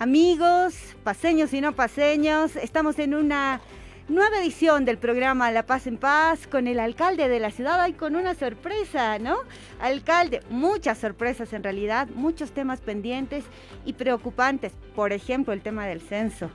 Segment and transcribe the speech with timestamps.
[0.00, 3.60] Amigos, paseños y no paseños, estamos en una
[4.06, 7.94] nueva edición del programa La Paz en Paz con el alcalde de la ciudad y
[7.94, 9.38] con una sorpresa, ¿no?
[9.80, 13.42] Alcalde, muchas sorpresas en realidad, muchos temas pendientes
[13.84, 16.48] y preocupantes, por ejemplo el tema del censo.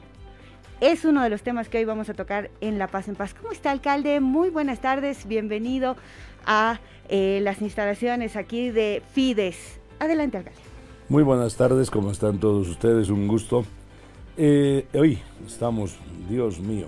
[0.80, 3.34] Es uno de los temas que hoy vamos a tocar en La Paz en Paz.
[3.34, 4.22] ¿Cómo está, alcalde?
[4.22, 5.98] Muy buenas tardes, bienvenido
[6.46, 6.80] a
[7.10, 9.82] eh, las instalaciones aquí de Fides.
[10.00, 10.73] Adelante, alcalde.
[11.14, 13.12] Muy buenas tardes, ¿cómo están todos ustedes?
[13.12, 13.66] Un gusto.
[14.36, 15.96] Eh, hoy estamos,
[16.28, 16.88] Dios mío,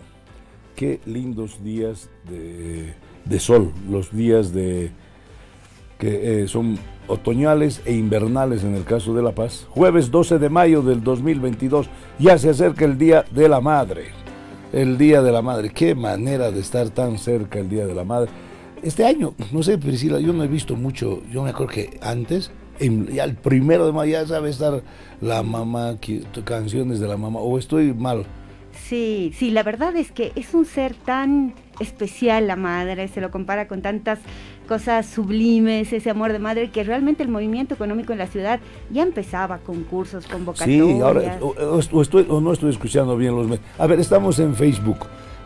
[0.75, 4.89] qué lindos días de, sol, los días de
[5.99, 9.67] que eh, son otoñales e invernales en el caso de La Paz.
[9.69, 14.05] Jueves 12 de mayo del 2022, ya se acerca el Día de la Madre.
[14.73, 18.05] El Día de la Madre, qué manera de estar tan cerca el Día de la
[18.05, 18.31] Madre.
[18.81, 22.49] Este año, no sé, Priscila, yo no he visto mucho, yo me acuerdo que antes
[22.79, 24.81] ya el primero de mayo ya sabe estar
[25.21, 25.97] la mamá,
[26.43, 28.25] canciones de la mamá, o estoy mal.
[28.87, 33.31] Sí, sí, la verdad es que es un ser tan especial la madre, se lo
[33.31, 34.19] compara con tantas
[34.67, 38.59] cosas sublimes, ese amor de madre, que realmente el movimiento económico en la ciudad
[38.91, 40.87] ya empezaba con cursos, convocatorias.
[40.87, 43.65] Sí, ahora, o, estoy, o no estoy escuchando bien los medios.
[43.77, 44.99] A ver, estamos en Facebook.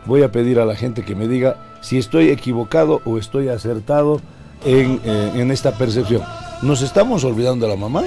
[0.06, 4.20] Voy a pedir a la gente que me diga si estoy equivocado o estoy acertado
[4.64, 6.22] en, eh, en esta percepción.
[6.62, 8.02] ¿Nos estamos olvidando de la mamá?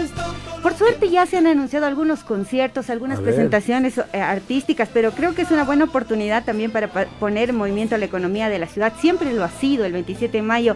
[0.62, 5.42] Por suerte ya se han anunciado algunos conciertos, algunas presentaciones eh, artísticas, pero creo que
[5.42, 6.88] es una buena oportunidad también para
[7.20, 8.94] poner en movimiento a la economía de la ciudad.
[9.00, 10.76] Siempre lo ha sido el 27 de mayo.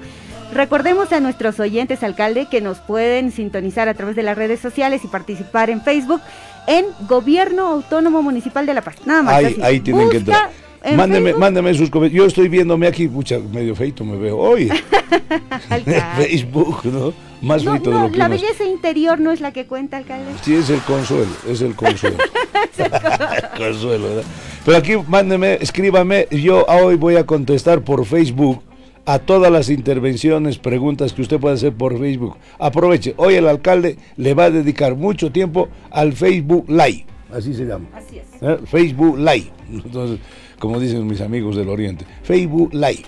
[0.53, 5.05] Recordemos a nuestros oyentes, alcalde, que nos pueden sintonizar a través de las redes sociales
[5.05, 6.21] y participar en Facebook
[6.67, 8.95] en Gobierno Autónomo Municipal de La Paz.
[9.05, 9.35] Nada más.
[9.35, 10.49] Ahí, ahí tienen que entrar.
[10.95, 12.23] Mándeme, mándeme sus comentarios.
[12.23, 14.69] Yo estoy viéndome aquí, pucha, medio feito me veo hoy.
[16.17, 17.13] Facebook, ¿no?
[17.41, 20.31] Más no, feito de lo que La belleza interior no es la que cuenta, alcalde.
[20.41, 22.17] Sí, es el consuelo, es el consuelo.
[22.77, 24.23] el consuelo, ¿verdad?
[24.65, 28.61] Pero aquí mándeme, escríbame, yo hoy voy a contestar por Facebook
[29.05, 32.35] a todas las intervenciones, preguntas que usted puede hacer por Facebook.
[32.59, 37.65] Aproveche, hoy el alcalde le va a dedicar mucho tiempo al Facebook Live, así se
[37.65, 37.87] llama.
[37.93, 38.25] Así es.
[38.41, 38.57] ¿Eh?
[38.65, 39.49] Facebook Live.
[39.71, 40.19] Entonces,
[40.59, 42.05] como dicen mis amigos del Oriente.
[42.23, 43.05] Facebook Live.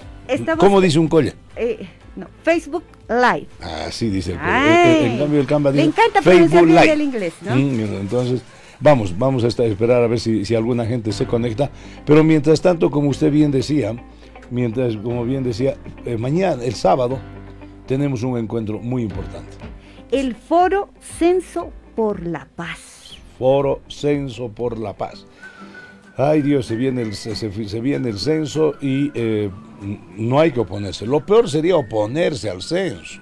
[0.57, 1.33] ¿Cómo dice un colla?
[1.55, 3.47] Eh, no, Facebook Live.
[3.61, 5.05] Así dice el colla.
[5.05, 6.91] En, cambio el Canva dice Me encanta Facebook Live.
[6.91, 7.55] el inglés, ¿no?
[7.55, 8.41] Mm, entonces,
[8.79, 11.71] vamos, vamos a esperar a ver si, si alguna gente se conecta.
[12.05, 13.95] Pero mientras tanto, como usted bien decía,
[14.51, 17.19] mientras, como bien decía, eh, mañana, el sábado,
[17.87, 19.57] tenemos un encuentro muy importante.
[20.11, 23.17] El Foro Censo por la Paz.
[23.37, 25.25] Foro Censo por la Paz.
[26.19, 29.49] Ay Dios, se viene el, se, viene el censo y eh,
[30.17, 31.05] no hay que oponerse.
[31.05, 33.21] Lo peor sería oponerse al censo.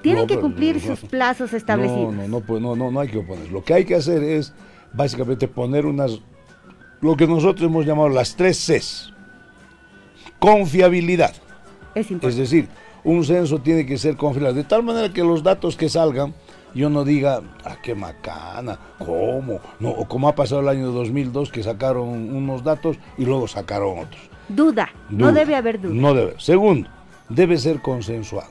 [0.00, 2.14] Tienen que cumplir sus plazos establecidos.
[2.14, 3.50] No, no, no, no, no hay que oponerse.
[3.50, 4.54] Lo que hay que hacer es
[4.94, 6.18] básicamente poner unas,
[7.02, 9.12] lo que nosotros hemos llamado las tres Cs.
[10.38, 11.34] Confiabilidad.
[11.94, 12.68] Es, es decir,
[13.02, 16.32] un censo tiene que ser confiable, de tal manera que los datos que salgan
[16.74, 19.60] yo no diga, ah, qué macana, ¿cómo?
[19.80, 24.00] No, o como ha pasado el año 2002 que sacaron unos datos y luego sacaron
[24.00, 24.22] otros.
[24.48, 25.94] Duda, no debe haber duda.
[25.94, 26.34] No debe.
[26.38, 26.88] Segundo,
[27.28, 28.50] debe ser consensuado.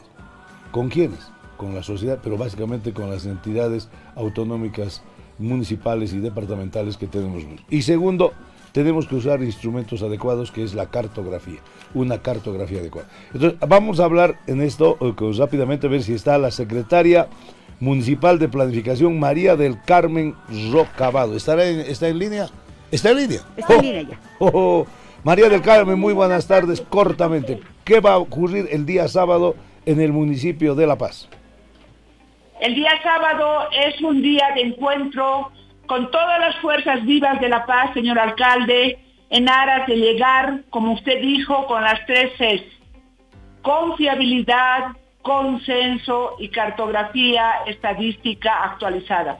[0.71, 1.31] ¿Con quiénes?
[1.57, 5.03] Con la sociedad, pero básicamente con las entidades autonómicas,
[5.37, 7.43] municipales y departamentales que tenemos.
[7.69, 8.33] Y segundo,
[8.73, 11.59] tenemos que usar instrumentos adecuados, que es la cartografía,
[11.93, 13.07] una cartografía adecuada.
[13.31, 17.27] Entonces, vamos a hablar en esto eh, rápidamente, a ver si está la secretaria
[17.79, 20.35] Municipal de Planificación María del Carmen
[20.71, 21.35] Rocabado.
[21.35, 22.49] ¿Estará en, ¿Está en línea?
[22.91, 23.41] ¿Está en línea?
[23.55, 24.19] Está en línea ya.
[24.39, 24.87] Oh, oh, oh.
[25.23, 26.81] María del Carmen, muy buenas tardes.
[26.81, 31.29] Cortamente, ¿qué va a ocurrir el día sábado en el municipio de La Paz?
[32.59, 35.51] El día sábado es un día de encuentro
[35.85, 38.99] con todas las fuerzas vivas de La Paz, señor alcalde,
[39.29, 42.63] en aras de llegar, como usted dijo, con las tres Cs.
[43.61, 49.39] Confiabilidad, consenso y cartografía estadística actualizada.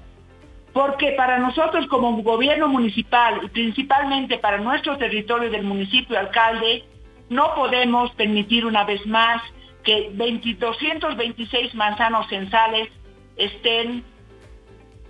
[0.74, 6.84] Porque para nosotros como gobierno municipal y principalmente para nuestro territorio del municipio alcalde,
[7.30, 9.42] no podemos permitir una vez más
[9.84, 12.89] que 226 manzanos censales
[13.36, 14.04] estén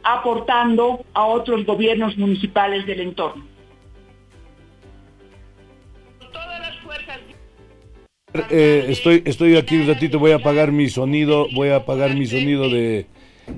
[0.03, 3.53] aportando a otros gobiernos municipales del entorno.
[8.49, 12.25] Eh, estoy, estoy aquí un ratito, voy a apagar mi sonido, voy a apagar mi
[12.25, 13.05] sonido de,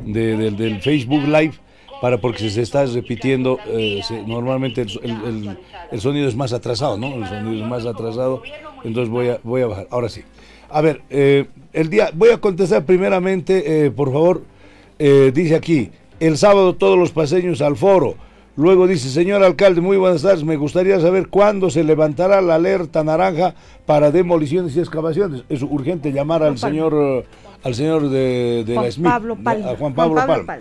[0.06, 1.54] del Facebook Live
[2.02, 7.16] para porque se está repitiendo, eh, normalmente el, sonido es más atrasado, ¿no?
[7.16, 8.44] El sonido es más atrasado,
[8.84, 9.88] entonces voy a, voy a bajar.
[9.92, 10.24] Ahora sí.
[10.70, 14.44] A ver, eh, el día, voy a contestar primeramente, por favor,
[15.00, 15.90] dice aquí,
[16.20, 18.16] el sábado todos los paseños al foro.
[18.58, 23.04] Luego dice, señor alcalde, muy buenas tardes, me gustaría saber cuándo se levantará la alerta
[23.04, 23.54] naranja
[23.86, 25.44] para demoliciones y excavaciones.
[25.50, 27.26] Es urgente llamar al señor
[27.64, 30.60] al señor de, la Smith, a Juan Pablo, Palma.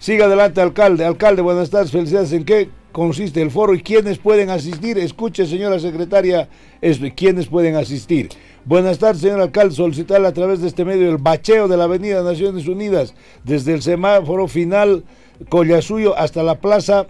[0.00, 1.04] Siga adelante, alcalde.
[1.04, 2.32] Alcalde, buenas tardes, felicidades.
[2.32, 4.98] ¿En qué consiste el foro y quiénes pueden asistir?
[4.98, 6.48] Escuche, señora secretaria,
[6.80, 8.30] esto, ¿quiénes pueden asistir?
[8.68, 9.74] Buenas tardes, señor alcalde.
[9.74, 13.80] Solicitarle a través de este medio el bacheo de la Avenida Naciones Unidas, desde el
[13.80, 15.04] semáforo final
[15.48, 17.06] Collasuyo hasta la plaza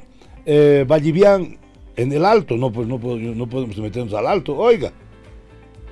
[0.46, 0.86] eh,
[1.96, 2.56] en el alto.
[2.56, 4.92] No, pues no podemos meternos al alto, oiga.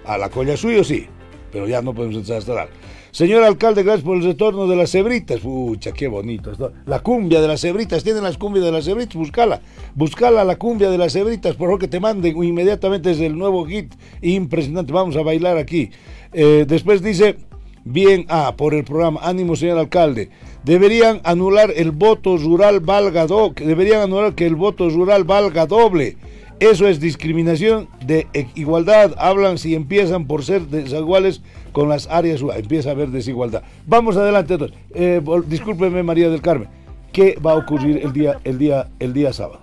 [0.05, 1.09] A la Collasuyo sí,
[1.51, 2.75] pero ya no podemos entrar hasta el alto.
[3.17, 5.41] Señor alcalde, gracias por el retorno de las cebritas.
[5.41, 6.53] Pucha, qué bonito.
[6.85, 8.05] La cumbia de las cebritas.
[8.05, 9.15] Tienen las cumbias de las cebritas.
[9.15, 9.63] Búscala.
[9.95, 11.57] Búscala la cumbia de las cebritas.
[11.57, 13.95] Por favor, que te manden inmediatamente desde el nuevo hit.
[14.21, 14.93] Impresionante.
[14.93, 15.89] Vamos a bailar aquí.
[16.35, 17.39] Eh, después dice,
[17.87, 19.19] bien, ah, por el programa.
[19.23, 20.29] Ánimo, señor alcalde
[20.65, 26.19] deberían anular el voto rural valga do, deberían anular que el voto rural valga doble.
[26.59, 29.15] Eso es discriminación de igualdad.
[29.19, 31.43] Hablan si empiezan por ser desiguales
[31.77, 33.63] con las áreas, empieza a haber desigualdad.
[33.85, 34.79] Vamos adelante entonces.
[34.95, 36.71] Eh, discúlpeme María del Carmen.
[37.13, 39.61] ¿Qué va a ocurrir el día, el día, el día sábado?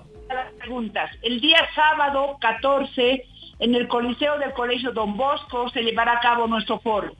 [0.60, 1.10] preguntas.
[1.24, 3.26] El día sábado 14
[3.58, 7.14] en el Coliseo del Colegio Don Bosco se llevará a cabo nuestro foro.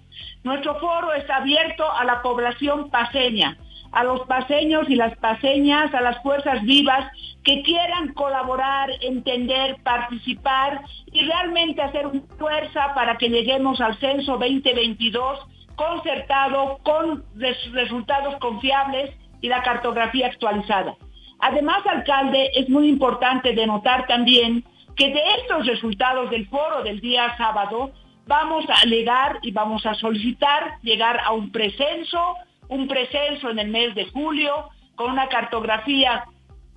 [0.44, 3.58] Nuestro foro está abierto a la población paseña
[3.94, 7.12] a los paseños y las paseñas, a las fuerzas vivas
[7.44, 10.82] que quieran colaborar, entender, participar
[11.12, 15.40] y realmente hacer una fuerza para que lleguemos al censo 2022
[15.76, 17.24] concertado con
[17.72, 19.12] resultados confiables
[19.42, 20.96] y la cartografía actualizada.
[21.40, 24.64] Además, alcalde, es muy importante denotar también
[24.96, 27.92] que de estos resultados del foro del día sábado
[28.26, 32.36] vamos a alegar y vamos a solicitar llegar a un precenso
[32.70, 36.26] un precenso en el mes de julio con una cartografía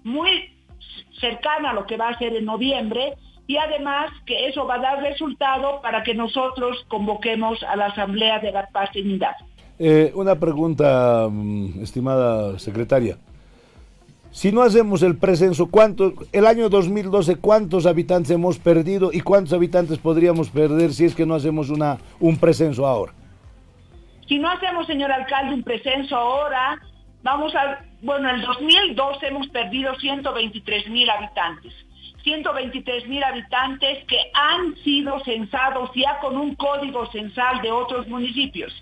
[0.05, 0.53] muy
[1.21, 3.15] cercana a lo que va a ser en noviembre
[3.47, 8.41] y además que eso va a dar resultado para que nosotros convoquemos a la Asamblea
[8.41, 9.37] de la Paz y Unidad.
[9.79, 13.19] Eh, una pregunta, mm, estimada secretaria.
[14.33, 19.55] Si no hacemos el precenso, ¿cuántos, el año 2012, cuántos habitantes hemos perdido y cuántos
[19.55, 23.13] habitantes podríamos perder si es que no hacemos una, un precenso ahora?
[24.29, 26.81] Si no hacemos, señor alcalde, un precenso ahora,
[27.23, 31.73] vamos a, bueno, en el 2012 hemos perdido 123 mil habitantes.
[32.25, 38.73] 123 mil habitantes que han sido censados ya con un código censal de otros municipios.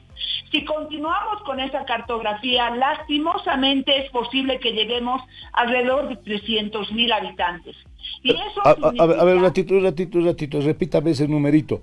[0.50, 5.20] Si continuamos con esa cartografía, lastimosamente es posible que lleguemos
[5.52, 7.76] alrededor de 300 mil habitantes.
[8.22, 11.82] Y eso a, ver, un ratito, un ratito, un ratito, repítame ese numerito.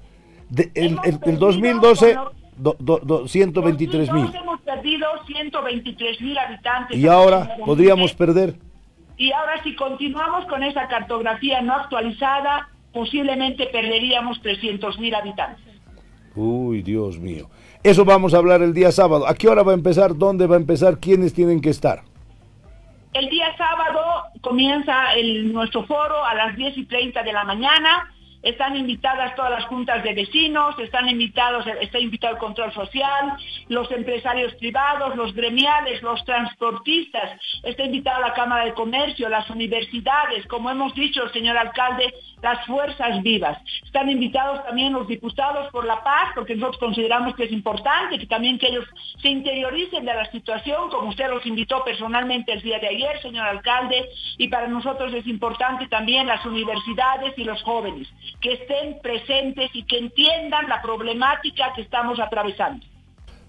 [0.50, 2.18] De, el, el 2012
[3.27, 4.36] 123 mil.
[4.36, 6.98] Hemos perdido 123 mil habitantes.
[6.98, 8.56] Y ahora podríamos perder.
[9.18, 15.63] Y ahora si continuamos con esa cartografía no actualizada, posiblemente perderíamos 300 mil habitantes.
[16.36, 17.50] Uy, Dios mío.
[17.83, 19.27] Eso vamos a hablar el día sábado.
[19.27, 20.15] ¿A qué hora va a empezar?
[20.15, 21.00] ¿Dónde va a empezar?
[21.00, 22.04] ¿Quiénes tienen que estar?
[23.14, 24.02] El día sábado
[24.42, 28.10] comienza el, nuestro foro a las 10 y 30 de la mañana
[28.42, 33.33] están invitadas todas las juntas de vecinos, están invitados, está invitado el control social,
[33.69, 40.45] los empresarios privados, los gremiales, los transportistas, está invitada la Cámara de Comercio, las universidades,
[40.48, 43.57] como hemos dicho, señor alcalde, las fuerzas vivas.
[43.86, 48.28] Están invitados también los diputados por la paz, porque nosotros consideramos que es importante que
[48.28, 48.86] también que ellos
[49.21, 53.45] se interioricen de la situación, como usted los invitó personalmente el día de ayer, señor
[53.45, 58.07] alcalde, y para nosotros es importante también las universidades y los jóvenes
[58.42, 62.86] que estén presentes y que entiendan la problemática que estamos atravesando.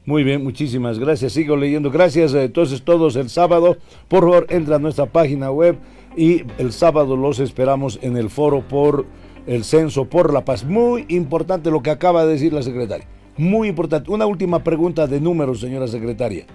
[0.04, 1.32] Muy bien, muchísimas gracias.
[1.32, 1.90] Sigo leyendo.
[1.90, 2.34] Gracias.
[2.34, 3.76] Entonces todos el sábado,
[4.08, 5.78] por favor, entra a nuestra página web
[6.16, 9.06] y el sábado los esperamos en el foro por
[9.46, 10.64] el censo por la paz.
[10.64, 13.06] Muy importante lo que acaba de decir la secretaria.
[13.36, 14.10] Muy importante.
[14.10, 16.46] Una última pregunta de números, señora secretaria.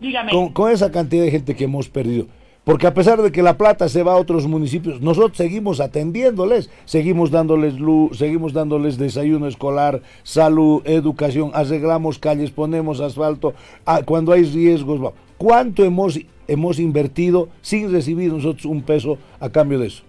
[0.00, 0.52] Dígame.
[0.52, 2.26] con esa cantidad de gente que hemos perdido,
[2.64, 6.70] porque a pesar de que la plata se va a otros municipios, nosotros seguimos atendiéndoles,
[6.84, 13.54] seguimos dándoles luz, seguimos dándoles desayuno escolar, salud, educación, arreglamos calles, ponemos asfalto,
[13.86, 15.12] ah, cuando hay riesgos.
[15.38, 16.18] ¿Cuánto hemos,
[16.52, 20.04] hemos invertido sin recibir nosotros un peso a cambio de eso?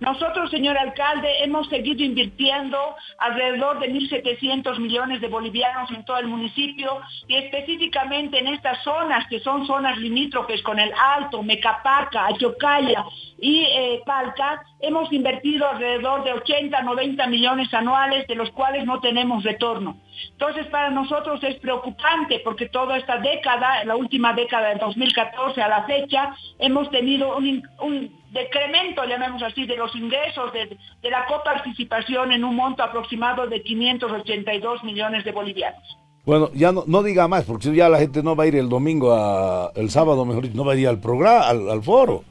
[0.00, 2.78] Nosotros, señor alcalde, hemos seguido invirtiendo
[3.18, 9.26] alrededor de 1.700 millones de bolivianos en todo el municipio y específicamente en estas zonas
[9.28, 13.04] que son zonas limítrofes con el Alto, Mecapaca, Achocaya
[13.38, 19.00] y eh, Palca, hemos invertido alrededor de 80, 90 millones anuales, de los cuales no
[19.00, 19.98] tenemos retorno.
[20.32, 25.68] Entonces, para nosotros es preocupante porque toda esta década, la última década del 2014 a
[25.68, 30.76] la fecha, hemos tenido un, decremento, llamemos así, de los ingresos de,
[31.10, 35.98] la coparticipación en un monto aproximado de 582 millones de bolivianos.
[36.24, 38.68] Bueno, ya no, no diga más, porque ya la gente no va a ir el
[38.68, 42.24] domingo, a, el sábado, mejor dicho, no va a ir al programa, al foro.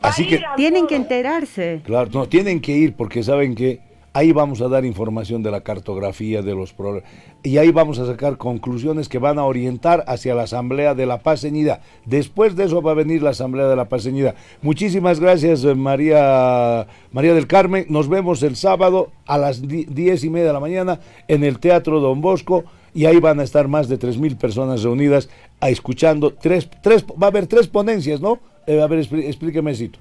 [0.00, 1.80] Así que tienen que enterarse.
[1.84, 3.80] Claro, no, tienen que ir porque saben que
[4.18, 7.08] ahí vamos a dar información de la cartografía de los problemas
[7.44, 11.22] y ahí vamos a sacar conclusiones que van a orientar hacia la Asamblea de la
[11.22, 11.82] Paz Ceñida.
[12.04, 14.34] Después de eso va a venir la Asamblea de la Paz Ceñida.
[14.60, 17.86] Muchísimas gracias eh, María, María del Carmen.
[17.88, 20.98] Nos vemos el sábado a las diez y media de la mañana
[21.28, 24.82] en el Teatro Don Bosco y ahí van a estar más de tres mil personas
[24.82, 25.28] reunidas
[25.60, 28.40] a escuchando tres, tres, va a haber tres ponencias, ¿no?
[28.66, 30.00] Eh, a ver, explíqueme, Cito.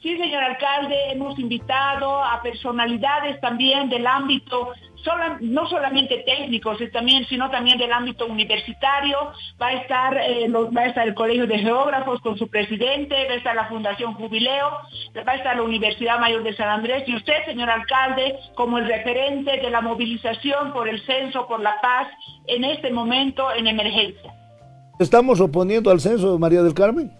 [0.00, 4.72] Sí, señor alcalde, hemos invitado a personalidades también del ámbito,
[5.40, 6.78] no solamente técnicos,
[7.28, 9.32] sino también del ámbito universitario.
[9.60, 13.32] Va a, estar, eh, va a estar el Colegio de Geógrafos con su presidente, va
[13.32, 14.70] a estar la Fundación Jubileo,
[15.26, 18.86] va a estar la Universidad Mayor de San Andrés y usted, señor alcalde, como el
[18.86, 22.06] referente de la movilización por el censo, por la paz,
[22.46, 24.32] en este momento en emergencia.
[25.00, 27.17] ¿Estamos oponiendo al censo, María del Carmen?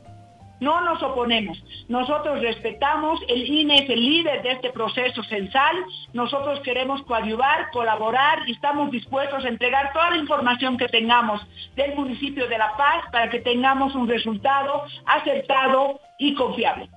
[0.60, 1.62] No nos oponemos.
[1.88, 5.76] Nosotros respetamos, el INE es el líder de este proceso censal.
[6.12, 11.40] Nosotros queremos coadyuvar, colaborar y estamos dispuestos a entregar toda la información que tengamos
[11.76, 16.88] del municipio de La Paz para que tengamos un resultado acertado y confiable.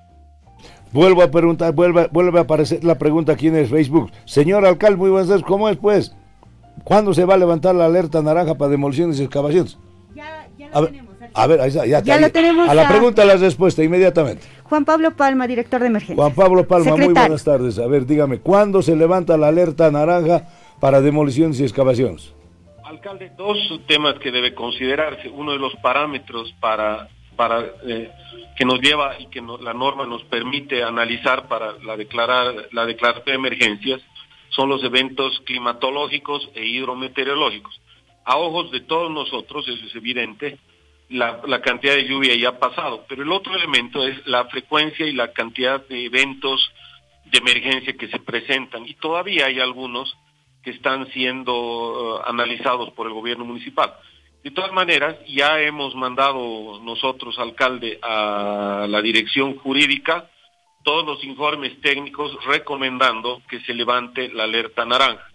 [0.91, 4.11] Vuelvo a preguntar, vuelve, vuelve a aparecer la pregunta aquí en el Facebook.
[4.25, 6.15] Señor alcalde, muy buenas tardes, ¿cómo es pues?
[6.83, 9.77] ¿Cuándo se va a levantar la alerta naranja para demoliciones y excavaciones?
[10.13, 11.10] Ya, ya lo tenemos.
[11.33, 12.67] A ver, ya, ya lo tenemos.
[12.67, 14.45] A la pregunta, la respuesta inmediatamente.
[14.63, 16.15] Juan Pablo Palma, director de emergencia.
[16.15, 17.77] Juan Pablo Palma, muy buenas tardes.
[17.79, 20.47] A ver, dígame, ¿cuándo se levanta la alerta naranja
[20.79, 22.33] para demoliciones y excavaciones?
[22.83, 23.57] Alcalde, dos
[23.87, 25.29] temas que debe considerarse.
[25.29, 28.11] Uno de los parámetros para, para eh,
[28.57, 33.25] que nos lleva y que la norma nos permite analizar para la, declarar, la declaración
[33.25, 34.01] de emergencias
[34.49, 37.79] son los eventos climatológicos e hidrometeorológicos.
[38.23, 40.59] A ojos de todos nosotros, eso es evidente,
[41.11, 45.11] la, cantidad de lluvia ya ha pasado, pero el otro elemento es la frecuencia y
[45.11, 46.71] la cantidad de eventos
[47.25, 50.15] de emergencia que se presentan y todavía hay algunos
[50.63, 53.93] que están siendo uh, analizados por el gobierno municipal.
[54.43, 60.29] De todas maneras, ya hemos mandado nosotros, alcalde, a la dirección jurídica
[60.83, 65.27] todos los informes técnicos recomendando que se levante la alerta naranja.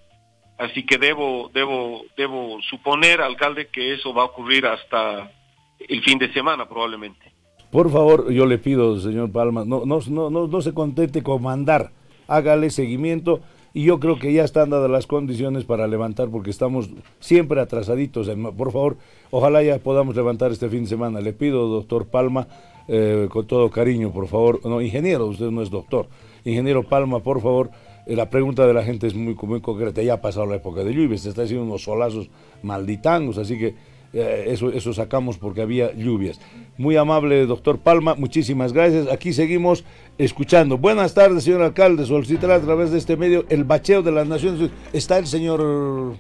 [0.59, 5.31] Así que debo, debo, debo suponer, alcalde, que eso va a ocurrir hasta
[5.79, 7.33] el fin de semana probablemente.
[7.71, 11.93] Por favor, yo le pido, señor Palma, no, no, no, no, se contente con mandar,
[12.29, 13.41] hágale seguimiento
[13.75, 16.89] y yo creo que ya están dadas las condiciones para levantar porque estamos
[17.21, 18.31] siempre atrasaditos.
[18.57, 18.97] Por favor,
[19.31, 21.21] ojalá ya podamos levantar este fin de semana.
[21.21, 22.49] Le pido, doctor Palma,
[22.89, 26.07] eh, con todo cariño, por favor, no, ingeniero, usted no es doctor,
[26.45, 27.71] ingeniero Palma, por favor,
[28.07, 30.95] eh, la pregunta de la gente es muy, concreta, ya ha pasado la época de
[30.95, 32.31] lluvia, se está haciendo unos solazos
[32.63, 33.75] malditangos, así que
[34.17, 36.41] eso, eso sacamos porque había lluvias.
[36.79, 39.09] Muy amable, doctor Palma, muchísimas gracias.
[39.11, 39.85] Aquí seguimos
[40.19, 40.79] escuchando.
[40.79, 42.07] Buenas tardes, señor alcalde.
[42.07, 44.77] Solicitará a través de este medio el bacheo de las Naciones Unidas.
[44.93, 46.15] ¿Está el señor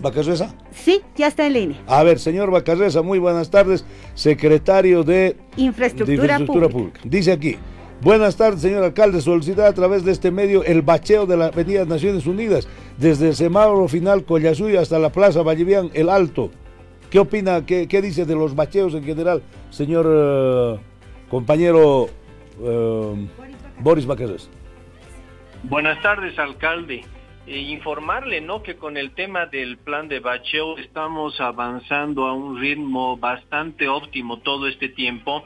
[0.00, 0.54] Bacarreza?
[0.72, 1.82] Sí, ya está en línea.
[1.86, 3.84] A ver, señor Bacarreza, muy buenas tardes.
[4.14, 6.38] Secretario de Infraestructura,
[6.68, 7.00] Pública.
[7.04, 7.56] Dice aquí.
[8.00, 9.20] Buenas tardes, señor alcalde.
[9.20, 13.34] Solicitar a través de este medio el bacheo de la Avenida Naciones Unidas, desde el
[13.34, 16.50] semáforo final Collasuy hasta la Plaza Vallevián, El Alto.
[17.14, 19.40] ¿Qué opina, qué, dice de los bacheos en general,
[19.70, 20.80] señor eh,
[21.28, 22.08] compañero
[22.60, 23.28] eh,
[23.78, 24.50] Boris Baqueres?
[25.62, 27.04] Buenas tardes, alcalde.
[27.46, 28.64] Eh, informarle ¿no?
[28.64, 34.40] que con el tema del plan de bacheo estamos avanzando a un ritmo bastante óptimo
[34.40, 35.44] todo este tiempo.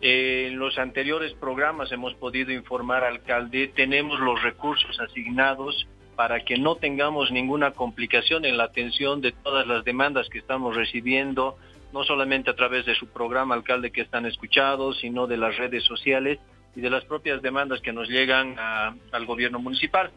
[0.00, 6.76] en los anteriores programas hemos podido informar, alcalde, tenemos los recursos asignados para que no
[6.76, 11.58] tengamos ninguna complicación en la atención de todas las demandas que estamos recibiendo,
[11.92, 15.84] no solamente a través de su programa alcalde que están escuchados, sino de las redes
[15.84, 16.38] sociales
[16.74, 20.10] y de las propias demandas que nos llegan al gobierno municipal.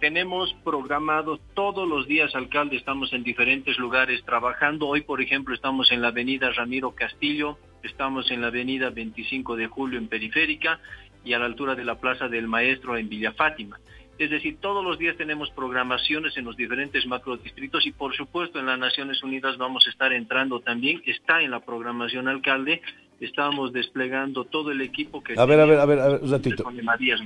[0.00, 4.88] tenemos programados todos los días, alcalde, estamos en diferentes lugares trabajando.
[4.88, 9.66] Hoy, por ejemplo, estamos en la avenida Ramiro Castillo, estamos en la avenida 25 de
[9.66, 10.80] Julio en Periférica
[11.22, 13.78] y a la altura de la Plaza del Maestro en Villa Fátima.
[14.18, 18.66] Es decir, todos los días tenemos programaciones en los diferentes macrodistritos y por supuesto en
[18.66, 22.82] las Naciones Unidas vamos a estar entrando también, está en la programación alcalde,
[23.20, 25.34] estamos desplegando todo el equipo que...
[25.38, 26.64] A ver, a ver, a ver, a ver un ratito.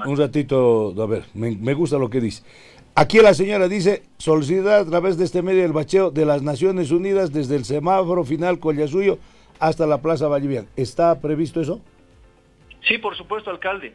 [0.05, 2.43] Un ratito, a ver, me, me, gusta lo que dice.
[2.95, 6.91] Aquí la señora dice, solicitar a través de este medio el bacheo de las Naciones
[6.91, 9.19] Unidas desde el semáforo final Collasuyo
[9.61, 10.67] hasta la Plaza Vallivian.
[10.77, 11.81] ¿Está previsto eso?
[12.87, 13.95] Sí, por supuesto, alcalde.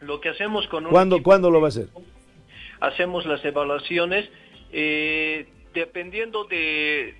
[0.00, 0.86] Lo que hacemos con...
[0.86, 1.88] Un ¿Cuándo, ¿Cuándo lo va a hacer?
[2.86, 4.28] Hacemos las evaluaciones.
[4.72, 7.14] Eh, dependiendo de,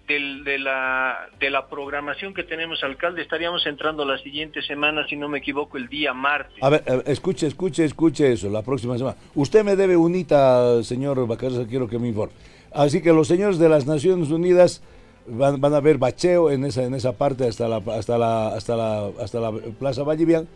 [0.61, 5.39] la, de la programación que tenemos, alcalde, estaríamos entrando la siguiente semana, si no me
[5.39, 6.63] equivoco, el día martes.
[6.63, 9.17] A ver, escuche, escuche, escuche eso, la próxima semana.
[9.35, 12.33] Usted me debe unita, señor Bacarza, quiero que me informe.
[12.73, 14.83] Así que los señores de las Naciones Unidas
[15.27, 19.11] van, a ver bacheo en esa, en esa parte hasta la, hasta la, hasta la,
[19.21, 20.47] hasta la Plaza Vallivian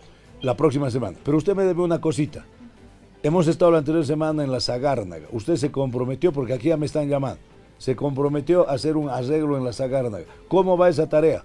[0.40, 1.18] la próxima semana.
[1.24, 2.44] Pero usted me debe una cosita.
[3.20, 5.26] Hemos estado la anterior semana en la Zagárnaga.
[5.32, 7.40] Usted se comprometió, porque aquí ya me están llamando,
[7.76, 10.24] se comprometió a hacer un arreglo en la Zagárnaga.
[10.46, 11.42] ¿Cómo va esa tarea?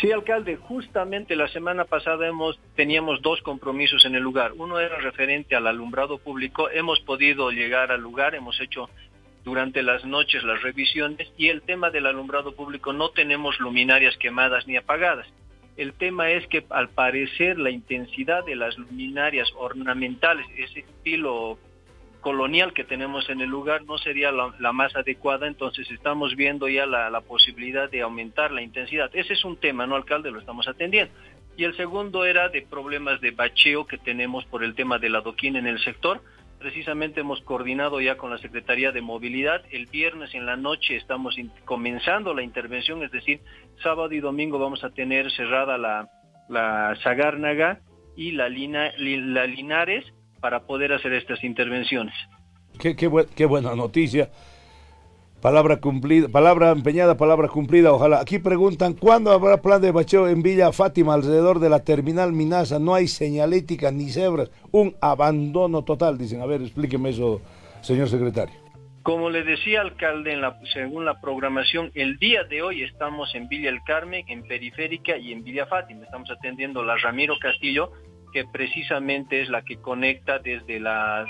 [0.00, 4.52] Sí, alcalde, justamente la semana pasada hemos, teníamos dos compromisos en el lugar.
[4.56, 6.70] Uno era referente al alumbrado público.
[6.70, 8.88] Hemos podido llegar al lugar, hemos hecho
[9.44, 14.66] durante las noches las revisiones y el tema del alumbrado público no tenemos luminarias quemadas
[14.66, 15.26] ni apagadas.
[15.76, 21.58] El tema es que al parecer la intensidad de las luminarias ornamentales, ese estilo
[22.20, 26.86] colonial que tenemos en el lugar no sería la, más adecuada, entonces estamos viendo ya
[26.86, 29.10] la, posibilidad de aumentar la intensidad.
[29.14, 30.30] Ese es un tema, ¿no, alcalde?
[30.30, 31.12] Lo estamos atendiendo.
[31.56, 35.56] Y el segundo era de problemas de bacheo que tenemos por el tema del adoquín
[35.56, 36.20] en el sector.
[36.60, 39.62] Precisamente hemos coordinado ya con la Secretaría de Movilidad.
[39.70, 43.40] El viernes en la noche estamos comenzando la intervención, es decir,
[43.82, 46.10] sábado y domingo vamos a tener cerrada la,
[46.50, 46.94] la
[48.14, 50.04] y la, la Linares
[50.40, 52.14] para poder hacer estas intervenciones.
[52.78, 54.28] Qué, qué, qué buena noticia.
[55.40, 58.20] Palabra cumplida, palabra empeñada, palabra cumplida, ojalá.
[58.20, 62.78] Aquí preguntan, ¿cuándo habrá plan de bacheo en Villa Fátima alrededor de la terminal Minasa?
[62.78, 66.42] No hay señalética ni cebras, un abandono total, dicen.
[66.42, 67.40] A ver, explíqueme eso,
[67.80, 68.54] señor secretario.
[69.02, 73.48] Como le decía alcalde, en la, según la programación, el día de hoy estamos en
[73.48, 76.04] Villa El Carmen, en Periférica y en Villa Fátima.
[76.04, 77.92] Estamos atendiendo la Ramiro Castillo,
[78.34, 81.24] que precisamente es la que conecta desde la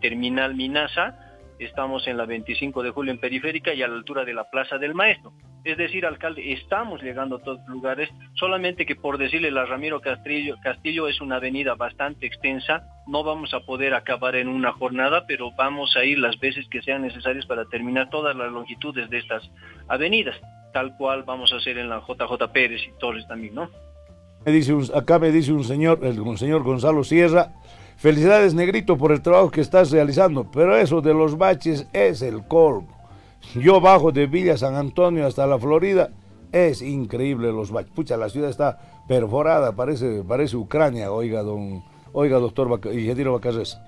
[0.00, 4.34] terminal Minasa estamos en la 25 de julio en Periférica y a la altura de
[4.34, 5.32] la Plaza del Maestro.
[5.64, 10.00] Es decir, alcalde, estamos llegando a todos los lugares, solamente que por decirle la Ramiro
[10.00, 15.24] Castillo, Castillo es una avenida bastante extensa, no vamos a poder acabar en una jornada,
[15.26, 19.18] pero vamos a ir las veces que sean necesarias para terminar todas las longitudes de
[19.18, 19.48] estas
[19.86, 20.36] avenidas,
[20.72, 23.70] tal cual vamos a hacer en la JJ Pérez y Torres también, ¿no?
[24.44, 27.52] Me dice acá me dice un señor, el señor Gonzalo Sierra,
[28.02, 32.44] Felicidades, Negrito, por el trabajo que estás realizando, pero eso de los baches es el
[32.48, 32.88] colmo.
[33.54, 36.10] Yo bajo de Villa San Antonio hasta la Florida,
[36.50, 37.92] es increíble los baches.
[37.92, 43.78] Pucha, la ciudad está perforada, parece, parece Ucrania, oiga, don, oiga, doctor ingeniero Bacarres.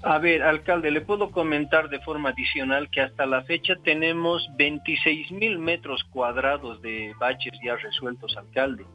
[0.00, 5.32] A ver, alcalde, le puedo comentar de forma adicional que hasta la fecha tenemos 26
[5.32, 8.86] mil metros cuadrados de baches ya resueltos, alcalde.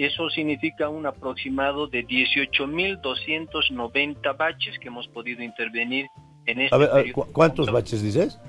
[0.00, 6.06] Eso significa un aproximado de 18.290 baches que hemos podido intervenir
[6.46, 8.40] en este a ver, ¿Cuántos baches dices?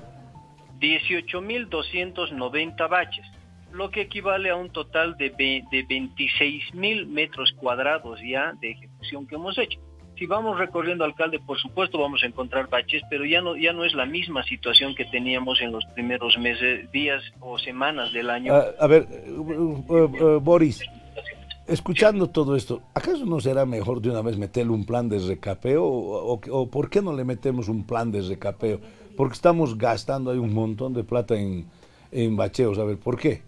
[0.80, 3.26] 18.290 baches,
[3.70, 9.34] lo que equivale a un total de, de 26.000 metros cuadrados ya de ejecución que
[9.34, 9.78] hemos hecho.
[10.16, 13.84] Si vamos recorriendo, alcalde, por supuesto vamos a encontrar baches, pero ya no, ya no
[13.84, 18.54] es la misma situación que teníamos en los primeros meses, días o semanas del año.
[18.54, 20.82] Ah, a ver, eh, eh, eh, Boris,
[21.68, 25.84] Escuchando todo esto, ¿acaso no será mejor de una vez meterle un plan de recapeo?
[25.84, 28.80] O, por qué no le metemos un plan de recapeo?
[29.16, 31.70] Porque estamos gastando ahí un montón de plata en,
[32.10, 32.78] en bacheos.
[32.78, 33.42] A ver, ¿por qué?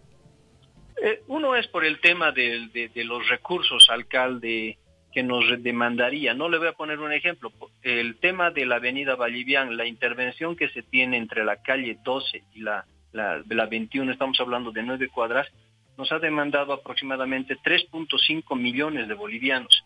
[1.02, 4.78] Eh, uno es por el tema de, los recursos, alcalde,
[5.12, 6.34] que nos demandaría.
[6.34, 7.52] No le voy a poner un ejemplo.
[7.82, 12.44] El tema de la avenida Vallivian, la intervención que se tiene entre la calle 12
[12.54, 15.48] y la, la, la 21, estamos hablando de nueve cuadras,
[15.96, 19.84] nos ha demandado aproximadamente 3.5 millones de bolivianos.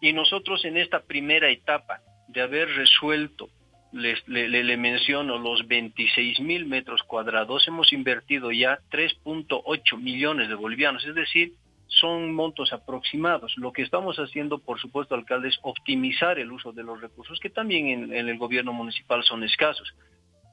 [0.00, 3.48] Y nosotros en esta primera etapa de haber resuelto,
[3.92, 11.06] le, le, menciono, los 26 mil metros cuadrados, hemos invertido ya 3.8 millones de bolivianos,
[11.06, 11.54] es decir,
[11.86, 13.56] son montos aproximados.
[13.56, 17.48] Lo que estamos haciendo, por supuesto, alcalde, es optimizar el uso de los recursos, que
[17.48, 19.94] también en, en el gobierno municipal son escasos.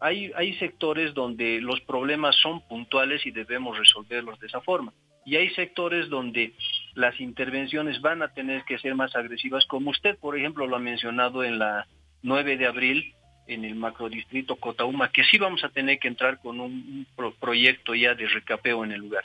[0.02, 4.94] Hay, sectores donde los problemas son puntuales y debemos resolverlos de esa forma.
[5.26, 6.54] Y hay sectores donde
[6.94, 10.80] las intervenciones van a tener que ser más agresivas, como usted, por ejemplo, lo ha
[10.80, 11.88] mencionado en la
[12.22, 13.14] 9 de abril,
[13.48, 17.08] en el macrodistrito Cotauma, que sí vamos a tener que entrar con un,
[17.40, 19.24] proyecto ya de recapeo en el lugar.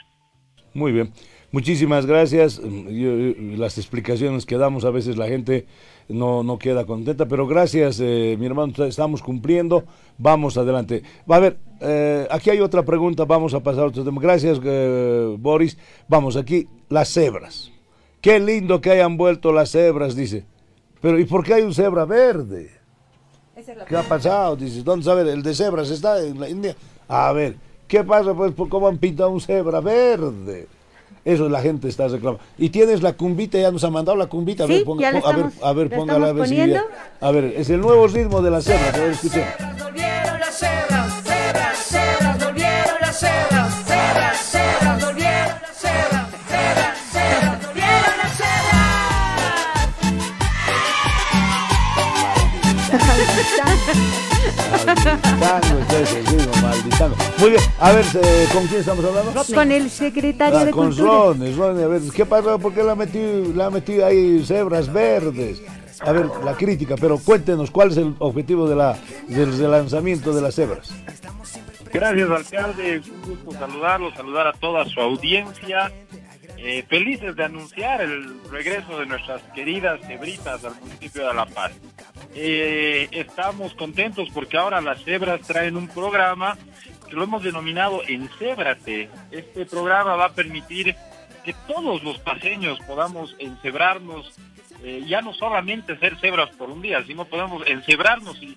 [0.73, 1.11] Muy bien,
[1.51, 2.61] muchísimas gracias.
[2.63, 5.65] las explicaciones que damos a veces la gente
[6.09, 9.83] no, no queda contenta, pero gracias, eh, mi hermano, estamos cumpliendo,
[10.17, 11.03] vamos adelante.
[11.29, 14.21] Va a ver, eh, aquí hay otra pregunta, vamos a pasar a otro tema.
[14.21, 15.77] Gracias, eh, Boris.
[16.07, 17.71] Vamos, aquí, las cebras.
[18.19, 20.45] Qué lindo que hayan vuelto las cebras, dice.
[21.01, 22.69] Pero ¿y por qué hay un cebra verde?
[23.87, 24.55] ¿Qué ha pasado?
[24.55, 25.31] Dice, ¿dónde sabe?
[25.31, 26.75] El de cebras está en la India.
[27.07, 27.55] A ver,
[27.87, 28.33] ¿qué pasa?
[28.33, 30.67] Pues, ¿cómo han pintado un cebra verde?
[31.23, 32.43] Eso la gente está reclamando.
[32.57, 34.63] Y tienes la cumbita, ya nos ha mandado la cumbita.
[34.63, 35.23] A ver, ponga, a ver,
[35.61, 36.59] a ver póngala a ver si
[37.19, 38.57] A ver, es el nuevo ritmo de la.
[38.57, 38.61] A
[38.97, 39.45] ver, escuchen.
[39.79, 40.39] volvieron
[44.99, 45.31] volvieron volvieron
[47.61, 48.11] volvieron
[55.39, 55.60] las
[57.39, 59.33] Muy bien, a ver, eh, ¿con quién estamos hablando?
[59.53, 61.11] Con el secretario ah, de con Cultura.
[61.11, 62.57] Con Ronnie, a ver, ¿qué pasó?
[62.57, 65.61] ¿Por qué le ha metido, ha metido ahí cebras verdes?
[65.99, 70.41] A ver, la crítica, pero cuéntenos, ¿cuál es el objetivo de la, del lanzamiento de
[70.41, 70.91] las cebras?
[71.93, 73.01] Gracias, alcalde.
[73.25, 75.91] Un gusto saludarlo, saludar a toda su audiencia.
[76.63, 81.71] Eh, felices de anunciar el regreso de nuestras queridas cebritas al municipio de La Paz.
[82.35, 86.55] Eh, estamos contentos porque ahora las cebras traen un programa
[87.09, 89.09] que lo hemos denominado Encébrate.
[89.31, 90.95] Este programa va a permitir
[91.43, 94.31] que todos los paseños podamos encebrarnos,
[94.83, 98.55] eh, ya no solamente ser cebras por un día, sino podemos encebrarnos y,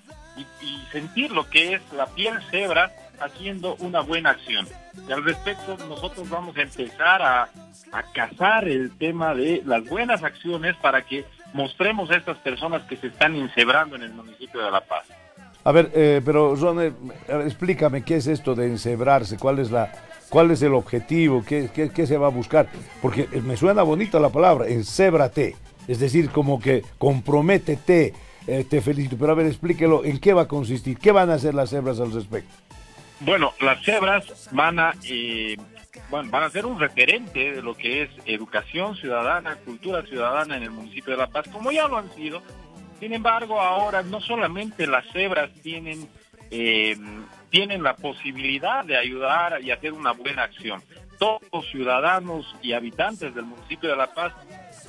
[0.92, 4.66] sentir lo que es la piel cebra haciendo una buena acción.
[5.08, 7.48] Y al respecto, nosotros vamos a empezar a,
[7.92, 12.96] a cazar el tema de las buenas acciones para que mostremos a estas personas que
[12.96, 15.06] se están encebrando en el municipio de La Paz.
[15.64, 16.94] A ver, eh, pero Ron,
[17.46, 19.90] explícame qué es esto de encebrarse, cuál es la,
[20.28, 22.68] cuál es el objetivo, qué, qué, se va a buscar,
[23.00, 25.56] porque me suena bonita la palabra, encébrate,
[25.88, 28.12] es decir, como que comprométete,
[28.46, 30.98] eh, te felicito, pero a ver, explíquelo, ¿en qué va a consistir?
[30.98, 32.52] ¿Qué van a hacer las cebras al respecto?
[33.20, 35.56] Bueno, las cebras van a eh,
[36.10, 40.64] bueno, van a ser un referente de lo que es educación ciudadana, cultura ciudadana en
[40.64, 42.42] el municipio de La Paz, como ya lo han sido.
[43.00, 46.08] Sin embargo, ahora no solamente las cebras tienen,
[46.50, 46.96] eh,
[47.50, 50.82] tienen la posibilidad de ayudar y hacer una buena acción.
[51.18, 54.32] Todos los ciudadanos y habitantes del municipio de La Paz,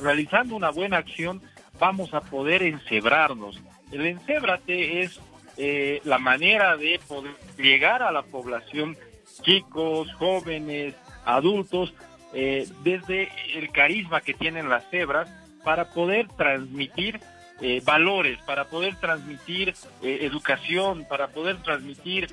[0.02, 1.42] realizando una buena acción,
[1.80, 3.60] vamos a poder encebrarnos.
[3.92, 5.20] El encébrate es
[5.58, 8.98] eh, la manera de poder llegar a la población
[9.42, 11.94] chicos, jóvenes, adultos,
[12.34, 15.30] eh, desde el carisma que tienen las cebras
[15.64, 17.22] para poder transmitir
[17.62, 22.30] eh, valores, para poder transmitir eh, educación, para poder transmitir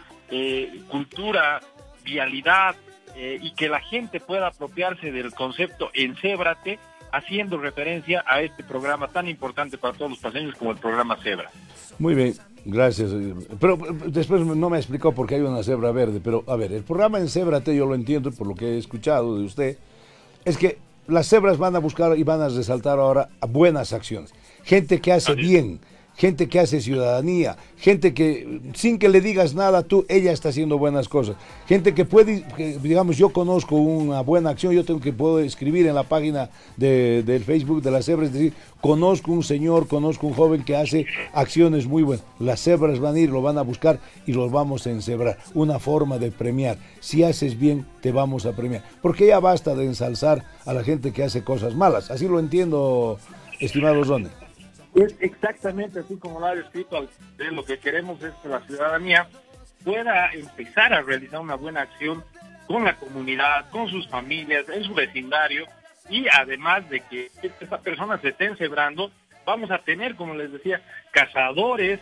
[0.89, 1.61] cultura,
[2.03, 2.75] vialidad
[3.15, 6.79] y que la gente pueda apropiarse del concepto encébrate
[7.13, 11.51] haciendo referencia a este programa tan importante para todos los paseños como el programa Cebra.
[11.99, 13.11] Muy bien, Gracias.
[13.59, 16.20] Pero después no me explicó por qué hay una cebra verde.
[16.22, 19.38] Pero a ver, el programa en Cébrate, yo lo entiendo por lo que he escuchado
[19.38, 19.79] de usted,
[20.44, 24.33] es que las cebras van a buscar y van a resaltar ahora buenas acciones.
[24.62, 25.81] Gente que hace bien,
[26.16, 30.79] gente que hace ciudadanía, gente que sin que le digas nada tú, ella está haciendo
[30.79, 31.37] buenas cosas.
[31.66, 32.44] Gente que puede,
[32.83, 37.22] digamos, yo conozco una buena acción, yo tengo que puedo escribir en la página de,
[37.22, 41.87] del Facebook de las cebras, decir, conozco un señor, conozco un joven que hace acciones
[41.87, 42.25] muy buenas.
[42.38, 45.38] Las cebras van a ir, lo van a buscar y los vamos a encebrar.
[45.55, 46.79] Una forma de premiar.
[47.01, 48.83] Si haces bien, te vamos a premiar.
[49.01, 52.11] Porque ya basta de ensalzar a la gente que hace cosas malas.
[52.11, 53.18] Así lo entiendo,
[53.61, 54.41] estimado Zone.
[54.94, 57.09] Es exactamente así como lo ha descrito.
[57.38, 59.26] Lo que queremos es que la ciudadanía
[59.85, 62.22] pueda empezar a realizar una buena acción
[62.66, 65.66] con la comunidad, con sus familias, en su vecindario
[66.09, 69.11] y además de que estas personas se estén cebrando,
[69.46, 72.00] vamos a tener, como les decía, cazadores,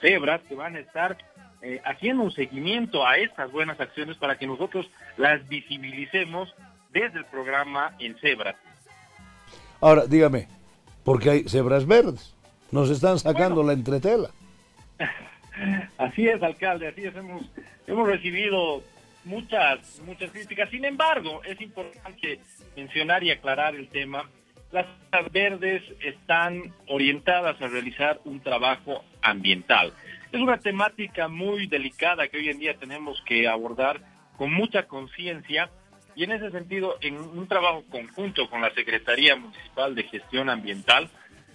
[0.00, 1.16] cebras que van a estar
[1.62, 6.54] eh, haciendo un seguimiento a estas buenas acciones para que nosotros las visibilicemos
[6.90, 8.56] desde el programa en Cebra.
[9.80, 10.48] Ahora, dígame,
[11.06, 12.34] porque hay cebras verdes.
[12.72, 14.30] Nos están sacando la entretela.
[15.98, 17.16] Así es, alcalde, así es.
[17.16, 17.46] Hemos,
[17.86, 18.82] hemos recibido
[19.24, 20.68] muchas, muchas críticas.
[20.68, 22.40] Sin embargo, es importante
[22.76, 24.28] mencionar y aclarar el tema.
[24.72, 29.94] Las cebras verdes están orientadas a realizar un trabajo ambiental.
[30.32, 34.00] Es una temática muy delicada que hoy en día tenemos que abordar
[34.36, 35.70] con mucha conciencia
[36.16, 41.10] Y en ese sentido, en un trabajo conjunto con la Secretaría Municipal de Gestión Ambiental,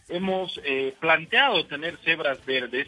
[0.07, 2.87] hemos eh, planteado tener cebras verdes,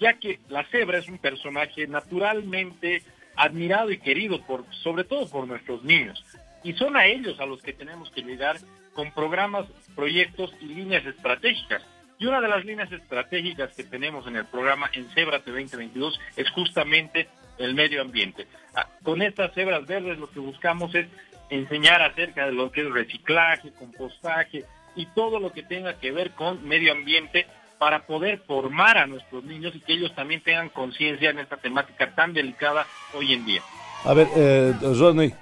[0.00, 3.02] ya que la cebra es un personaje naturalmente
[3.36, 6.24] admirado y querido por, sobre todo por nuestros niños.
[6.64, 8.56] Y son a ellos a los que tenemos que llegar
[8.94, 11.82] con programas, proyectos y líneas estratégicas.
[12.18, 16.50] Y una de las líneas estratégicas que tenemos en el programa En Cebrate 2022 es
[16.50, 17.28] justamente
[17.60, 18.46] el medio ambiente.
[18.74, 21.06] Ah, con estas cebras verdes lo que buscamos es
[21.50, 24.64] enseñar acerca de lo que es reciclaje, compostaje
[24.96, 27.46] y todo lo que tenga que ver con medio ambiente
[27.78, 32.14] para poder formar a nuestros niños y que ellos también tengan conciencia en esta temática
[32.14, 33.62] tan delicada hoy en día.
[34.04, 35.32] A ver, eh, Rodney,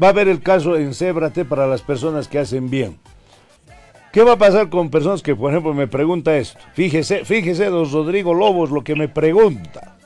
[0.00, 2.98] va a haber el caso en Cebrate para las personas que hacen bien.
[4.12, 6.58] ¿Qué va a pasar con personas que, por ejemplo, me pregunta esto?
[6.74, 9.99] Fíjese, fíjese, don Rodrigo Lobos, lo que me pregunta.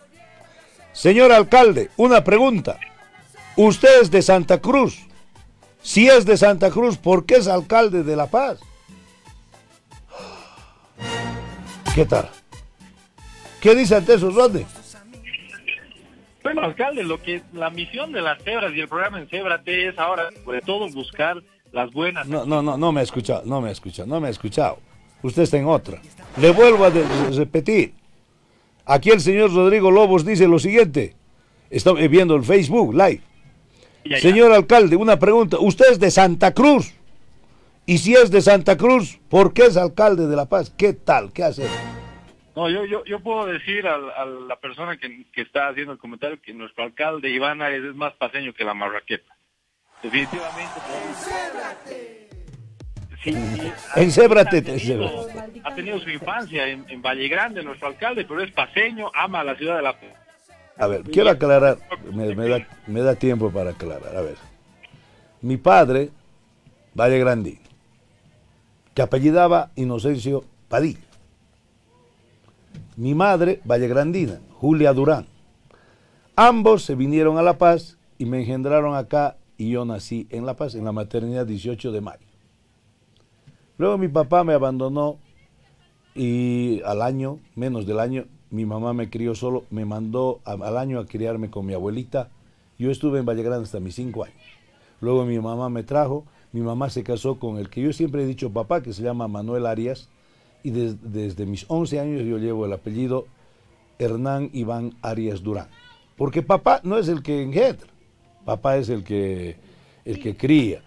[0.95, 2.79] Señor alcalde, una pregunta.
[3.57, 5.07] Usted es de Santa Cruz.
[5.83, 8.61] Si es de Santa Cruz, ¿por qué es alcalde de La Paz?
[11.95, 12.31] ¿Qué tal?
[13.61, 14.65] ¿Qué dice ante eso, Rodney?
[16.43, 19.99] Bueno, alcalde, lo que la misión de las cebras y el programa en Cebrate es
[19.99, 22.27] ahora, sobre todo, buscar las buenas.
[22.29, 24.79] No, no, no, no me ha escuchado, no me ha escuchado, no me ha escuchado.
[25.23, 26.01] Usted está en otra.
[26.37, 26.91] Le vuelvo a
[27.31, 27.95] repetir.
[28.87, 31.15] Aquí el señor Rodrigo Lobos dice lo siguiente.
[31.71, 33.21] Está viendo el Facebook Live.
[34.05, 34.19] Ya, ya.
[34.19, 35.57] Señor alcalde, una pregunta.
[35.59, 36.95] Usted es de Santa Cruz.
[37.87, 40.71] Y si es de Santa Cruz, ¿por qué es alcalde de La Paz?
[40.71, 41.33] ¿Qué tal?
[41.33, 41.67] ¿Qué hace?
[42.57, 46.41] No, yo, yo, yo puedo decir a, la persona que, que está haciendo el comentario
[46.41, 49.35] que nuestro alcalde Iván Arias es más paseño que la marraqueta.
[50.03, 52.24] Definitivamente.
[53.25, 55.61] Encébrate, ha tenido, encébrate.
[55.65, 59.45] ha tenido su infancia en, en Valle Grande, nuestro alcalde, pero es paseño, ama a
[59.45, 60.11] la ciudad de La Paz.
[60.77, 61.79] A ver, quiero aclarar,
[62.13, 64.17] me, me da, me da tiempo para aclarar.
[64.17, 64.37] A ver,
[65.41, 66.11] mi padre,
[66.95, 67.61] Valle Grandín,
[68.93, 71.01] que apellidaba Inocencio Padilla.
[72.97, 75.27] Mi madre, Valle Grandina, Julia Durán.
[76.37, 80.55] Ambos se vinieron a La Paz y me engendraron acá y yo nací en La
[80.55, 82.34] Paz, en la maternidad 18 de mayo.
[83.79, 85.19] Luego mi papá me abandonó
[86.15, 91.01] y al año, menos del año, mi mamá me crió solo, me mandó al año
[91.01, 92.29] a criarme con mi abuelita.
[92.79, 94.37] Yo estuve en Valle Grande hasta mis cinco años.
[95.01, 98.27] Luego mi mamá me trajo, mi mamá se casó con el que yo siempre he
[98.27, 100.09] dicho papá, que se llama Manuel Arias,
[100.63, 103.27] y des- desde mis 11 años yo llevo el apellido
[103.99, 105.67] Hernán Iván Arias Durán.
[106.17, 107.89] Porque papá no es el que engendra,
[108.45, 109.57] papá es el que,
[110.05, 110.83] el que cría.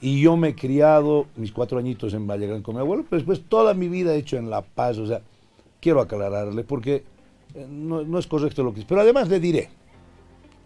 [0.00, 3.18] Y yo me he criado mis cuatro añitos en Valle Grande con mi abuelo, pero
[3.20, 5.22] después toda mi vida he hecho en La Paz, o sea,
[5.80, 7.04] quiero aclararle porque
[7.54, 8.88] eh, no, no es correcto lo que dice.
[8.88, 9.70] Pero además le diré,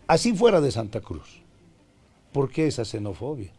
[0.06, 1.40] así fuera de Santa Cruz,
[2.32, 3.50] ¿por qué esa xenofobia?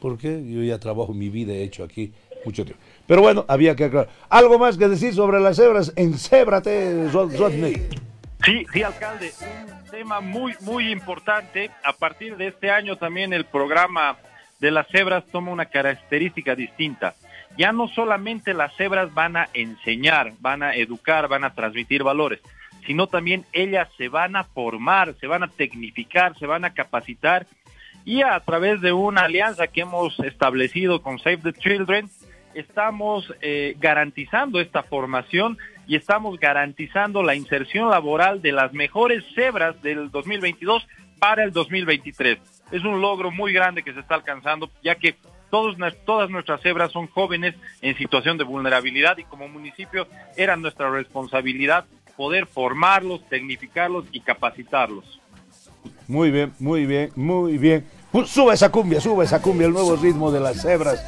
[0.00, 2.12] Porque yo ya trabajo mi vida, he hecho aquí
[2.44, 2.82] mucho tiempo.
[3.06, 4.08] Pero bueno, había que aclarar.
[4.28, 5.92] ¿Algo más que decir sobre las cebras?
[5.96, 7.88] Encébrate, Rod- Rodney.
[8.44, 9.32] Sí, sí, alcalde,
[9.82, 11.70] un tema muy, muy importante.
[11.84, 14.16] A partir de este año también el programa
[14.60, 17.14] de las cebras toma una característica distinta.
[17.56, 22.40] Ya no solamente las cebras van a enseñar, van a educar, van a transmitir valores,
[22.86, 27.46] sino también ellas se van a formar, se van a tecnificar, se van a capacitar
[28.08, 32.08] y a través de una alianza que hemos establecido con Save the Children,
[32.54, 39.82] estamos eh, garantizando esta formación y estamos garantizando la inserción laboral de las mejores cebras
[39.82, 40.86] del 2022
[41.18, 42.38] para el 2023.
[42.70, 45.16] Es un logro muy grande que se está alcanzando, ya que
[45.50, 50.90] todos, todas nuestras cebras son jóvenes en situación de vulnerabilidad y como municipio era nuestra
[50.90, 55.20] responsabilidad poder formarlos, tecnificarlos y capacitarlos.
[56.06, 57.86] Muy bien, muy bien, muy bien.
[58.12, 61.02] Pu- Suba esa cumbia, suba esa cumbia, el nuevo ritmo de las cebras.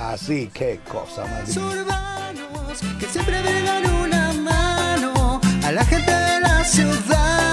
[0.00, 1.56] Así, qué cosa más.
[1.56, 7.43] urbanos que siempre brindan una mano a la gente de la ciudad.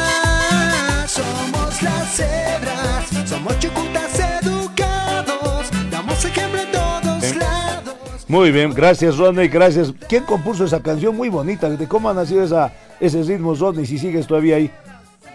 [2.12, 8.26] Somos las cebras, somos chucutas educados, damos ejemplo en todos lados.
[8.28, 9.94] Muy bien, gracias Rodney, gracias.
[10.10, 11.70] ¿Quién compuso esa canción muy bonita?
[11.70, 14.70] ¿De cómo ha nacido esa, ese ritmo, Rodney, si sigues todavía ahí?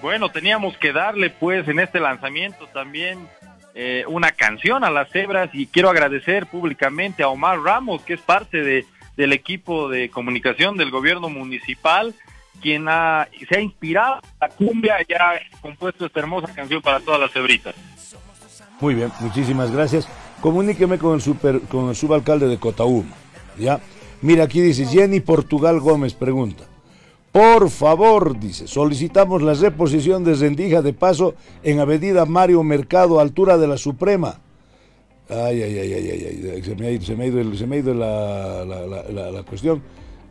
[0.02, 3.26] Bueno, teníamos que darle pues en este lanzamiento también
[3.74, 8.20] eh, una canción a las cebras y quiero agradecer públicamente a Omar Ramos, que es
[8.20, 8.84] parte de,
[9.16, 12.14] del equipo de comunicación del gobierno municipal,
[12.60, 17.20] quien ha, se ha inspirado la cumbia y ha compuesto esta hermosa canción para todas
[17.20, 17.74] las cebritas.
[18.80, 20.08] Muy bien, muchísimas gracias.
[20.40, 23.14] Comuníqueme con el super, con el subalcalde de Cotaúma.
[23.58, 23.80] ¿Ya?
[24.20, 26.64] Mira, aquí dice Jenny Portugal Gómez pregunta.
[27.32, 33.58] Por favor, dice, solicitamos la reposición de rendija de paso en Avenida Mario Mercado, altura
[33.58, 34.40] de la Suprema.
[35.28, 37.94] Ay, ay, ay, ay, ay, ay, se me ha ido, se me ha ido, se
[37.94, 39.82] la- la- la- la cuestión.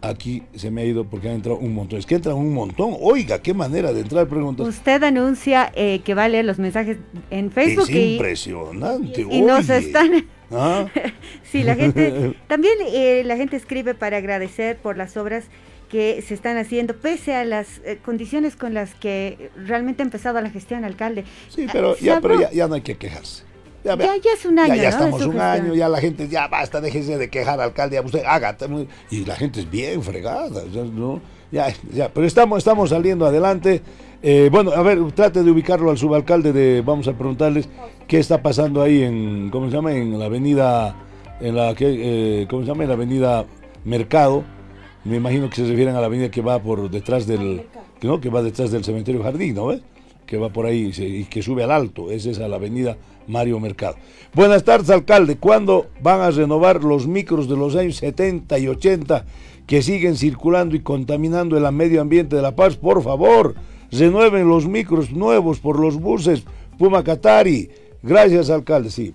[0.01, 1.99] Aquí se me ha ido porque han entrado un montón.
[1.99, 2.95] Es que entran un montón.
[2.99, 4.67] Oiga, qué manera de entrar preguntas.
[4.67, 6.97] Usted anuncia eh, que va a leer los mensajes
[7.29, 9.21] en Facebook es y, impresionante.
[9.29, 9.77] y nos oye.
[9.79, 10.25] están...
[10.51, 10.87] ¿Ah?
[11.51, 12.35] Sí, la gente...
[12.47, 15.45] también eh, la gente escribe para agradecer por las obras
[15.89, 20.41] que se están haciendo, pese a las eh, condiciones con las que realmente ha empezado
[20.41, 21.23] la gestión, alcalde.
[21.49, 23.43] Sí, pero, Ah, ya, pero ya, ya no hay que quejarse.
[23.85, 24.95] Ya, Ya- ya es un año, Ya, ya ¿no?
[25.05, 28.57] estamos un año, ya la gente, ya basta, déjese de quejar, alcalde, usted haga.
[29.11, 31.21] Y la gente es bien fregada, ¿no?
[31.51, 33.81] Ya, ya, pero estamos, estamos saliendo adelante.
[34.23, 37.69] Eh, bueno, a ver, trate de ubicarlo al subalcalde de, vamos a preguntarles
[38.07, 39.93] qué está pasando ahí en, ¿cómo se llama?
[39.93, 40.95] En la avenida,
[41.39, 42.83] en la que, eh, ¿cómo se llama?
[42.83, 43.45] En la avenida
[43.83, 44.43] Mercado.
[45.03, 47.61] Me imagino que se refieren a la avenida que va por detrás del,
[48.01, 49.81] no, que va detrás del cementerio Jardín, ¿no ves?
[50.25, 52.09] Que va por ahí se- y que sube al alto.
[52.09, 53.95] Esa es a la avenida Mario Mercado.
[54.33, 55.37] Buenas tardes, alcalde.
[55.37, 59.25] ¿Cuándo van a renovar los micros de los años 70 y 80
[59.65, 62.75] que siguen circulando y contaminando el medio ambiente de La Paz?
[62.75, 63.55] Por favor,
[63.91, 66.43] renueven los micros nuevos por los buses
[66.77, 67.69] Puma Catari.
[68.03, 68.89] Gracias, alcalde.
[68.91, 69.13] Sí,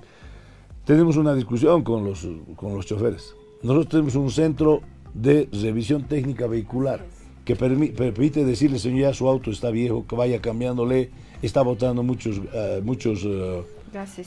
[0.84, 3.34] tenemos una discusión con los, con los choferes.
[3.62, 4.80] Nosotros tenemos un centro
[5.12, 7.04] de revisión técnica vehicular
[7.44, 11.10] que permi- permite decirle, señor, ya su auto está viejo, que vaya cambiándole,
[11.42, 13.62] está botando muchos, eh, muchos, eh,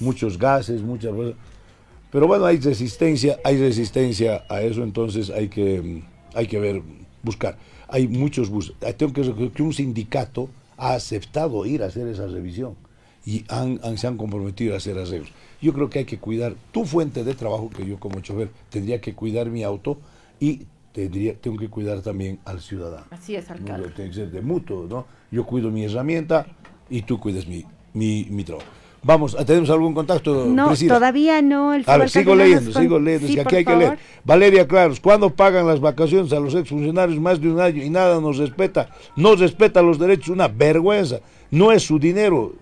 [0.02, 1.36] Muchos gases, muchas cosas.
[2.12, 6.82] Pero bueno, hay resistencia, hay resistencia a eso, entonces hay que, mm, hay que ver,
[7.24, 7.58] buscar.
[7.88, 8.76] Hay muchos buses.
[8.86, 12.76] Ah, Tengo que que un sindicato ha aceptado ir a hacer esa revisión
[13.26, 15.30] y han, han- se han comprometido a hacer arreglos.
[15.62, 19.00] Yo creo que hay que cuidar tu fuente de trabajo, que yo como chofer tendría
[19.00, 19.98] que cuidar mi auto
[20.40, 23.06] y tendría, tengo que cuidar también al ciudadano.
[23.12, 23.90] Así es, No, alcalde.
[23.96, 25.06] tiene que ser de mutuo, ¿no?
[25.32, 26.46] Yo cuido mi herramienta
[26.90, 28.68] y tú cuidas mi, mi, mi trabajo.
[29.06, 30.94] Vamos, ¿tenemos algún contacto, No, Priscila?
[30.96, 31.74] todavía no.
[31.74, 34.00] El A ver, sigo leyendo, con- sigo leyendo, Sí, es que aquí hay que leer.
[34.24, 38.22] Valeria Claros, ¿cuándo pagan las vacaciones a los exfuncionarios más de un año y nada
[38.22, 38.90] nos respeta?
[39.18, 41.20] No respeta los derechos, una vergüenza.
[41.52, 42.54] No es su dinero.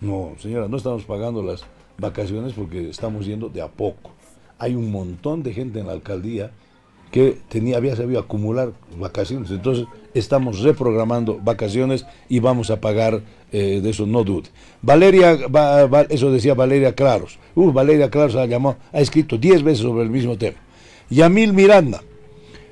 [0.00, 1.64] No, señora, no estamos pagando las
[1.98, 4.10] vacaciones porque estamos yendo de a poco.
[4.58, 6.50] Hay un montón de gente en la alcaldía
[7.12, 9.50] que tenía, había sabido acumular vacaciones.
[9.52, 13.22] Entonces estamos reprogramando vacaciones y vamos a pagar
[13.52, 14.48] eh, de eso, no dude.
[14.80, 17.38] Valeria, va- va- eso decía Valeria Claros.
[17.54, 20.56] Uh, Valeria Claros ha, llamado, ha escrito 10 veces sobre el mismo tema.
[21.10, 22.02] Yamil Miranda,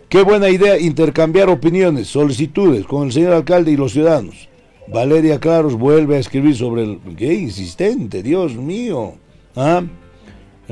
[0.08, 4.48] qué buena idea intercambiar opiniones, solicitudes con el señor alcalde y los ciudadanos.
[4.88, 6.98] Valeria Claros vuelve a escribir sobre el...
[7.16, 9.12] ¡Qué insistente, Dios mío!
[9.54, 9.82] ¿Ah?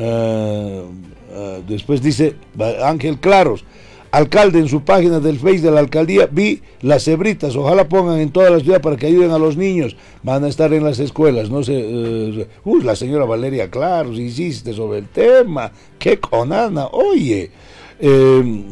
[0.01, 2.37] Ah, después dice
[2.83, 3.65] Ángel Claros,
[4.11, 8.31] alcalde en su página del Face de la alcaldía, vi las cebritas, ojalá pongan en
[8.31, 11.51] toda la ciudad para que ayuden a los niños, van a estar en las escuelas,
[11.51, 17.51] no sé, uy, la señora Valeria Claros insiste sobre el tema, qué conana, oye,
[18.01, 18.65] eh,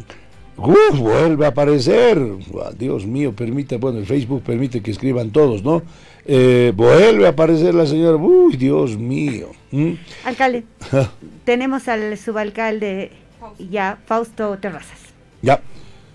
[0.57, 2.19] vuelve a aparecer,
[2.59, 5.83] Ah, Dios mío, permite, bueno, el Facebook permite que escriban todos, ¿no?
[6.25, 9.49] Vuelve a aparecer la señora, uy, Dios mío.
[9.71, 9.93] ¿Mm?
[10.23, 10.63] Alcalde,
[11.43, 13.11] tenemos al subalcalde
[13.69, 14.99] ya, Fausto Terrazas.
[15.41, 15.61] Ya.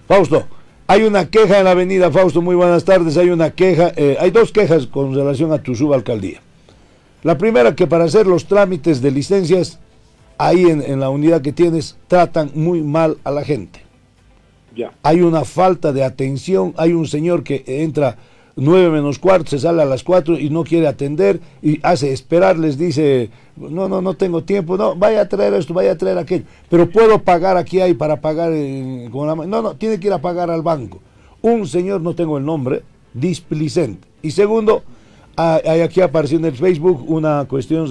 [0.08, 0.46] Fausto,
[0.86, 3.16] hay una queja en la avenida Fausto, muy buenas tardes.
[3.16, 6.40] Hay una queja, eh, hay dos quejas con relación a tu subalcaldía.
[7.22, 9.78] La primera, que para hacer los trámites de licencias,
[10.38, 13.80] ahí en, en la unidad que tienes, tratan muy mal a la gente.
[14.74, 14.92] Ya.
[15.02, 18.16] Hay una falta de atención, hay un señor que entra
[18.56, 22.58] nueve menos cuarto, se sale a las cuatro y no quiere atender y hace esperar,
[22.58, 26.18] les dice, no, no, no tengo tiempo, no, vaya a traer esto, vaya a traer
[26.18, 28.52] aquello, pero puedo pagar aquí hay para pagar
[29.10, 29.46] con la ma-".
[29.46, 31.00] no, no, tiene que ir a pagar al banco.
[31.40, 32.82] Un señor, no tengo el nombre,
[33.14, 34.06] displicente.
[34.22, 34.84] Y segundo,
[35.36, 37.88] hay aquí apareció en el Facebook una cuestión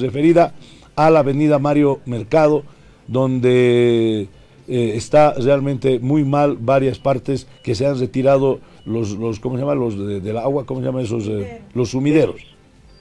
[0.00, 0.54] referida
[0.96, 2.64] a la avenida Mario Mercado,
[3.06, 4.28] donde
[4.68, 9.62] eh, está realmente muy mal varias partes que se han retirado los, los ¿cómo se
[9.62, 9.74] llama?
[9.74, 11.26] Los de- del agua, ¿cómo se llaman esos?
[11.28, 12.36] eh, los sumideros.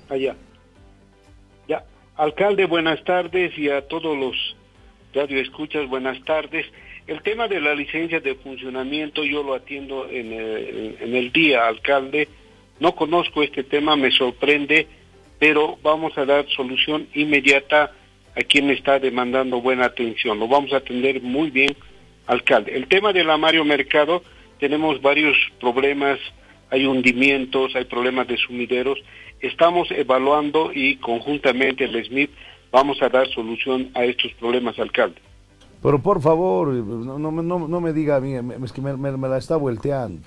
[0.10, 0.36] Allá.
[1.68, 1.84] Ya.
[2.16, 4.36] Alcalde, buenas tardes y a todos los
[5.14, 6.66] radioescuchas, buenas tardes.
[7.08, 11.68] El tema de la licencia de funcionamiento yo lo atiendo en el, en el día,
[11.68, 12.28] alcalde.
[12.80, 14.88] No conozco este tema, me sorprende,
[15.40, 17.92] pero vamos a dar solución inmediata
[18.36, 20.40] a quien está demandando buena atención.
[20.40, 21.76] Lo vamos a atender muy bien,
[22.28, 22.76] alcalde.
[22.76, 24.22] El tema de la Mario Mercado,
[24.60, 26.20] tenemos varios problemas,
[26.70, 29.00] hay hundimientos, hay problemas de sumideros.
[29.42, 32.32] Estamos evaluando y conjuntamente el SMIP
[32.72, 35.20] vamos a dar solución a estos problemas, alcalde.
[35.82, 38.34] Pero por favor, no, me diga a mí,
[38.64, 40.22] es que me, la está volteando.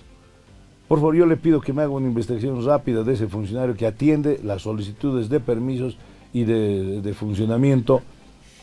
[0.89, 3.87] Por favor, yo le pido que me haga una investigación rápida de ese funcionario que
[3.87, 5.99] atiende las solicitudes de permisos
[6.33, 8.03] y de funcionamiento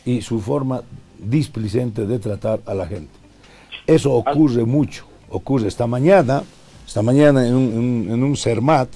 [0.04, 0.82] y su forma
[1.18, 3.12] displicente de tratar a la gente.
[3.86, 6.42] Eso ocurre mucho, ocurre esta mañana,
[6.86, 8.88] esta mañana en un, en, un CERMAT,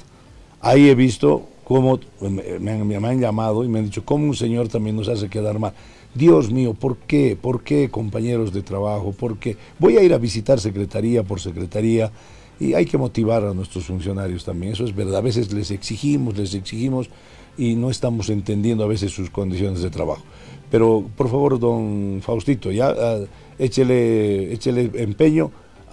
[0.61, 4.97] ahí he visto cómo me, han llamado y me han dicho cómo un señor también
[4.97, 5.73] nos hace quedar mal.
[6.15, 7.37] Dios mío, ¿por qué?
[7.41, 9.13] ¿Por qué compañeros de trabajo?
[9.13, 9.57] ¿Por qué?
[9.79, 12.13] Voy a ir a visitar secretaría por secretaría
[12.61, 15.17] y hay que motivar a nuestros funcionarios también, eso es verdad.
[15.17, 17.09] A veces les exigimos, les exigimos
[17.57, 20.23] y no estamos entendiendo a veces sus condiciones de trabajo.
[20.71, 23.27] Pero por favor, don Faustito, ya uh,
[23.59, 25.51] échele, échele empeño,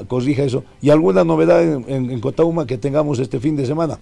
[0.07, 0.63] corrija eso.
[0.81, 3.99] ¿Y alguna novedad en, en, Cotauma que tengamos este fin de semana?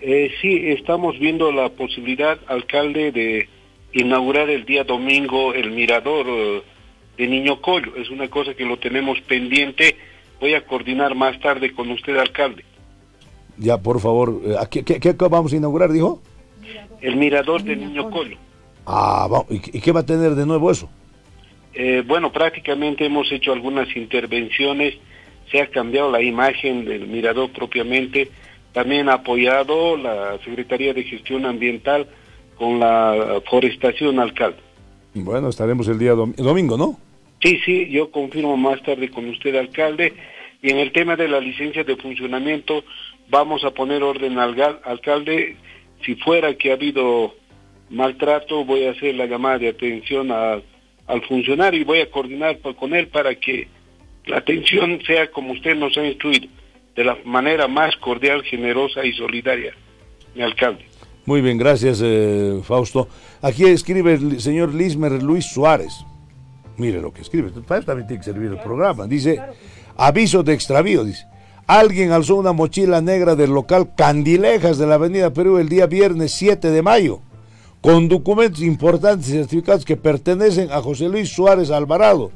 [0.00, 3.48] Eh, sí, estamos viendo la posibilidad, alcalde, de
[3.92, 6.62] inaugurar el día domingo el mirador uh,
[7.16, 7.96] de Niño Collo.
[7.96, 9.96] Es una cosa que lo tenemos pendiente.
[10.40, 12.64] Voy a coordinar más tarde con usted, alcalde.
[13.56, 16.20] Ya, por favor, eh, ¿qué, qué, qué vamos a inaugurar, dijo?
[17.00, 18.36] El mirador de Niño Collo.
[18.86, 20.90] Ah, ¿y qué va a tener de nuevo eso?
[21.74, 24.94] Eh, bueno, prácticamente hemos hecho algunas intervenciones,
[25.50, 28.30] se ha cambiado la imagen del mirador propiamente,
[28.72, 32.06] también ha apoyado la Secretaría de Gestión Ambiental
[32.56, 34.58] con la forestación alcalde.
[35.14, 36.98] Bueno, estaremos el día domingo, ¿no?
[37.40, 40.14] Sí, sí, yo confirmo más tarde con usted, alcalde.
[40.62, 42.84] Y en el tema de la licencia de funcionamiento,
[43.28, 45.56] vamos a poner orden al alcalde.
[46.04, 47.34] Si fuera que ha habido
[47.90, 50.32] maltrato, voy a hacer la llamada de atención
[51.06, 53.68] al funcionario y voy a coordinar con él para que
[54.26, 56.48] la atención sea como usted nos ha instruido,
[56.96, 59.74] de la manera más cordial, generosa y solidaria,
[60.34, 60.84] mi alcalde.
[61.26, 63.08] Muy bien, gracias eh, Fausto.
[63.42, 66.04] Aquí escribe el señor Lismer Luis Suárez.
[66.76, 69.06] Mire lo que escribe, para también tiene que servir el programa.
[69.06, 69.40] Dice,
[69.96, 71.26] aviso de extravío, dice.
[71.66, 76.32] Alguien alzó una mochila negra del local Candilejas de la Avenida Perú el día viernes
[76.32, 77.20] 7 de mayo
[77.84, 82.30] con documentos importantes y certificados que pertenecen a José Luis Suárez Alvarado.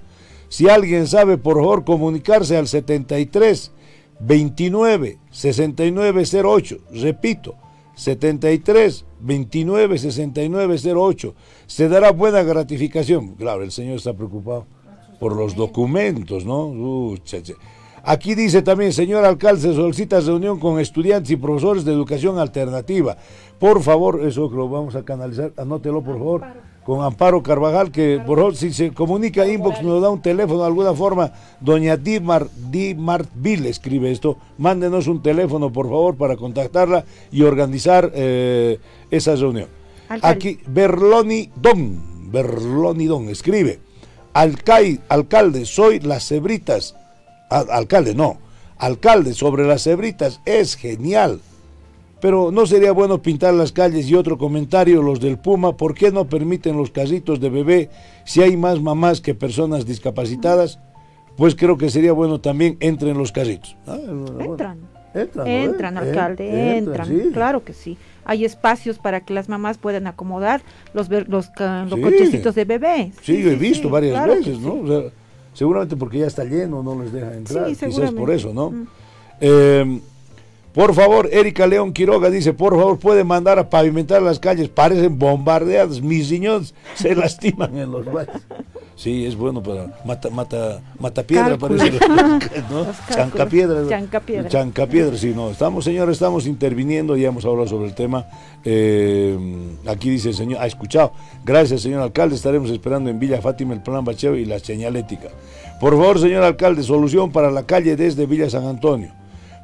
[0.50, 3.72] Si alguien sabe, por favor, comunicarse al 73
[4.20, 6.78] 29 69 08.
[6.92, 7.54] Repito,
[7.94, 11.34] 73 29 69 08.
[11.66, 13.34] Se dará buena gratificación.
[13.36, 14.66] Claro, el señor está preocupado
[15.18, 16.66] por los documentos, ¿no?
[16.66, 17.16] Uh,
[18.04, 23.16] Aquí dice también, señor alcalde, se solicita reunión con estudiantes y profesores de educación alternativa.
[23.58, 26.42] Por favor, eso lo vamos a canalizar, anótelo por favor,
[26.84, 30.66] con Amparo Carvajal, que por favor, si se comunica inbox, nos da un teléfono de
[30.66, 37.42] alguna forma, doña Dimar, Dimartville escribe esto, mándenos un teléfono por favor para contactarla y
[37.42, 38.78] organizar eh,
[39.10, 39.68] esa reunión.
[40.22, 43.80] Aquí, Berloni Don, Berloni Don escribe,
[44.32, 46.94] alcalde, soy las cebritas,
[47.50, 48.38] alcalde no,
[48.78, 51.40] alcalde sobre las cebritas, es genial
[52.20, 56.10] pero no sería bueno pintar las calles y otro comentario, los del Puma, ¿por qué
[56.10, 57.90] no permiten los carritos de bebé
[58.24, 60.78] si hay más mamás que personas discapacitadas?
[61.36, 63.76] Pues creo que sería bueno también entren los carritos.
[63.86, 63.96] Ah,
[64.40, 64.78] entran.
[65.14, 67.96] Entran, entran, alcalde, entran, claro que sí.
[68.24, 70.60] Hay espacios para que las mamás puedan acomodar
[70.92, 73.12] los, los, cochecitos de bebé.
[73.22, 75.10] Sí, yo he visto varias veces, ¿no?
[75.54, 78.86] seguramente porque ya está lleno, no les deja entrar, quizás por eso, ¿no?
[79.40, 80.00] Eh,
[80.78, 85.18] por favor, Erika León Quiroga dice, por favor, puede mandar a pavimentar las calles, parecen
[85.18, 88.40] bombardeadas, mis riñones se lastiman en los baños.
[88.94, 91.98] Sí, es bueno para mata mata mata piedra parece,
[92.70, 92.86] ¿no?
[93.12, 93.88] Chanca piedra.
[93.88, 94.48] Chanca piedra.
[94.48, 95.50] Chanca piedra, sí, no.
[95.50, 98.26] Estamos, señor, estamos interviniendo, ya hemos hablado sobre el tema.
[98.64, 99.36] Eh,
[99.84, 101.10] aquí dice el señor, ha escuchado.
[101.44, 105.30] Gracias, señor alcalde, estaremos esperando en Villa Fátima el plan bacheo y la señalética.
[105.80, 109.18] Por favor, señor alcalde, solución para la calle desde Villa San Antonio.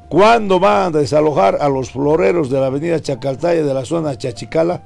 [0.09, 4.81] ¿Cuándo van a desalojar a los floreros de la avenida Chacaltaya de la zona Chachicala?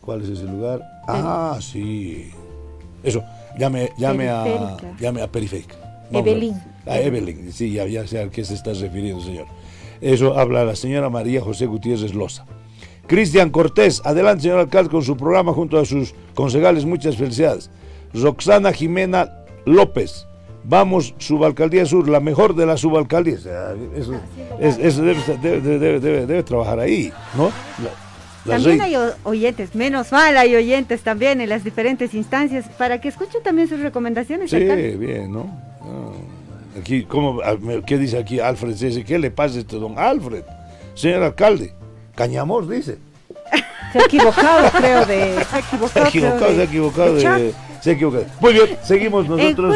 [0.00, 0.82] ¿Cuál es ese lugar?
[1.08, 2.30] Ah, sí.
[3.02, 3.22] Eso,
[3.58, 5.76] llame, llame a llame a Periférica.
[6.12, 6.54] Evelyn.
[6.86, 9.46] A Evelyn, sí, ya, ya sé a qué se está refiriendo, señor.
[10.00, 12.44] Eso habla la señora María José Gutiérrez Loza.
[13.06, 16.84] Cristian Cortés, adelante, señor alcalde, con su programa junto a sus concejales.
[16.84, 17.70] Muchas felicidades.
[18.14, 19.30] Roxana Jimena
[19.64, 20.26] López,
[20.64, 23.46] vamos, subalcaldía sur, la mejor de las subalcaldías.
[23.94, 27.50] Eso, debe, trabajar ahí, ¿no?
[28.46, 33.42] también hay oyentes, menos mal hay oyentes también en las diferentes instancias, para que escuchen
[33.42, 34.50] también sus recomendaciones.
[34.50, 35.42] Sí, bien, ¿no?
[35.80, 37.40] Ah, aquí, ¿cómo,
[37.86, 39.04] ¿Qué dice aquí Alfred?
[39.04, 40.42] ¿Qué le pasa a este don Alfred?
[40.94, 41.72] Señor alcalde,
[42.14, 42.98] Cañamos dice.
[43.92, 45.44] Se ha equivocado, creo, de...
[45.44, 48.18] Se ha equivocado, se ha equivocado, se ha equivocado de, se equivocó.
[48.40, 49.74] Muy bien, seguimos nosotros.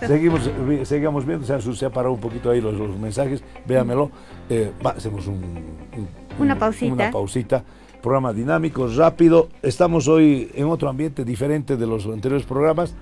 [0.00, 0.50] Seguimos,
[0.84, 4.10] seguimos viendo, se, ha parado un poquito ahí los, mensajes, véamelo.
[4.48, 5.28] Eh, hacemos
[6.38, 6.92] una pausita.
[6.92, 7.64] Una pausita
[8.00, 9.48] programa dinámico, rápido.
[9.62, 12.94] Estamos hoy en otro ambiente diferente de los anteriores programas.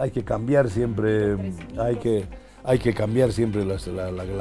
[0.00, 1.34] Hay que cambiar siempre,
[1.76, 2.26] hay que,
[2.64, 3.76] hay que cambiar siempre la,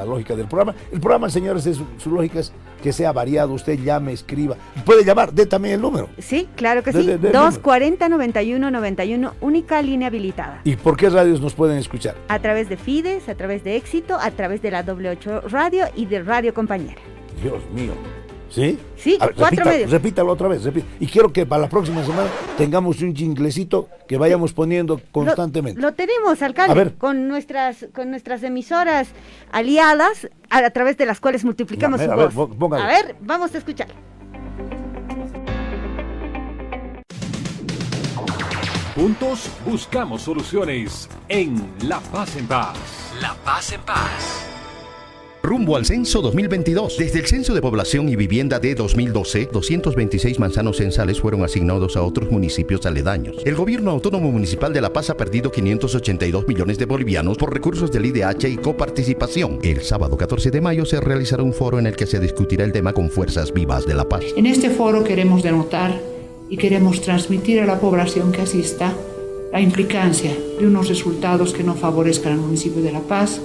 [0.06, 0.74] lógica del programa.
[0.92, 2.52] El programa, señores, su lógica es
[2.82, 3.54] que sea variado.
[3.54, 4.56] Usted llame, escriba.
[4.86, 6.10] Puede llamar, dé también el número.
[6.18, 7.00] Sí, claro que sí.
[7.00, 10.62] 240-9191, única línea habilitada.
[10.64, 12.16] ¿Y por qué radios nos pueden escuchar?
[12.30, 16.06] A través de Fides, a través de Éxito, a través de la W8 Radio y
[16.06, 17.02] de Radio Compañera.
[17.42, 17.92] Dios mío.
[18.54, 18.78] ¿Sí?
[18.98, 19.90] Sí, cuatro medios.
[19.90, 20.62] Repítalo otra vez.
[21.00, 25.82] Y quiero que para la próxima semana tengamos un jinglecito que vayamos poniendo constantemente.
[25.82, 29.08] Lo, tenemos, alcalde, con nuestras con nuestras emisoras
[29.52, 32.36] aliadas, a, través de las cuales multiplicamos su a voz.
[32.36, 33.88] Ver, a ver, vamos a escuchar.
[38.94, 42.78] Juntos buscamos soluciones en La Paz en Paz.
[43.20, 44.54] La Paz en Paz
[45.44, 46.98] rumbo al censo 2022.
[46.98, 52.02] Desde el Censo de Población y Vivienda de 2012, 226 manzanos censales fueron asignados a
[52.02, 53.36] otros municipios aledaños.
[53.44, 57.92] El gobierno autónomo municipal de La Paz ha perdido 582 millones de bolivianos por recursos
[57.92, 59.60] del IDH y coparticipación.
[59.64, 62.72] El sábado 14 de mayo se realizará un foro en el que se discutirá el
[62.72, 64.24] tema con fuerzas vivas de La Paz.
[64.38, 66.00] En este foro queremos denotar
[66.50, 68.94] y queremos transmitir a la población que asista
[69.52, 73.42] la implicancia de unos resultados que no favorezcan al municipio de La Paz,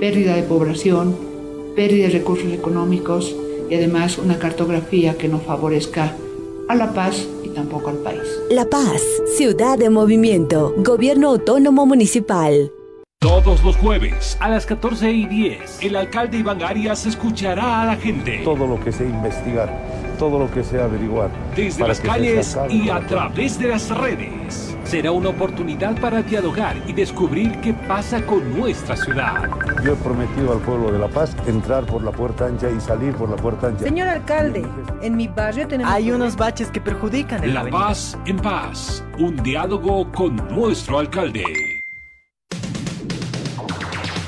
[0.00, 1.33] pérdida de población,
[1.74, 3.34] pérdida de recursos económicos
[3.70, 6.14] y además una cartografía que no favorezca
[6.68, 8.22] a la paz y tampoco al país.
[8.50, 9.02] La Paz,
[9.36, 12.72] ciudad de movimiento, gobierno autónomo municipal.
[13.24, 17.96] Todos los jueves a las 14 y 10, el alcalde Iván Arias escuchará a la
[17.96, 18.42] gente.
[18.44, 19.72] Todo lo que sea investigar,
[20.18, 21.30] todo lo que sea averiguar.
[21.56, 26.92] Desde las calles y a través de las redes será una oportunidad para dialogar y
[26.92, 29.48] descubrir qué pasa con nuestra ciudad.
[29.82, 33.14] Yo he prometido al pueblo de La Paz entrar por la puerta ancha y salir
[33.14, 33.84] por la puerta ancha.
[33.84, 34.66] Señor alcalde,
[35.00, 35.90] en mi barrio tenemos...
[35.90, 41.73] Hay unos baches que perjudican La, la Paz en paz, un diálogo con nuestro alcalde.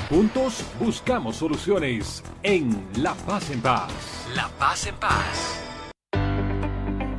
[0.09, 3.91] Juntos buscamos soluciones en La Paz en Paz.
[4.33, 5.61] La Paz en Paz.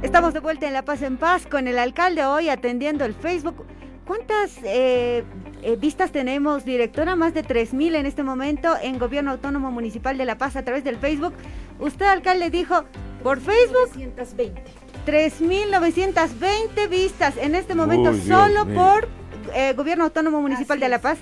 [0.00, 3.66] Estamos de vuelta en La Paz en Paz con el alcalde hoy atendiendo el Facebook.
[4.06, 5.22] ¿Cuántas eh,
[5.60, 7.14] eh, vistas tenemos, directora?
[7.14, 10.82] Más de 3.000 en este momento en Gobierno Autónomo Municipal de La Paz a través
[10.82, 11.34] del Facebook.
[11.78, 12.84] Usted, alcalde, dijo,
[13.22, 13.90] por Facebook...
[13.96, 14.62] 3.920.
[15.06, 19.08] 3.920 vistas en este momento solo por
[19.54, 21.18] eh, Gobierno Autónomo Municipal de La Paz.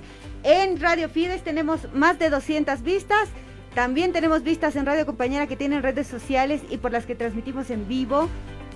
[0.49, 3.29] En Radio Fides tenemos más de 200 vistas.
[3.75, 7.69] También tenemos vistas en Radio Compañera que tienen redes sociales y por las que transmitimos
[7.71, 8.29] en vivo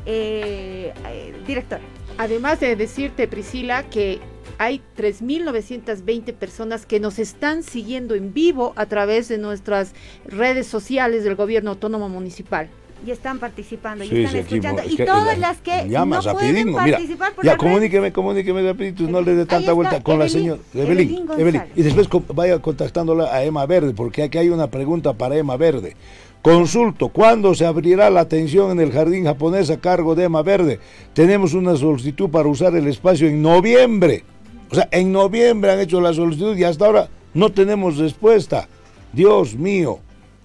[0.05, 1.79] eh, eh, director.
[2.19, 4.19] Además de decirte, Priscila, que
[4.59, 9.95] hay 3.920 personas que nos están siguiendo en vivo a través de nuestras
[10.25, 12.69] redes sociales del gobierno autónomo municipal
[13.07, 14.83] y están participando y están escuchando.
[14.87, 19.47] y todas las que no pueden participar por Ya, comuníqueme, comuníqueme rapidito, no le dé
[19.47, 24.25] tanta vuelta con la señora Evelyn, Evelyn, Y después vaya contactándola a Emma Verde, porque
[24.25, 25.97] aquí hay una pregunta para Emma Verde.
[26.43, 30.81] Consulto, ¿cuándo se abrirá la atención en el jardín japonés a cargo de Ema Verde?
[31.13, 34.25] Tenemos una solicitud para usar el espacio en noviembre.
[34.71, 38.69] O sea, en noviembre han hecho la solicitud y hasta ahora no tenemos respuesta.
[39.13, 39.99] Dios mío.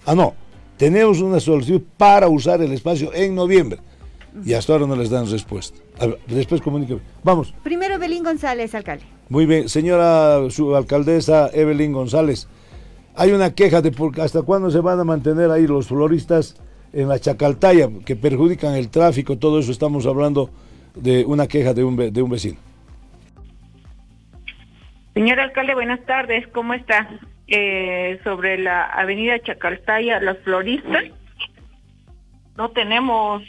[0.04, 0.34] Ah, no.
[0.76, 3.78] Tenemos una solicitud para usar el espacio en noviembre.
[4.44, 5.78] Y hasta ahora no les dan respuesta.
[6.26, 7.00] después comuníqueme.
[7.24, 7.54] Vamos.
[7.62, 9.04] Primero Evelyn González, alcalde.
[9.28, 9.68] Muy bien.
[9.68, 12.46] Señora su alcaldesa Evelyn González.
[13.14, 16.56] Hay una queja de por, hasta cuándo se van a mantener ahí los floristas
[16.92, 20.50] en la Chacaltaya, que perjudican el tráfico, todo eso estamos hablando
[20.94, 22.58] de una queja de un, de un vecino.
[25.14, 27.08] Señor alcalde, buenas tardes, ¿cómo está?
[27.48, 31.04] Eh, sobre la avenida Chacaltaya, los floristas,
[32.56, 33.42] no tenemos...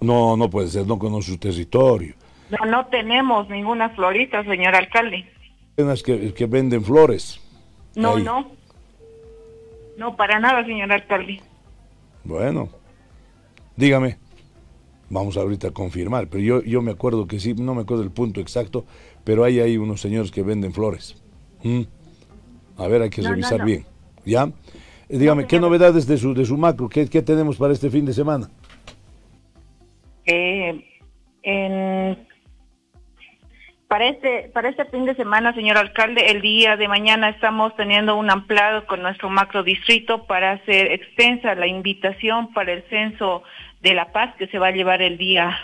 [0.00, 2.14] No, no puede ser, no conoce su territorio.
[2.50, 5.26] No, no tenemos ninguna florista, señor alcalde.
[6.04, 7.40] Que, que venden flores.
[7.96, 8.52] No, no.
[9.96, 11.40] No, para nada, señor alcalde.
[12.24, 12.68] Bueno,
[13.76, 14.18] dígame.
[15.08, 18.10] Vamos ahorita a confirmar, pero yo, yo me acuerdo que sí, no me acuerdo el
[18.10, 18.86] punto exacto,
[19.24, 21.22] pero hay ahí unos señores que venden flores.
[21.62, 21.82] ¿Mm?
[22.76, 23.84] A ver, hay que revisar bien.
[24.24, 24.50] ¿Ya?
[25.08, 26.88] Eh, dígame, ¿qué novedades de su, de su macro?
[26.88, 28.48] ¿Qué, ¿Qué tenemos para este fin de semana?
[30.24, 30.84] Eh,
[31.42, 32.16] en
[33.92, 38.16] para este, para este fin de semana, señor alcalde, el día de mañana estamos teniendo
[38.16, 43.42] un ampliado con nuestro macro distrito para hacer extensa la invitación para el censo
[43.82, 45.54] de La Paz que se va a llevar el día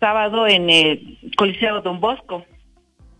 [0.00, 2.42] sábado en el Coliseo Don Bosco.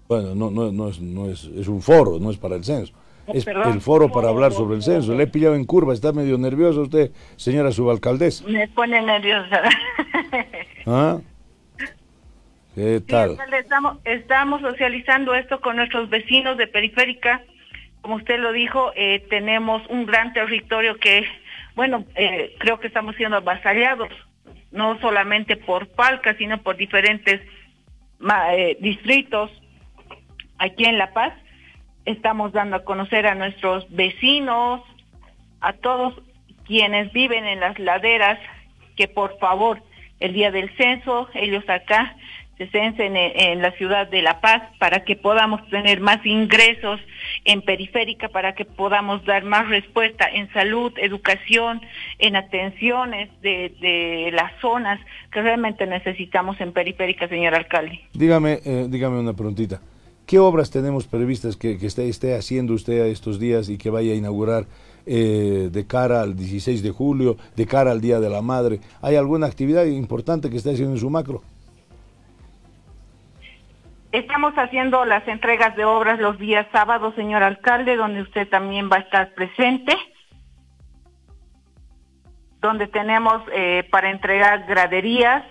[0.09, 2.95] Bueno, no, no, no, es, no es, es un foro, no es para el censo.
[3.27, 3.75] Oh, Es perdón.
[3.75, 5.15] el foro para hablar sobre el censo.
[5.15, 8.45] Le he pillado en curva, está medio nerviosa usted, señora subalcaldesa.
[8.49, 9.63] Me pone nerviosa.
[10.87, 11.19] ¿Ah?
[12.75, 13.37] ¿Qué tal?
[13.59, 17.43] estamos, estamos socializando esto con nuestros vecinos de Periférica.
[18.01, 21.25] Como usted lo dijo, eh, tenemos un gran territorio que,
[21.77, 24.09] bueno, eh, creo que estamos siendo avasallados,
[24.73, 27.41] no solamente por Palca, sino por diferentes
[28.19, 29.51] ma- eh, distritos
[30.59, 31.35] aquí en La Paz.
[32.05, 34.83] Estamos dando a conocer a nuestros vecinos,
[35.61, 36.15] a todos
[36.65, 38.39] quienes viven en las laderas,
[38.97, 39.83] que por favor,
[40.21, 42.17] el día del censo, ellos acá
[42.59, 47.01] se censen en, la ciudad de La Paz para que podamos tener más ingresos
[47.45, 51.81] en periférica, para que podamos dar más respuesta en salud, educación,
[52.19, 55.01] en atenciones de, de las zonas
[55.33, 58.01] que realmente necesitamos en periférica, señor alcalde.
[58.13, 59.81] Dígame, eh, dígame una preguntita.
[60.33, 64.17] ¿Qué obras tenemos previstas que, esté, esté haciendo usted estos días y que vaya a
[64.17, 64.65] inaugurar
[65.05, 68.81] eh, de cara al 16 de julio, de cara al Día de la Madre?
[69.03, 71.43] ¿Hay alguna actividad importante que esté haciendo en su macro?
[74.11, 78.97] Estamos haciendo las entregas de obras los días sábados, señor alcalde, donde usted también va
[78.97, 79.95] a estar presente,
[82.63, 85.45] donde tenemos eh, para entregar graderías,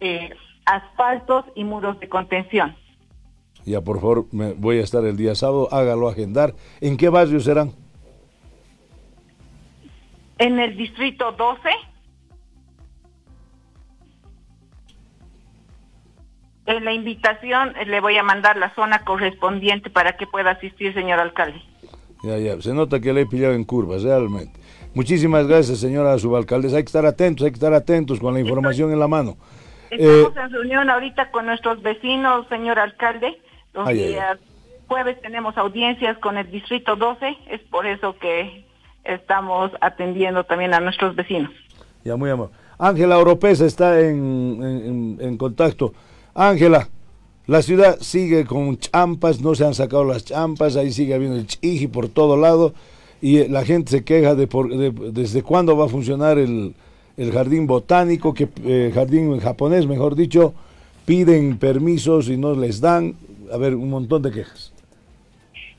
[0.00, 0.34] eh,
[0.64, 2.74] asfaltos y muros de contención.
[3.64, 6.54] Ya, por favor, me, voy a estar el día sábado, hágalo agendar.
[6.80, 7.72] ¿En qué barrio serán?
[10.38, 11.68] En el distrito 12,
[16.66, 20.92] en la invitación eh, le voy a mandar la zona correspondiente para que pueda asistir,
[20.94, 21.60] señor alcalde.
[22.24, 24.58] Ya, ya, se nota que le he pillado en curvas, realmente.
[24.94, 26.76] Muchísimas gracias, señora subalcaldesa.
[26.76, 29.36] Hay que estar atentos, hay que estar atentos con la información en la mano.
[29.90, 33.40] Eh, Estamos en reunión ahorita con nuestros vecinos, señor alcalde.
[33.74, 34.14] Los Ay,
[34.86, 38.64] jueves tenemos audiencias con el distrito 12, es por eso que
[39.04, 41.50] estamos atendiendo también a nuestros vecinos.
[42.04, 42.52] Ya, muy amable.
[42.78, 45.94] Ángela Oropesa está en, en- en- en contacto.
[46.34, 46.88] Ángela,
[47.46, 51.46] la ciudad sigue con champas, no se han sacado las champas, ahí sigue habiendo el
[51.46, 52.74] chiji por todo lado
[53.20, 56.74] y eh, la gente se queja de, por- de- desde cuándo va a funcionar el,
[57.16, 60.54] el jardín botánico, que eh, jardín japonés, mejor dicho,
[61.06, 63.14] piden permisos y no les dan.
[63.52, 64.72] A ver, un montón de quejas.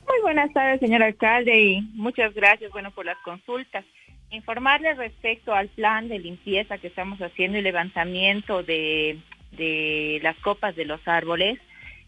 [0.06, 3.84] Muy buenas tardes, señor alcalde, y muchas gracias, bueno, por las consultas.
[4.30, 9.18] Informarle respecto al plan de limpieza que estamos haciendo y levantamiento de,
[9.52, 11.58] de las copas de los árboles.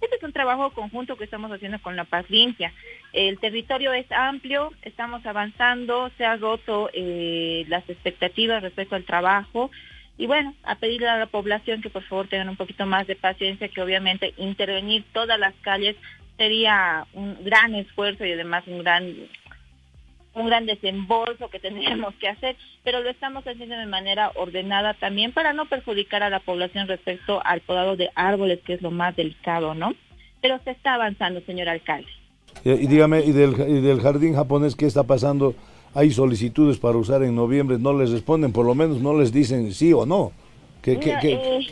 [0.00, 2.72] Este es un trabajo conjunto que estamos haciendo con La Paz Limpia.
[3.12, 9.70] El territorio es amplio, estamos avanzando, se han roto eh, las expectativas respecto al trabajo.
[10.18, 13.16] Y bueno, a pedirle a la población que por favor tengan un poquito más de
[13.16, 15.96] paciencia, que obviamente intervenir todas las calles
[16.36, 19.14] sería un gran esfuerzo y además un gran
[20.34, 25.32] un gran desembolso que tendríamos que hacer, pero lo estamos haciendo de manera ordenada también
[25.32, 29.16] para no perjudicar a la población respecto al podado de árboles, que es lo más
[29.16, 29.94] delicado, ¿no?
[30.42, 32.08] Pero se está avanzando, señor alcalde.
[32.64, 35.54] Y, y dígame, ¿y del, y del jardín japonés qué está pasando?
[35.96, 39.72] Hay solicitudes para usar en noviembre, no les responden, por lo menos no les dicen
[39.72, 40.30] sí o no.
[40.82, 41.66] ¿Qué, qué- qué- eh,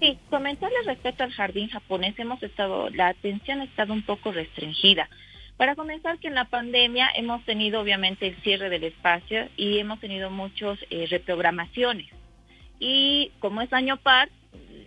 [0.00, 5.08] sí, comentarles respecto al jardín japonés, hemos estado, la atención ha estado un poco restringida.
[5.56, 10.00] Para comenzar, que en la pandemia hemos tenido obviamente el cierre del espacio y hemos
[10.00, 12.06] tenido muchos eh, reprogramaciones.
[12.80, 14.28] Y como es año par,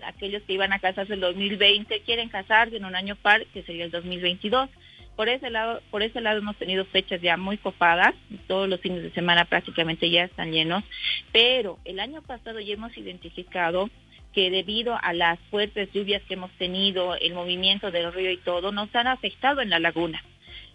[0.06, 3.86] aquellos que iban a casarse el 2020 quieren casarse en un año par, que sería
[3.86, 4.70] el 2022.
[5.16, 8.14] Por ese lado, por ese lado hemos tenido fechas ya muy copadas,
[8.48, 10.84] todos los fines de semana prácticamente ya están llenos,
[11.32, 13.90] pero el año pasado ya hemos identificado
[14.34, 18.72] que debido a las fuertes lluvias que hemos tenido, el movimiento del río y todo,
[18.72, 20.24] nos han afectado en la laguna.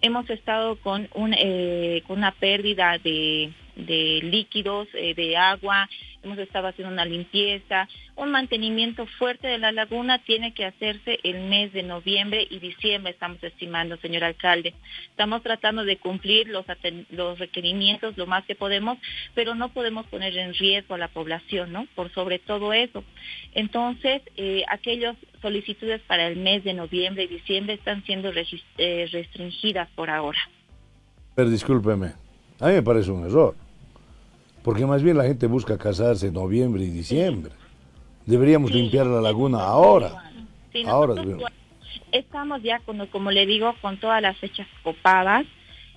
[0.02, 5.88] Hemos estado con, un, eh, con una pérdida de, de líquidos, eh, de agua,
[6.26, 11.48] hemos estado haciendo una limpieza, un mantenimiento fuerte de la laguna tiene que hacerse el
[11.48, 14.74] mes de noviembre y diciembre, estamos estimando, señor alcalde.
[15.10, 16.64] Estamos tratando de cumplir los,
[17.10, 18.98] los requerimientos lo más que podemos,
[19.34, 21.86] pero no podemos poner en riesgo a la población, ¿no?
[21.94, 23.04] Por sobre todo eso.
[23.54, 29.88] Entonces, eh, aquellas solicitudes para el mes de noviembre y diciembre están siendo eh, restringidas
[29.94, 30.38] por ahora.
[31.34, 32.14] Pero discúlpeme,
[32.58, 33.65] a mí me parece un error.
[34.66, 37.52] Porque más bien la gente busca casarse en noviembre y diciembre.
[38.26, 40.24] Deberíamos limpiar la laguna ahora.
[40.72, 41.22] Sí, Ahora
[42.10, 45.46] estamos ya, con, como le digo, con todas las fechas copadas.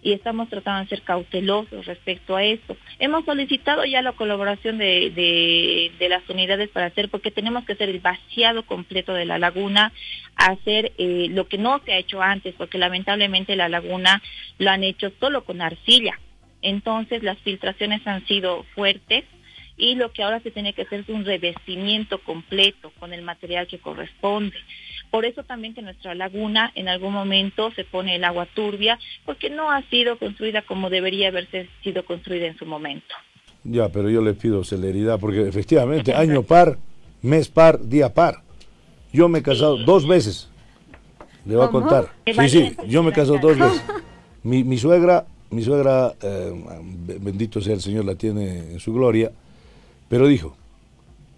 [0.04, 2.78] y estamos tratando de ser cautelosos respecto a esto.
[3.00, 7.74] Hemos solicitado ya la colaboración de, de, de las unidades para hacer, porque tenemos que
[7.74, 9.92] hacer el vaciado completo de la laguna,
[10.36, 14.22] hacer eh, lo que no se ha hecho antes, porque lamentablemente la laguna
[14.60, 16.20] lo han hecho solo con arcilla.
[16.62, 19.24] Entonces las filtraciones han sido fuertes
[19.78, 23.66] y lo que ahora se tiene que hacer es un revestimiento completo con el material
[23.68, 24.58] que corresponde.
[25.10, 29.50] Por eso también que nuestra laguna en algún momento se pone el agua turbia porque
[29.50, 33.16] no ha sido construida como debería haberse sido construida en su momento.
[33.64, 36.78] Ya, pero yo le pido celeridad porque efectivamente año par,
[37.22, 38.44] mes par, día par.
[39.12, 40.50] Yo me he casado dos veces.
[41.46, 42.10] Le voy a contar.
[42.26, 43.84] Sí, sí, yo me he casado dos veces.
[44.44, 46.54] Mi, mi suegra, mi suegra, eh,
[47.20, 49.32] bendito sea el Señor, la tiene en su gloria,
[50.08, 50.56] pero dijo,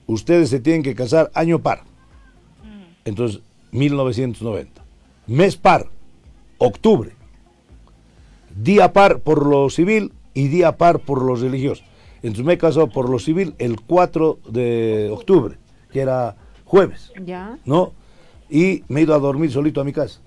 [0.07, 1.83] ustedes se tienen que casar año par.
[3.05, 3.41] Entonces,
[3.71, 4.83] 1990.
[5.27, 5.87] Mes par,
[6.57, 7.11] octubre.
[8.55, 11.83] Día par por lo civil y día par por lo religioso.
[12.17, 15.57] Entonces me he casado por lo civil el 4 de octubre,
[15.91, 16.35] que era
[16.65, 17.57] jueves, Ya.
[17.65, 17.93] ¿no?
[18.53, 20.19] Y me he ido a dormir solito a mi casa.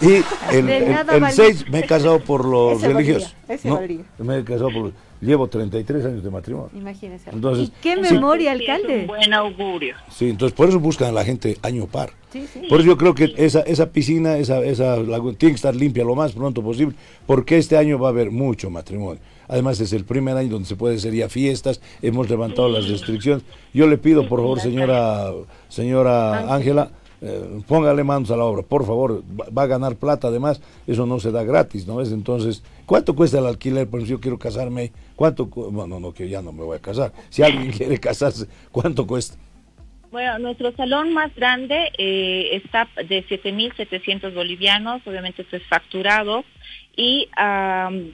[0.00, 0.06] Y
[0.54, 1.30] el, el- nada el valía.
[1.36, 3.28] 6 me he casado por lo Ese religioso.
[3.46, 3.74] valía, ese ¿no?
[3.76, 4.04] valía.
[4.18, 4.92] Me he casado por...
[5.20, 6.68] Llevo 33 años de matrimonio.
[6.74, 7.30] Imagínese.
[7.30, 9.00] Entonces, ¿Qué sí, memoria, Sí, es alcalde?
[9.02, 9.94] un buen augurio.
[10.10, 12.10] Sí, entonces por eso buscan a la gente año par.
[12.32, 12.60] Sí, sí.
[12.68, 16.04] Por eso yo creo que esa, esa piscina, esa, esa laguna, tiene que estar limpia
[16.04, 16.94] lo más pronto posible,
[17.24, 19.20] porque este año va a haber mucho matrimonio.
[19.48, 23.44] Además es el primer año donde se puede hacer ya fiestas, hemos levantado las restricciones.
[23.72, 25.30] Yo le pido, por favor, señora
[25.68, 26.90] señora Ángela,
[27.22, 31.06] eh, póngale manos a la obra, por favor, va, va a ganar plata además, eso
[31.06, 32.12] no se da gratis, ¿no ves?
[32.12, 33.88] Entonces, ¿cuánto cuesta el alquiler?
[33.88, 34.92] Por ejemplo, yo quiero casarme?
[35.16, 35.48] ¿cuánto?
[35.48, 37.12] cu- Bueno, no, que ya no me voy a casar.
[37.30, 39.36] Si alguien quiere casarse, ¿cuánto cuesta?
[40.12, 46.44] Bueno, nuestro salón más grande eh, está de 7.700 bolivianos, obviamente esto es facturado,
[46.96, 47.28] y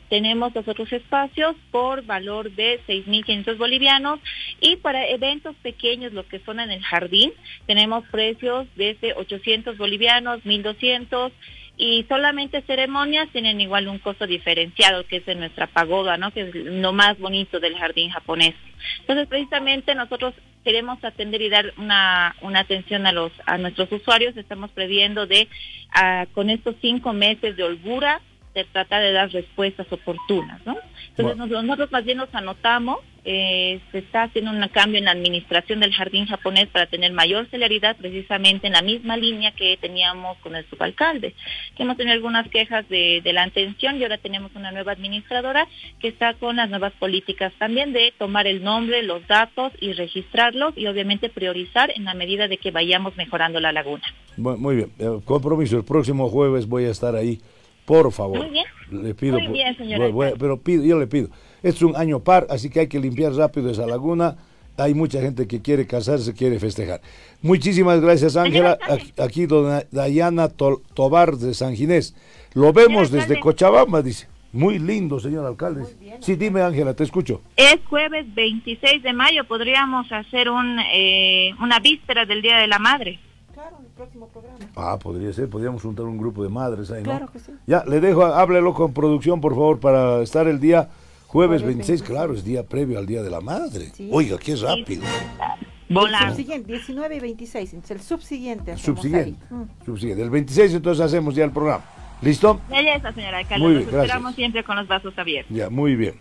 [0.09, 4.19] tenemos los otros espacios por valor de 6.500 bolivianos,
[4.61, 7.33] y para eventos pequeños, lo que son en el jardín,
[7.67, 11.31] tenemos precios desde 800 bolivianos, 1.200,
[11.77, 16.31] y solamente ceremonias tienen igual un costo diferenciado, que es en nuestra pagoda, ¿no?
[16.33, 18.55] Que es lo más bonito del jardín japonés.
[19.01, 24.37] Entonces, precisamente nosotros queremos atender y dar una, una atención a los a nuestros usuarios.
[24.37, 25.49] Estamos previendo de,
[25.93, 28.21] ah, con estos cinco meses de holgura,
[28.55, 30.77] de tratar de dar respuestas oportunas, ¿no?
[31.09, 31.47] Entonces, Bueno.
[31.47, 35.79] nos- nosotros más bien nos anotamos, eh, se está haciendo un cambio en la administración
[35.81, 40.57] del jardín japonés para tener mayor celeridad, precisamente en la misma línea que teníamos con
[40.57, 41.35] el subalcalde,
[41.77, 45.67] que hemos tenido algunas quejas de, de la atención y ahora tenemos una nueva administradora
[46.01, 50.77] que está con las nuevas políticas también de tomar el nombre, los datos y registrarlos
[50.77, 54.03] y obviamente priorizar en la medida de que vayamos mejorando la laguna.
[54.37, 57.39] Muy bien, eh, compromiso, el próximo jueves voy a estar ahí,
[57.85, 58.39] por favor.
[58.39, 58.65] Muy bien.
[58.91, 61.29] Le pido, Muy bien, señor voy- voy- pero pido, yo le pido,
[61.63, 64.37] es un año par, así que hay que limpiar rápido esa laguna.
[64.79, 67.01] Hay mucha gente que quiere casarse, quiere festejar.
[67.43, 68.79] Muchísimas gracias, Ángela.
[69.19, 72.15] Aquí, dona Dayana Tol- Tobar de San Ginés.
[72.55, 74.29] Lo vemos desde Cochabamba, dice.
[74.55, 75.85] Muy lindo, señor alcalde.
[76.21, 77.41] Sí, dime, Ángela, te escucho.
[77.57, 82.79] Es jueves 26 de mayo, podríamos hacer un, eh, una víspera del Día de la
[82.79, 83.19] Madre.
[84.77, 87.11] Ah, podría ser, podríamos juntar un grupo de madres ahí, ¿no?
[87.11, 87.53] Claro que sí.
[87.67, 90.89] Ya, le dejo, háblelo con producción, por favor, para estar el día
[91.27, 92.03] jueves Jueves 26, 26.
[92.03, 93.91] claro, es día previo al Día de la Madre.
[94.11, 95.03] Oiga, qué rápido.
[95.89, 98.73] El subsiguiente, 19 y 26, entonces el subsiguiente.
[98.73, 99.57] hacemos Subsiguiente, ahí.
[99.57, 99.85] Mm.
[99.85, 100.23] subsiguiente.
[100.23, 101.85] El 26 entonces hacemos ya el programa.
[102.23, 102.61] ¿Listo?
[102.71, 103.65] Belleza, señora alcalde.
[103.65, 104.05] Muy Nos bien, gracias.
[104.05, 105.57] esperamos siempre con los brazos abiertos.
[105.57, 106.15] Ya, muy bien.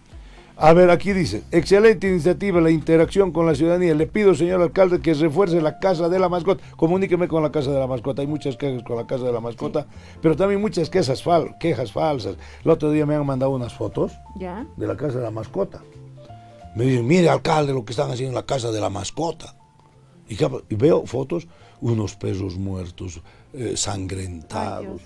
[0.57, 3.95] A ver, aquí dice, excelente iniciativa, la interacción con la ciudadanía.
[3.95, 6.61] Le pido, señor alcalde, que refuerce la casa de la mascota.
[6.75, 8.21] Comuníqueme con la casa de la mascota.
[8.21, 9.87] Hay muchas quejas con la casa de la mascota,
[10.21, 12.35] pero también muchas quejas, fal- quejas falsas.
[12.63, 14.67] El otro día me han mandado unas fotos Ya.
[14.77, 15.81] de la casa de la mascota.
[16.75, 19.55] Me dicen, mire, alcalde, lo que están haciendo en la casa de la mascota.
[20.29, 21.47] Y veo fotos,
[21.81, 23.21] unos perros muertos,
[23.53, 25.01] eh, sangrentados.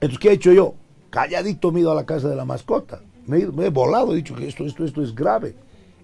[0.00, 0.74] Entonces, ¿qué he hecho yo?
[1.10, 3.02] Calladito me he ido a la casa de la mascota.
[3.26, 5.54] Me he, ido- me he volado, he dicho que esto, esto, esto es grave.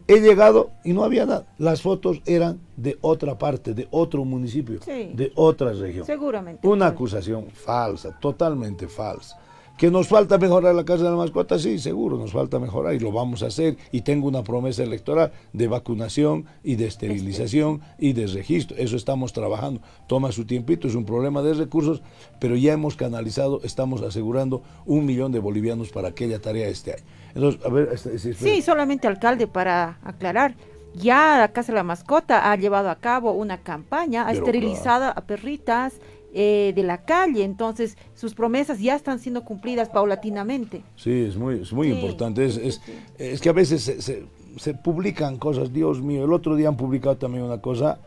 [0.06, 1.46] He llegado y no había nada.
[1.58, 5.12] Las fotos eran de otra parte, de otro municipio, Sí.
[5.14, 6.04] de otra región.
[6.04, 6.66] Seguramente.
[6.66, 9.38] Una acusación falsa, totalmente falsa.
[9.80, 11.58] ¿Que nos falta mejorar la casa de la mascota?
[11.58, 13.78] Sí, seguro, nos falta mejorar y lo vamos a hacer.
[13.92, 18.76] Y tengo una promesa electoral de vacunación y de esterilización y de registro.
[18.76, 19.80] Eso estamos trabajando.
[20.06, 22.02] Toma su tiempito, es un problema de recursos,
[22.38, 27.04] pero ya hemos canalizado, estamos asegurando un millón de bolivianos para aquella tarea este año.
[27.34, 30.56] Entonces, a ver, este- este- Sí, solamente alcalde para aclarar.
[30.94, 35.06] ya la Casa de la Mascota ha llevado a cabo una campaña, ha Pero esterilizado
[35.06, 35.94] a perritas
[36.32, 40.82] eh, de la calle, entonces sus promesas ya están siendo cumplidas paulatinamente.
[40.96, 42.44] Sí, es muy, es muy Sí, importante.
[42.44, 42.80] Es, es,
[43.18, 44.24] es que a veces se, se-
[44.56, 46.24] se publican cosas, Dios mío.
[46.24, 47.98] El otro día han publicado también una cosa,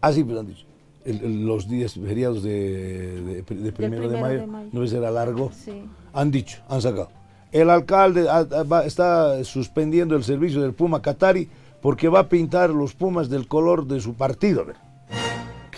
[0.00, 0.66] así pues han dicho,
[1.04, 4.68] el- el- los días feriados de, de, de primero, primero de, mayo, de mayo.
[4.72, 5.82] no era largo, Sí.
[6.12, 7.10] han dicho, han sacado.
[7.52, 11.48] El alcalde ah, ah, va- está suspendiendo el servicio del Puma Qatari
[11.82, 14.60] porque va a pintar los Pumas del color de su partido.
[14.60, 14.76] a ver.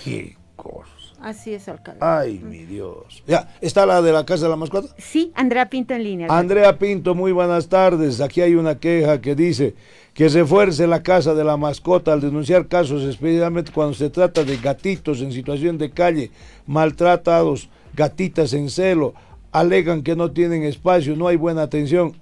[0.04, 0.91] Qué cosa.
[1.22, 2.00] Así es, alcalde.
[2.02, 3.22] Ay, mi Dios.
[3.28, 4.92] Ya, ¿está la de la Casa de la Mascota?
[4.98, 6.26] Sí, Andrea Pinto en línea.
[6.28, 8.20] Andrea Pinto, muy buenas tardes.
[8.20, 9.74] Aquí hay una queja que dice
[10.14, 14.44] que se fuerce la casa de la mascota al denunciar casos, especialmente cuando se trata
[14.44, 16.30] de gatitos en situación de calle,
[16.66, 19.14] maltratados, gatitas en celo,
[19.52, 22.14] alegan que no tienen espacio, no hay buena atención.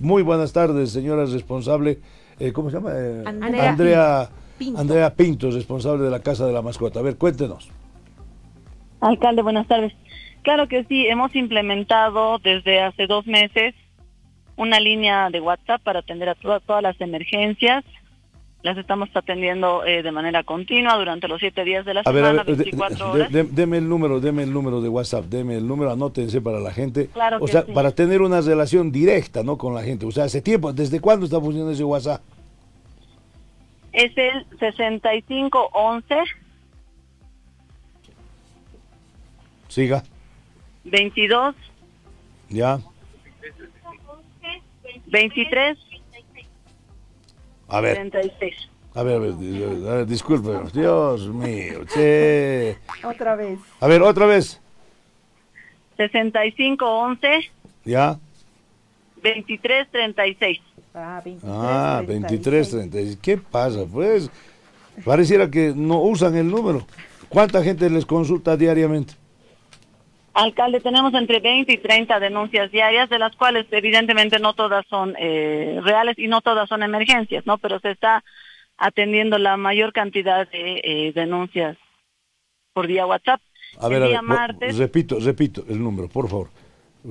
[0.00, 1.98] Muy buenas tardes, señora responsable.
[2.40, 2.92] eh, ¿Cómo se llama?
[2.94, 4.80] Eh, Andrea Andrea, Pinto.
[4.80, 7.00] Andrea Pinto, responsable de la casa de la mascota.
[7.00, 7.68] A ver, cuéntenos.
[9.00, 9.92] Alcalde, buenas tardes.
[10.42, 13.74] Claro que sí, hemos implementado desde hace dos meses
[14.56, 17.84] una línea de WhatsApp para atender a toda- todas las emergencias.
[18.62, 22.24] Las estamos atendiendo eh, de manera continua durante los siete días de la A ver,
[22.24, 23.32] semana, a ver, de- 24 de- horas.
[23.32, 26.72] de- deme el número, deme el número de WhatsApp, deme el número, anótense para la
[26.72, 27.06] gente.
[27.06, 27.72] Claro o que sea, sí.
[27.72, 29.56] para tener una relación directa, ¿no?
[29.56, 30.06] Con la gente.
[30.06, 32.20] O sea, hace tiempo, ¿desde cuándo está funcionando ese WhatsApp?
[33.92, 36.16] Es el 6511
[39.68, 40.02] Siga,
[40.84, 41.54] 22
[42.50, 42.80] ya.
[45.06, 45.78] 23
[47.68, 48.68] A ver, 36.
[48.94, 52.76] a ver, a ver, a ver, disculpe, Dios mío, che.
[53.04, 53.58] Otra vez.
[53.80, 54.60] A ver, otra vez,
[55.96, 57.50] 6511
[57.84, 58.18] ya.
[59.22, 60.60] 2336.
[60.94, 63.18] Ah, 23, Ah, 23, 36.
[63.20, 64.30] ¿Qué pasa, pues?
[65.04, 66.86] Pareciera que no usan el número.
[67.28, 69.14] ¿Cuánta gente les consulta diariamente?
[70.42, 75.14] Alcalde, tenemos entre 20 y 30 denuncias diarias, de las cuales evidentemente no todas son
[75.18, 77.58] eh, reales y no todas son emergencias, ¿no?
[77.58, 78.22] Pero se está
[78.76, 81.76] atendiendo la mayor cantidad de eh, denuncias
[82.72, 83.40] por vía WhatsApp.
[83.80, 86.50] A ver, el a día ver, vo- martes, repito, repito el número, por favor,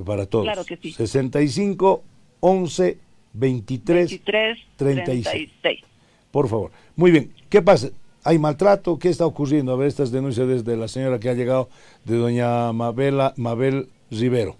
[0.05, 0.45] para todos.
[0.45, 0.91] Claro que sí.
[0.93, 2.03] 65
[2.39, 2.97] 11
[3.33, 5.51] 23 23, 36.
[5.61, 5.83] 36.
[6.31, 6.71] Por favor.
[6.95, 7.89] Muy bien, ¿qué pasa?
[8.27, 8.99] ¿Hay maltrato?
[8.99, 9.71] ¿Qué está ocurriendo?
[9.71, 11.69] A ver, estas denuncias desde la señora que ha llegado
[12.03, 14.57] de doña Mabela, Mabel Rivero.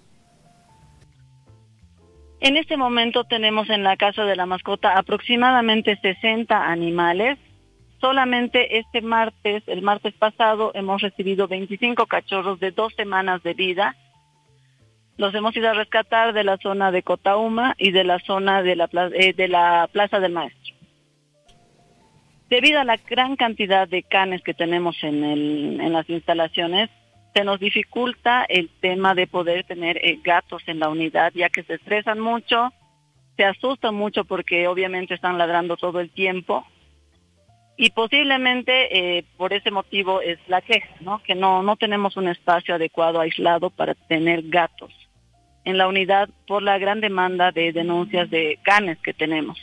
[2.40, 7.38] En este momento tenemos en la casa de la mascota aproximadamente 60 animales.
[8.00, 13.98] Solamente este martes, el martes pasado, hemos recibido 25 cachorros de dos semanas de vida.
[15.18, 18.78] Los hemos ido a rescatar de la zona de Cotauma y de la zona de
[18.78, 20.77] la, eh, de la Plaza del Maestro.
[22.50, 26.90] Debido a la gran cantidad de canes que tenemos en, el- en las instalaciones,
[27.34, 31.64] se nos dificulta el tema de poder tener eh, gatos en la unidad, ya que
[31.64, 32.72] se estresan mucho,
[33.36, 36.66] se asustan mucho porque obviamente están ladrando todo el tiempo.
[37.80, 41.22] Y posiblemente eh, por ese motivo es la queja, ¿no?
[41.22, 44.92] Que no, no tenemos un espacio adecuado, aislado para tener gatos
[45.64, 49.60] en la unidad por la gran demanda de denuncias de canes que tenemos.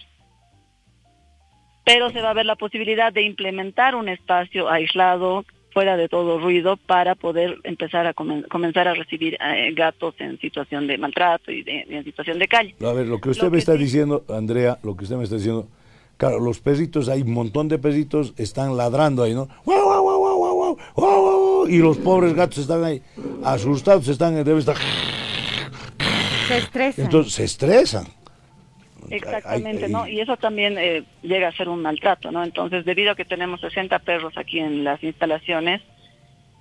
[1.85, 6.39] Pero se va a ver la posibilidad de implementar un espacio aislado, fuera de todo
[6.39, 11.51] ruido, para poder empezar a comen- comenzar a recibir eh, gatos en situación de maltrato
[11.51, 12.75] y de- en situación de calle.
[12.81, 15.67] A ver, lo que usted me está diciendo, Andrea, lo que usted me está diciendo,
[16.17, 19.49] claro, los perritos, hay un montón de perritos, están ladrando ahí, ¿no?
[21.69, 23.03] Y los pobres gatos están ahí,
[23.45, 24.77] asustados, están, deben estar...
[26.49, 27.05] Se estresan.
[27.07, 28.05] Entonces se estresan.
[29.11, 29.89] Exactamente.
[29.89, 30.07] ¿no?
[30.07, 32.43] Y eso también eh, llega a ser un maltrato, ¿no?
[32.43, 35.83] Entonces, debido a que tenemos 60 perros aquí en las instalaciones,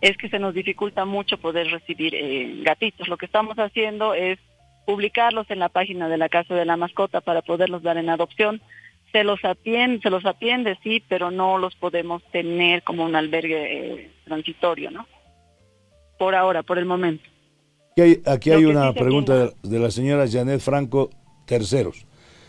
[0.01, 3.07] es que se nos dificulta mucho poder recibir eh, gatitos.
[3.07, 4.37] Lo que estamos haciendo es
[4.85, 8.61] publicarlos en la página de la Casa de la Mascota para poderlos dar en adopción.
[9.13, 13.93] Se los atiende, se los atiende, sí, pero no los podemos tener como un albergue
[13.93, 15.07] eh, transitorio, ¿no?
[16.19, 17.23] Por ahora, por el momento.
[17.91, 21.11] Aquí hay, aquí hay una pregunta de, de la señora Janet Franco
[21.45, 22.05] Terceros.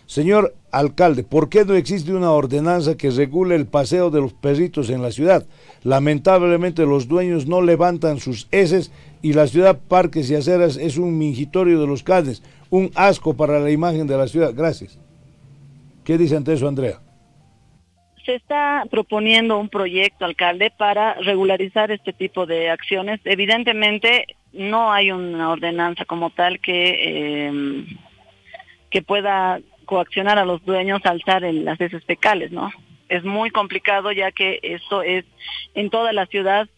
[0.06, 4.90] Señor alcalde, ¿por qué no existe una ordenanza que regule el paseo de los perritos
[4.90, 5.46] en la ciudad?
[5.82, 8.92] Lamentablemente los dueños no levantan sus heces
[9.22, 13.60] y la ciudad, parques y aceras es un mingitorio de los canes, un asco para
[13.60, 14.52] la imagen de la ciudad.
[14.54, 14.98] Gracias.
[16.04, 17.00] ¿Qué dice ante eso, Andrea?
[18.26, 23.20] Se está proponiendo un proyecto, alcalde, para regularizar este tipo de acciones.
[23.24, 27.86] Evidentemente, no hay una ordenanza como tal que, eh,
[28.90, 32.70] que pueda coaccionar a los dueños a alzar el- las heces fecales, ¿no?
[33.08, 35.24] es muy complicado ya que esto es
[35.74, 36.68] en toda la ciudad,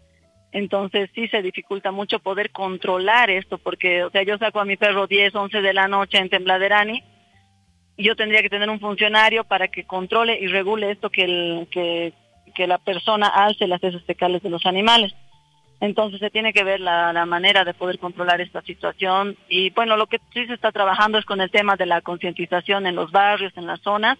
[0.52, 4.76] entonces sí se dificulta mucho poder controlar esto, porque, o sea, yo saco a mi
[4.76, 7.02] perro 10, 11 de la noche en Tembladerani,
[7.96, 11.68] y yo tendría que tener un funcionario para que controle y regule esto que, el,
[11.70, 12.12] que,
[12.54, 15.14] que la persona alce las heces fecales de los animales.
[15.80, 20.06] Entonces se tiene que ver la, manera de poder controlar esta situación y bueno, lo
[20.06, 23.52] que sí se está trabajando es con el tema de la concientización en los barrios,
[23.56, 24.18] en las zonas,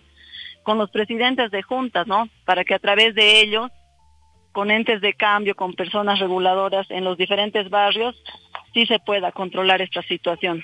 [0.63, 2.29] con los presidentes de juntas, ¿no?
[2.45, 3.71] Para que a través de ellos,
[4.53, 8.23] con entes de cambio, con personas reguladoras en los diferentes barrios,
[8.75, 10.63] sí se pueda controlar esta situación.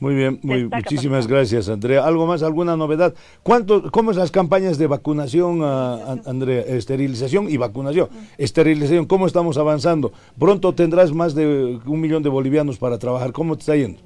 [0.00, 2.06] Muy bien, muy, muchísimas gracias, Andrea.
[2.06, 3.14] ¿Algo más, alguna novedad?
[3.42, 6.62] ¿Cuánto, ¿Cómo es las campañas de vacunación, uh, Andrea?
[6.62, 8.08] Esterilización y vacunación.
[8.38, 10.10] Esterilización, ¿cómo estamos avanzando?
[10.38, 13.32] Pronto tendrás más de un millón de bolivianos para trabajar.
[13.32, 14.00] ¿Cómo te está yendo?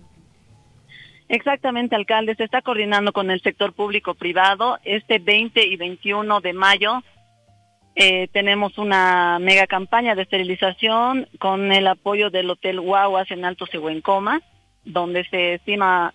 [1.28, 2.34] Exactamente, alcalde.
[2.34, 4.78] Se está coordinando con el sector público-privado.
[4.82, 7.04] Este 20 y 21 de mayo
[7.94, 13.66] eh, tenemos una mega campaña de esterilización con el apoyo del Hotel Guaguas en Alto
[13.66, 14.42] Seguencoma
[14.84, 16.14] donde se estima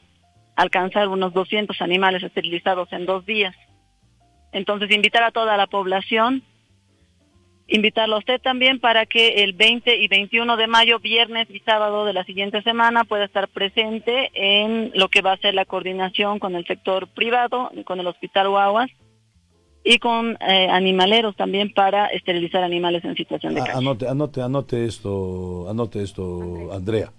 [0.56, 3.56] alcanzar unos 200 animales esterilizados en dos días.
[4.52, 6.44] Entonces, invitar a toda la población,
[7.68, 12.04] invitarlo a usted también para que el 20 y 21 de mayo, viernes y sábado
[12.04, 16.40] de la siguiente semana, pueda estar presente en lo que va a ser la coordinación
[16.40, 18.90] con el sector privado, con el Hospital Guaguas
[19.84, 23.78] y con eh, animaleros también para esterilizar animales en situación de calle.
[23.78, 27.14] Anote, anote, anote esto, anote esto, Andrea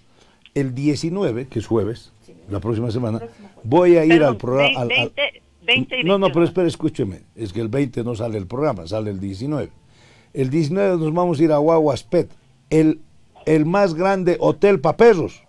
[0.54, 2.12] el 19, que es jueves,
[2.48, 3.20] la próxima semana,
[3.62, 4.86] voy a ir al programa.
[5.62, 7.20] 20, no, no, pero espera, escúcheme.
[7.36, 9.70] Es que el 20 no sale el programa, sale el 19.
[10.32, 12.30] El 19 nos vamos a ir a Guaguaspet,
[12.70, 13.00] el,
[13.46, 15.42] el más grande hotel para perros.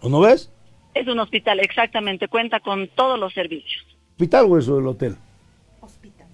[0.00, 0.50] ¿O no ves?
[0.94, 2.28] Es un hospital, exactamente.
[2.28, 3.84] Cuenta con todos los servicios.
[4.12, 5.16] ¿Hospital o eso el hotel?
[5.80, 6.26] Hospital.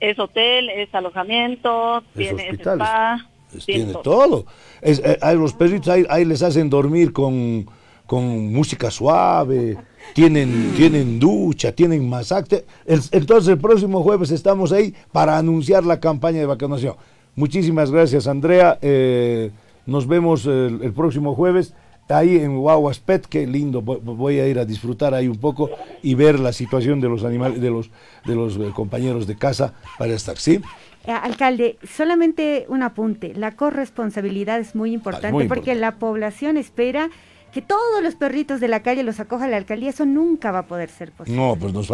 [0.00, 3.28] Es hotel, es alojamiento, tiene spa
[3.64, 4.46] tiene todo.
[4.80, 7.66] Es, eh, los perritos ahí, les hacen dormir con,
[8.10, 9.76] música suave,
[10.14, 12.64] tienen, tienen ducha, tienen masaje.
[12.86, 16.94] entonces el próximo jueves estamos ahí para anunciar la campaña de vacunación.
[17.36, 18.78] Muchísimas gracias Andrea.
[18.80, 19.50] Eh,
[19.86, 21.74] nos vemos el, próximo jueves
[22.08, 25.70] ahí en Guaguaspet, qué lindo, voy a ir a disfrutar ahí un poco
[26.02, 27.90] y ver la situación de los animales, de los,
[28.26, 30.60] de los eh, compañeros de casa para estar, ¿sí?
[31.06, 33.34] Eh, alcalde, solamente un apunte.
[33.34, 37.10] La corresponsabilidad es muy importante porque la población espera
[37.52, 39.90] que todos los perritos de la calle los acoja la alcaldía.
[39.90, 41.40] Eso nunca va a poder ser posible.
[41.40, 41.88] No, pues nos,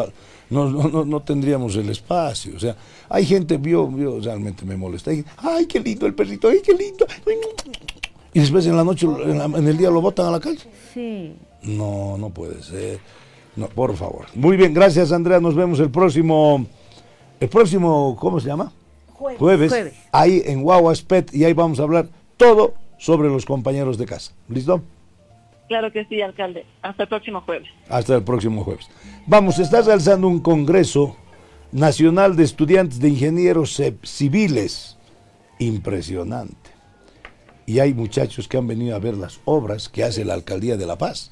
[0.49, 2.57] no, no, no, tendríamos el espacio.
[2.57, 2.77] O sea,
[3.09, 5.11] hay gente, vio, vio realmente me molesta.
[5.37, 7.05] Ay, qué lindo el perrito, ay, qué lindo.
[8.33, 10.61] Y después en la noche, en, el día lo botan a la calle.
[10.95, 11.35] Sí.
[11.63, 13.01] No, no puede ser.
[13.57, 14.27] No, por favor.
[14.35, 15.41] Muy bien, gracias Andrea.
[15.41, 16.65] Nos vemos el próximo,
[17.41, 18.73] el próximo, ¿cómo se llama?
[19.21, 19.93] Jueves.
[20.13, 24.33] ahí en Guaguaspet y ahí vamos a hablar todo sobre los compañeros de casa.
[24.49, 24.83] ¿Listo?
[25.69, 26.65] Claro que sí, alcalde.
[26.83, 27.69] Hasta el próximo jueves.
[27.89, 28.89] Hasta el próximo jueves.
[29.27, 31.17] Vamos, estás realizando un congreso
[31.71, 34.97] nacional de estudiantes de ingenieros civiles.
[35.59, 36.71] Impresionante.
[37.67, 40.87] Y hay muchachos que han venido a ver las obras que hace la Alcaldía de
[40.87, 41.31] La Paz.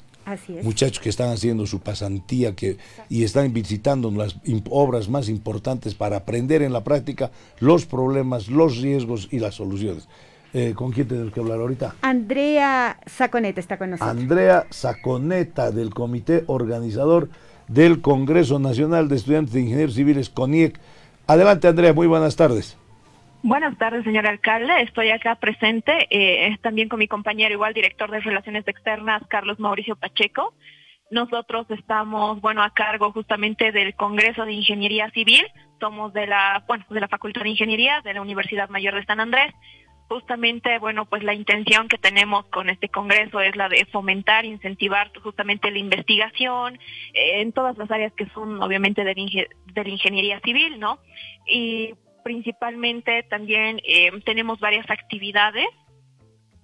[0.63, 2.77] Muchachos que están haciendo su pasantía que,
[3.09, 4.35] y están visitando las
[4.69, 10.07] obras más importantes para aprender en la práctica los problemas, los riesgos y las soluciones.
[10.53, 11.95] Eh, ¿Con quién tenemos que hablar ahorita?
[12.01, 14.17] Andrea Saconeta está con nosotros.
[14.17, 17.29] Andrea Saconeta, del comité organizador
[17.67, 20.79] del Congreso Nacional de Estudiantes de Ingenieros Civiles, CONIEC.
[21.27, 22.78] Adelante, Andrea, muy buenas tardes.
[23.41, 24.81] Buenas tardes, señor alcalde.
[24.81, 29.95] Estoy acá presente eh, también con mi compañero, igual director de Relaciones Externas, Carlos Mauricio
[29.95, 30.53] Pacheco.
[31.09, 35.47] Nosotros estamos, bueno, a cargo justamente del Congreso de Ingeniería Civil.
[35.79, 39.21] Somos de la, bueno, de la Facultad de Ingeniería de la Universidad Mayor de San
[39.21, 39.53] Andrés.
[40.09, 45.11] Justamente, bueno, pues la intención que tenemos con este congreso es la de fomentar, incentivar
[45.23, 46.75] justamente la investigación
[47.13, 49.15] eh, en todas las áreas que son, obviamente, de
[49.83, 50.99] la ingeniería civil, ¿no?
[51.47, 51.93] Y
[52.23, 55.67] principalmente también eh, tenemos varias actividades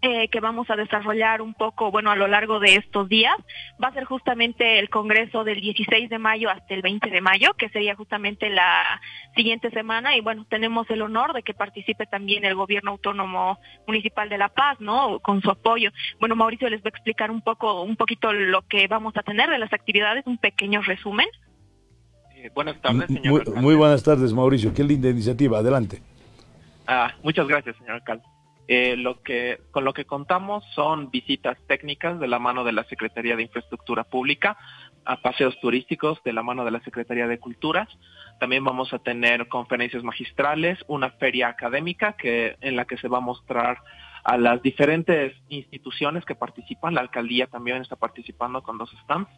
[0.07, 3.35] eh, que vamos a desarrollar un poco, bueno, a lo largo de estos días.
[3.83, 7.55] Va a ser justamente el Congreso del 16 de mayo hasta el 20 de mayo,
[7.55, 9.01] que sería justamente la
[9.35, 10.15] siguiente semana.
[10.15, 14.49] Y bueno, tenemos el honor de que participe también el Gobierno Autónomo Municipal de La
[14.49, 15.19] Paz, ¿no?
[15.21, 15.89] Con su apoyo.
[16.19, 19.49] Bueno, Mauricio les va a explicar un poco, un poquito lo que vamos a tener
[19.49, 21.27] de las actividades, un pequeño resumen.
[22.45, 23.49] Eh, buenas tardes, señor.
[23.49, 24.73] Muy, muy, buenas tardes, Mauricio.
[24.73, 25.59] Qué linda iniciativa.
[25.59, 26.01] Adelante.
[26.85, 28.23] Ah, muchas gracias, señor alcalde.
[28.67, 32.83] Eh, lo que, con lo que contamos son visitas técnicas de la mano de la
[32.83, 34.57] Secretaría de Infraestructura Pública
[35.05, 37.87] a paseos turísticos de la mano de la Secretaría de Culturas.
[38.39, 43.19] También vamos a tener conferencias magistrales, una feria académica que, en la que se va
[43.19, 43.77] a mostrar
[44.23, 46.95] a las diferentes instituciones que participan.
[46.95, 49.29] La alcaldía también está participando con dos stands.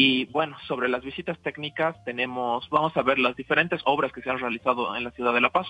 [0.00, 4.30] Y bueno, sobre las visitas técnicas tenemos, vamos a ver las diferentes obras que se
[4.30, 5.66] han realizado en la ciudad de La Paz,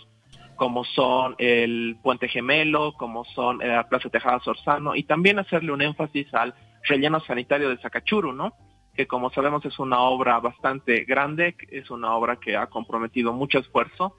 [0.56, 5.72] como son el Puente Gemelo, como son eh, la Plaza Tejada Sorzano, y también hacerle
[5.72, 6.52] un énfasis al
[6.82, 8.52] relleno sanitario de Zacachuru, ¿no?
[8.94, 13.60] que como sabemos es una obra bastante grande, es una obra que ha comprometido mucho
[13.60, 14.14] esfuerzo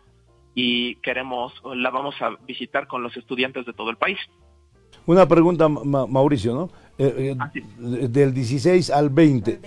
[0.55, 4.17] y queremos, la vamos a visitar con los estudiantes de todo el país.
[5.05, 6.69] Una pregunta, Mauricio, ¿no?
[6.97, 9.59] Eh, eh, del 16 al 20,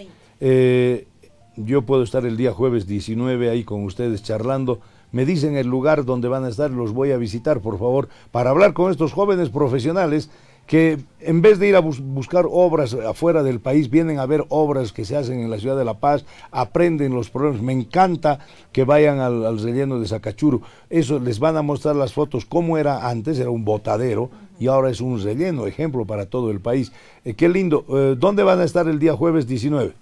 [0.44, 1.06] eh,
[1.54, 4.80] yo puedo estar el día jueves 19 ahí con ustedes charlando.
[5.12, 8.50] Me dicen el lugar donde van a estar, los voy a visitar, por favor, para
[8.50, 10.30] hablar con estos jóvenes profesionales
[10.66, 14.92] que en vez de ir a buscar obras afuera del país, vienen a ver obras
[14.92, 17.62] que se hacen en la ciudad de La Paz, aprenden los problemas.
[17.62, 18.40] Me encanta
[18.72, 20.62] que vayan al, relleno de Zacachuru.
[20.90, 24.90] Eso les van a mostrar las fotos cómo era antes, era un botadero y ahora
[24.90, 26.90] es un relleno, ejemplo para todo el país.
[27.24, 27.84] Eh, qué lindo.
[27.90, 30.01] Eh, ¿Dónde van a estar el día jueves 19?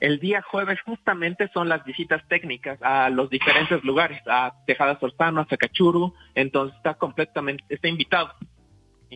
[0.00, 5.40] El día jueves justamente son las visitas técnicas a los diferentes lugares, a Tejada Sorzano,
[5.40, 8.32] a Zacachuru, entonces está completamente, está invitado.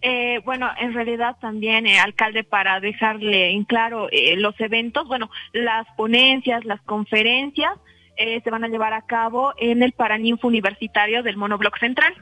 [0.03, 5.31] Eh, bueno, en realidad también, eh, alcalde, para dejarle en claro eh, los eventos, bueno,
[5.53, 7.73] las ponencias, las conferencias
[8.17, 12.15] eh, se van a llevar a cabo en el Paraninfo Universitario del Monobloc Central.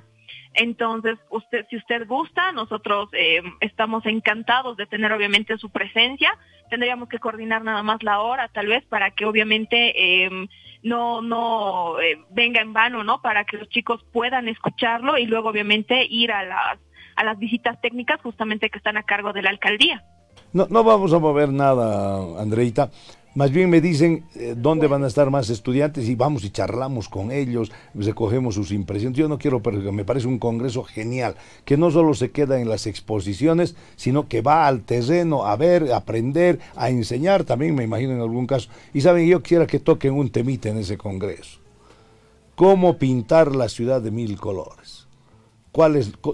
[0.59, 3.09] Entonces, usted, si usted gusta, nosotros
[3.61, 6.37] estamos encantados de tener obviamente su presencia.
[6.69, 10.49] Tendríamos que coordinar nada más la hora, tal vez, para que obviamente em,
[10.83, 11.95] no no
[12.31, 13.23] venga en vano, ¿no?
[13.23, 16.79] Para que los chicos puedan escucharlo y luego obviamente ir a las
[17.15, 20.05] a las visitas técnicas justamente que están a cargo de la alcaldía.
[20.53, 22.91] No, no vamos a mover nada, Andreita.
[23.35, 27.09] Más bien me dicen eh, dónde van a estar más estudiantes y vamos y charlamos
[27.09, 29.17] con ellos, recogemos sus impresiones.
[29.17, 32.69] Yo no quiero perder, me parece un congreso genial, que no solo se queda en
[32.69, 37.85] las exposiciones, sino que va al terreno a ver, a aprender, a enseñar también, me
[37.85, 38.71] imagino en algún caso.
[38.93, 41.61] Y saben, yo quisiera que toquen un temita en ese congreso.
[42.57, 45.07] ¿Cómo pintar la ciudad de mil colores?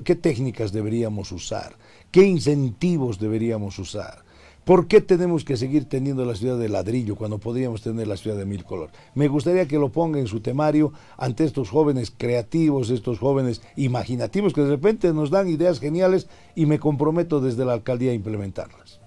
[0.05, 1.77] qué técnicas deberíamos usar,
[2.11, 4.24] qué incentivos deberíamos usar.
[4.65, 8.39] ¿Por qué tenemos que seguir teniendo la ciudad de ladrillo cuando podríamos tener la ciudad
[8.39, 8.95] de mil colores?
[9.15, 14.55] Me gustaría que lo ponga en su temario ante estos jóvenes creativos, estos jóvenes imaginativos
[14.55, 19.03] que de repente nos dan ideas geniales y me comprometo desde la alcaldía a implementarlas.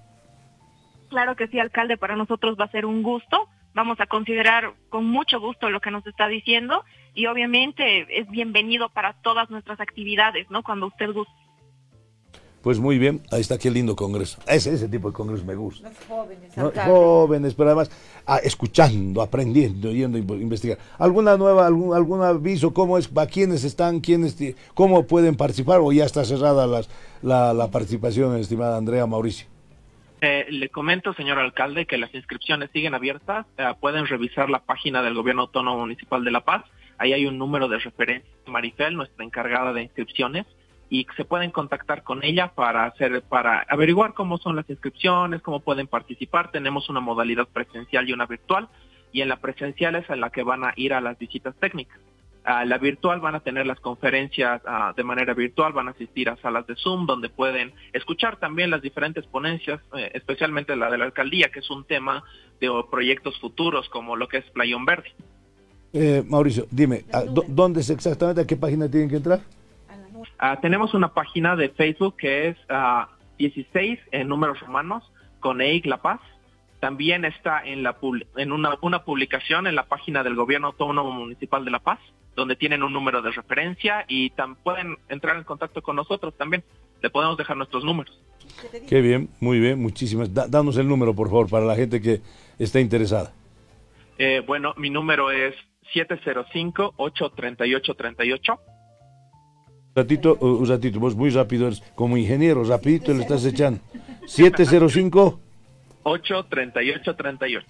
[1.09, 3.49] Claro que sí, alcalde, para nosotros va a ser un gusto.
[3.73, 6.83] Vamos a considerar con mucho gusto lo que nos está diciendo
[7.15, 10.61] y obviamente es bienvenido para todas nuestras actividades, ¿no?
[10.61, 11.09] Cuando usted.
[12.67, 14.41] Pues muy bien, ahí está qué lindo congreso.
[14.45, 15.87] Ese, ese tipo de congreso me gusta.
[15.87, 16.53] Los jóvenes,
[16.85, 20.77] jóvenes, pero además ah, escuchando, aprendiendo, yendo a investigar.
[20.99, 22.73] ¿Alguna nueva, algún, algún aviso?
[22.73, 24.35] ¿Cómo es, a quiénes están, quiénes,
[24.73, 26.89] cómo pueden participar o ya está cerrada las,
[27.21, 29.47] la, la participación, estimada Andrea Mauricio?
[30.19, 33.45] Eh, le comento, señor alcalde, que las inscripciones siguen abiertas.
[33.57, 36.65] Eh, pueden revisar la página del Gobierno Autónomo Municipal de La Paz
[36.97, 40.45] Ahí hay un número de referencia, Marifel, nuestra encargada de inscripciones,
[40.89, 45.59] y se pueden contactar con ella para hacer, para averiguar cómo son las inscripciones, cómo
[45.59, 46.51] pueden participar.
[46.51, 48.69] Tenemos una modalidad presencial y una virtual,
[49.11, 51.99] y en la presencial es en la que van a ir a las visitas técnicas.
[52.45, 56.29] A la virtual van a tener las conferencias ah, de manera virtual, van a asistir
[56.29, 60.97] a salas de Zoom donde pueden escuchar también las diferentes ponencias, eh, especialmente la de
[60.97, 62.23] la alcaldía, que es un tema
[62.61, 65.11] de proyectos futuros como lo que es Playón Verde.
[65.91, 67.03] Eh, Mauricio, dime,
[67.49, 68.41] ¿dónde es exactamente?
[68.41, 69.41] ¿A qué página tienen que entrar?
[70.39, 72.57] Ah, tenemos una página de Facebook que es
[73.37, 75.03] 16 ah, en números romanos
[75.39, 76.19] con EIC La Paz.
[76.79, 77.97] También está en, la,
[78.35, 81.99] en una, una publicación en la página del Gobierno Autónomo Municipal de La Paz,
[82.35, 84.31] donde tienen un número de referencia y
[84.63, 86.63] pueden entrar en contacto con nosotros también.
[87.01, 88.15] Le podemos dejar nuestros números.
[88.87, 90.33] Qué bien, muy bien, muchísimas.
[90.33, 92.21] danos el número, por favor, para la gente que
[92.59, 93.33] está interesada.
[94.17, 95.55] Eh, bueno, mi número es
[95.93, 98.59] 705-838-38.
[99.97, 103.79] Ratito, un ratito, vos muy rápido eres, como ingeniero, rapidito le estás echando.
[104.27, 105.39] 705
[106.03, 107.67] 838 38.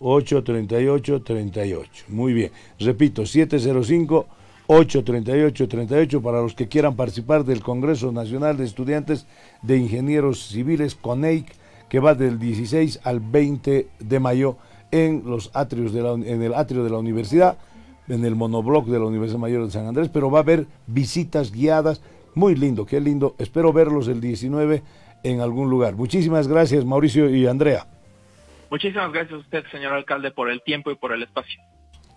[0.00, 2.04] 838 38.
[2.08, 2.50] Muy bien.
[2.80, 4.26] Repito, 705
[4.66, 9.28] 838 38 para los que quieran participar del Congreso Nacional de Estudiantes
[9.62, 11.54] de Ingenieros Civiles CONEIC
[11.88, 14.56] que va del 16 al 20 de mayo
[14.90, 17.58] en los atrios de la, en el atrio de la universidad,
[18.10, 21.52] en el monobloc de la Universidad Mayor de San Andrés, pero va a haber visitas
[21.52, 22.02] guiadas,
[22.34, 23.34] muy lindo, qué lindo.
[23.38, 24.82] Espero verlos el 19
[25.22, 25.94] en algún lugar.
[25.94, 27.86] Muchísimas gracias, Mauricio y Andrea.
[28.70, 31.60] Muchísimas gracias a usted, señor alcalde, por el tiempo y por el espacio.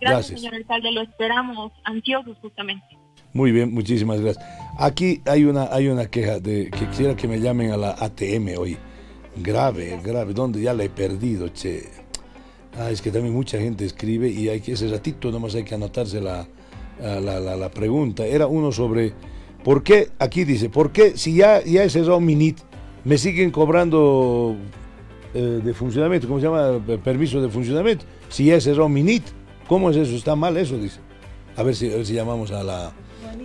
[0.00, 0.40] Gracias.
[0.40, 2.84] señor alcalde, lo esperamos ansiosos justamente.
[3.32, 4.44] Muy bien, muchísimas gracias.
[4.78, 8.56] Aquí hay una, hay una queja de que quisiera que me llamen a la ATM
[8.58, 8.76] hoy.
[9.36, 10.32] Grave, grave.
[10.32, 10.60] ¿Dónde?
[10.62, 12.03] Ya la he perdido, che.
[12.78, 15.74] Ah, es que también mucha gente escribe y hay que ese ratito nomás hay que
[15.74, 16.46] anotarse la,
[17.00, 18.26] la, la- pregunta.
[18.26, 19.12] Era uno sobre
[19.62, 22.58] por qué, aquí dice, ¿por qué si ya, ya he cerrado mi NIT,
[23.04, 24.56] me siguen cobrando
[25.34, 26.84] eh, de funcionamiento, ¿cómo se llama?
[27.02, 28.04] Permiso de funcionamiento.
[28.28, 29.22] Si ya he cerrado mi NIT,
[29.68, 30.14] ¿cómo es eso?
[30.16, 30.76] ¿Está mal eso?
[30.76, 30.98] Dice.
[31.56, 32.92] A ver si, a ver si llamamos a la,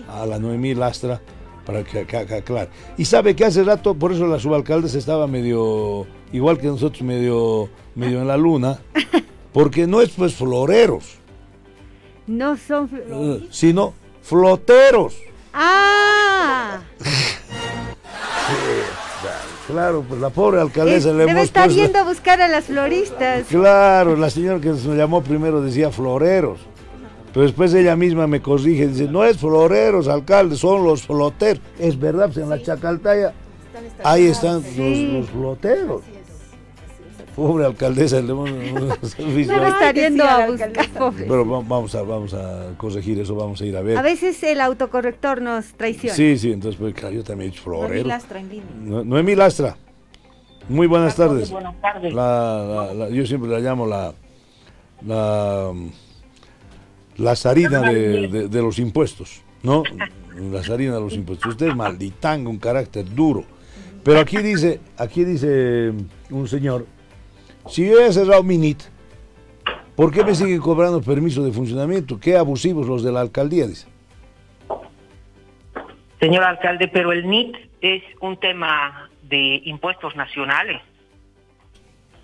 [0.09, 1.21] a la Noemí Lastra
[1.65, 2.69] para que, aclare.
[2.97, 7.69] Y sabe que hace rato, por eso la subalcaldesa estaba medio, igual que nosotros, medio,
[7.95, 8.79] medio en la luna,
[9.53, 11.15] porque no es pues floreros,
[12.27, 12.89] No son...
[12.93, 15.15] eh, sino floteros.
[15.53, 16.81] ¡Ah!
[19.67, 22.65] Claro, pues la pobre alcaldesa Es- le debe estar puesto- yendo a buscar a las
[22.65, 23.45] floristas.
[23.47, 26.59] Claro, la señora que nos llamó primero decía floreros.
[27.31, 31.61] Pero después ella misma me corrige, dice, no es floreros, alcalde, son los floteros.
[31.77, 33.33] Es verdad, pues en la Chacaltaya,
[34.03, 36.01] ahí están los, los floteros.
[37.39, 39.43] Pobre alcaldesa, Debe ahí.
[39.43, 40.71] estar yendo a buscar.
[41.17, 43.97] Pero va- vamos a, vamos a corregir eso, vamos a ir a ver.
[43.97, 46.13] A veces el autocorrector nos traiciona.
[46.15, 48.03] Sí, sí, entonces, pues, claro, yo también he dicho Noemí.
[48.03, 48.65] Lastra en línea.
[48.81, 49.77] No- Noemí Lastra,
[50.67, 51.49] muy buenas tardes.
[51.49, 52.13] Buenas tardes.
[52.13, 54.13] La- la- la- yo siempre la llamo la,
[55.05, 55.71] la,
[57.17, 59.83] la zarina de, de- de los impuestos, ¿no?
[60.51, 61.51] La zarina de los impuestos.
[61.51, 63.43] Usted es malditanga, un carácter duro.
[64.03, 65.91] Pero aquí dice, aquí dice
[66.29, 66.85] un señor,
[67.69, 68.81] si yo he cerrado mi NIT,
[69.95, 72.19] ¿por qué me siguen cobrando permiso de funcionamiento?
[72.19, 73.87] Qué abusivos los de la alcaldía, dice.
[76.19, 80.81] Señor alcalde, pero el NIT es un tema de impuestos nacionales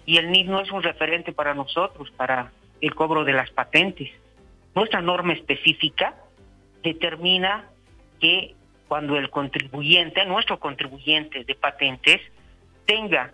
[0.05, 2.51] y el NIT no es un referente para nosotros, para
[2.81, 4.09] el cobro de las patentes.
[4.75, 6.15] Nuestra norma específica
[6.83, 7.69] determina
[8.19, 8.55] que
[8.87, 12.21] cuando el contribuyente, nuestro contribuyente de patentes,
[12.85, 13.31] tenga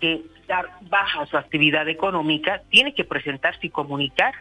[0.00, 4.34] que dar baja su actividad económica, tiene que presentarse y comunicar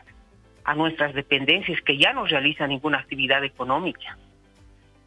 [0.64, 4.18] a nuestras dependencias que ya no realizan ninguna actividad económica.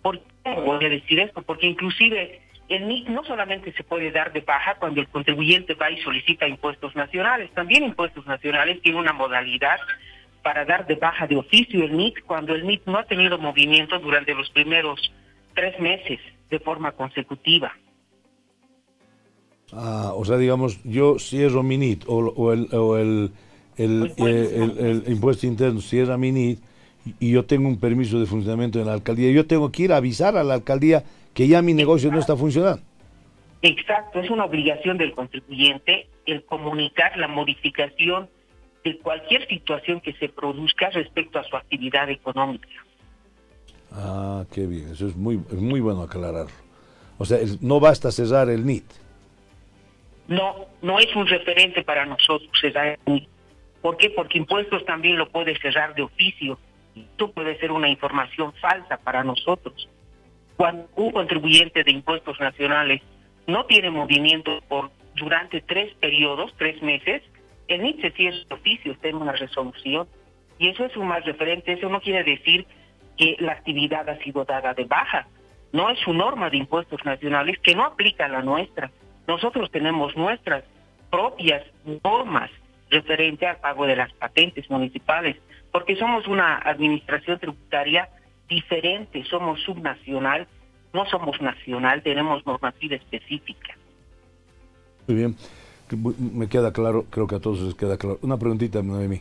[0.02, 1.42] ¿Por qué voy a decir esto?
[1.42, 5.90] Porque inclusive el NIC no solamente se puede dar de baja cuando el contribuyente va
[5.90, 9.78] y solicita impuestos nacionales, también impuestos nacionales tiene una modalidad
[10.42, 13.98] para dar de baja de oficio el NIC cuando el NIC no ha tenido movimiento
[13.98, 15.12] durante los primeros
[15.54, 16.20] tres meses
[16.50, 17.74] de forma consecutiva.
[19.72, 23.30] Ah, o sea, digamos, yo cierro mi NIT o, o el, o el,
[23.76, 26.58] el, eh, el- impuesto interno cierra mi NIT
[27.20, 29.96] y yo tengo un permiso de funcionamiento en la alcaldía, yo tengo que ir a
[29.98, 31.04] avisar a la alcaldía
[31.34, 32.82] que ya mi negocio no está funcionando.
[33.62, 38.28] Exacto, es una obligación del contribuyente el comunicar la modificación
[38.84, 42.68] de cualquier situación que se produzca respecto a su actividad económica.
[43.92, 46.52] Ah, qué bien, eso es muy, es muy bueno aclararlo.
[47.18, 48.84] O sea, es- no basta cerrar el NIT.
[50.28, 52.50] No, no es un referente para nosotros.
[53.80, 54.10] ¿Por qué?
[54.10, 56.58] Porque impuestos también lo puede cerrar de oficio.
[56.94, 59.88] Esto puede ser una información falsa para nosotros.
[60.56, 63.00] Cuando un contribuyente de impuestos nacionales
[63.46, 67.22] no tiene movimiento por durante tres periodos, tres meses,
[67.68, 70.08] el NIT se cierra de oficio, está una resolución.
[70.58, 71.72] Y eso es un más referente.
[71.72, 72.66] Eso no quiere decir
[73.16, 75.26] que la actividad ha sido dada de baja.
[75.72, 78.90] No es su norma de impuestos nacionales que no aplica a la nuestra.
[79.28, 80.64] Nosotros tenemos nuestras
[81.10, 81.62] propias
[82.02, 82.50] normas
[82.90, 85.36] referente al pago de las patentes municipales,
[85.70, 88.08] porque somos una administración tributaria
[88.48, 90.48] diferente, somos subnacional,
[90.94, 93.76] no somos nacional, tenemos normativa específica.
[95.06, 95.36] Muy bien,
[96.34, 98.18] me queda claro, creo que a todos les queda claro.
[98.22, 99.20] Una preguntita, Noemi.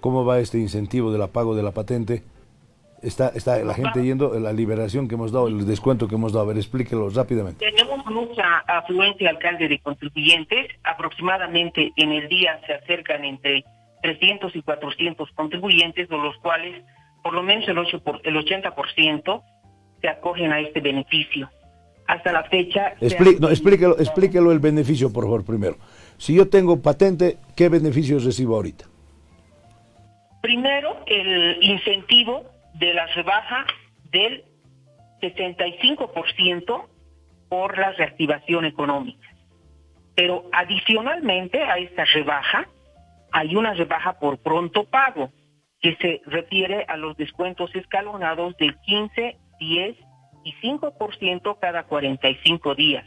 [0.00, 2.22] ¿Cómo va este incentivo del pago de la patente?
[3.02, 6.44] ¿Está, está la gente yendo, la liberación que hemos dado, el descuento que hemos dado?
[6.44, 7.64] A ver, explíquelo rápidamente.
[7.70, 10.68] Tenemos mucha afluencia, alcalde, de contribuyentes.
[10.84, 13.64] Aproximadamente en el día se acercan entre
[14.02, 16.82] 300 y 400 contribuyentes, de los cuales
[17.24, 19.42] por lo menos el, 8 por, el 80%
[20.00, 21.50] se acogen a este beneficio.
[22.06, 22.94] Hasta la fecha...
[23.00, 25.76] han- no, explíquelo, explíquelo el beneficio, por favor, primero.
[26.18, 28.86] Si yo tengo patente, ¿qué beneficios recibo ahorita?
[30.40, 32.44] Primero, el incentivo
[32.82, 33.64] de la rebaja
[34.10, 34.44] del
[35.20, 36.88] 65%
[37.48, 39.28] por la reactivación económica.
[40.16, 42.66] Pero adicionalmente a esta rebaja,
[43.30, 45.30] hay una rebaja por pronto pago,
[45.80, 49.96] que se refiere a los descuentos escalonados del 15, 10
[50.44, 53.04] y 5% cada 45 días.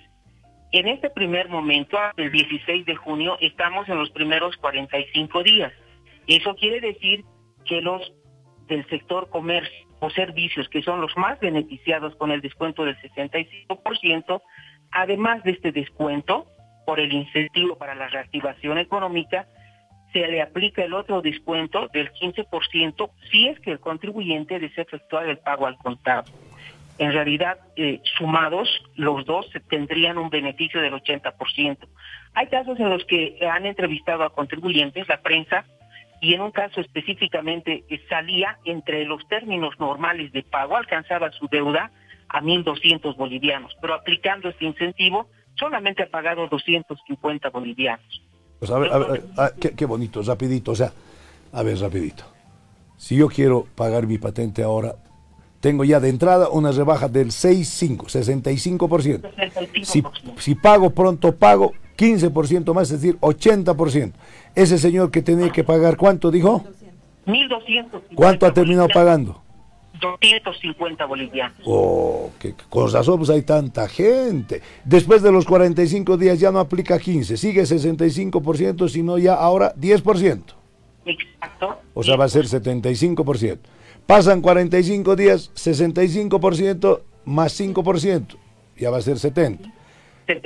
[0.71, 5.73] En este primer momento, el 16 de junio, estamos en los primeros 45 días.
[6.27, 7.25] Eso quiere decir
[7.65, 8.13] que los
[8.67, 14.41] del sector comercio o servicios, que son los más beneficiados con el descuento del 65%,
[14.91, 16.45] además de este descuento
[16.85, 19.47] por el incentivo para la reactivación económica,
[20.13, 25.27] se le aplica el otro descuento del 15% si es que el contribuyente desea efectuar
[25.27, 26.31] el pago al contado.
[26.97, 31.89] En realidad, eh, sumados, los dos tendrían un beneficio del 80%.
[32.33, 35.65] Hay casos en los que han entrevistado a contribuyentes, la prensa,
[36.25, 41.47] y en un caso específicamente eh, salía entre los términos normales de pago, alcanzaba su
[41.47, 41.91] deuda
[42.29, 45.27] a 1.200 bolivianos, pero aplicando este incentivo
[45.57, 48.21] solamente ha pagado 250 bolivianos.
[48.59, 50.91] Pues a ver, a ver, a- qué, qué bonito, rapidito, o sea,
[51.53, 52.23] a ver, rapidito.
[52.97, 54.95] Si yo quiero pagar mi patente ahora,
[55.59, 59.83] tengo ya de entrada una rebaja del 6,5, 65%.
[59.83, 60.03] Si,
[60.37, 64.13] si pago pronto, pago 15% más, es decir, 80%.
[64.55, 66.63] Ese señor que tenía que pagar, ¿cuánto dijo?
[67.25, 68.01] 1.200.
[68.15, 69.41] ¿Cuánto ha terminado pagando?
[69.99, 71.57] 250 bolivianos.
[71.65, 74.61] Oh, que con razón pues hay tanta gente.
[74.83, 80.41] Después de los 45 días ya no aplica 15, sigue 65%, sino ya ahora 10%.
[81.05, 81.79] Exacto.
[81.93, 83.59] O sea, va a ser 75%.
[84.05, 88.37] Pasan 45 días, 65% más 5%,
[88.77, 89.74] ya va a ser 70.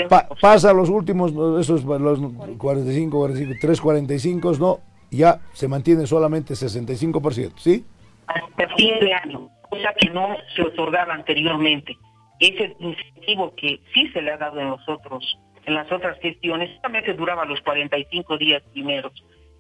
[0.10, 2.20] Pa- pasa los últimos, esos los
[2.58, 4.80] 45, 45, 3 45, no,
[5.12, 7.86] ya se mantiene solamente 65%, ¿sí?
[8.28, 11.98] hasta fin de año, cosa que no se otorgaba anteriormente.
[12.40, 16.70] Ese incentivo que sí se le ha dado en los otros, en las otras gestiones,
[16.78, 19.12] solamente duraba los 45 días primeros.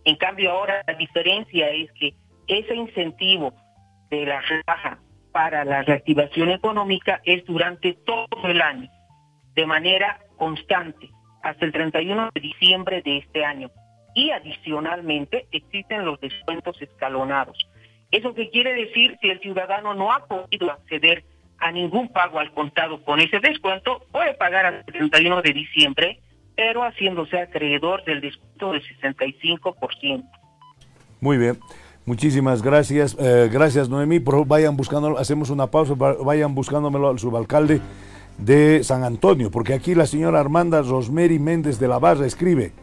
[0.06, 2.14] En cambio ahora la diferencia es que
[2.48, 3.54] ese incentivo
[4.10, 5.00] de la rebaja
[5.32, 8.90] para la reactivación económica es durante todo el año,
[9.60, 11.10] de manera constante,
[11.44, 13.70] hasta el 31 de diciembre de este año.
[14.16, 17.58] Y adicionalmente existen los descuentos escalonados.
[18.10, 19.18] ¿Eso qué quiere decir?
[19.22, 21.26] Si el ciudadano no ha podido acceder
[21.60, 26.20] a ningún pago al contado con ese descuento, puede pagar hasta el 31 de diciembre,
[26.56, 30.24] pero haciéndose acreedor del descuento del 65%.
[31.20, 31.60] Muy bien.
[32.06, 33.16] Muchísimas gracias.
[33.20, 34.20] Eh, gracias, Noemí.
[34.22, 37.82] Por vayan buscando, hacemos una pausa, va- vayan buscándomelo al subalcalde
[38.40, 42.74] de San Antonio, porque aquí la señora Armanda Rosemary Méndez de la Barra escribe,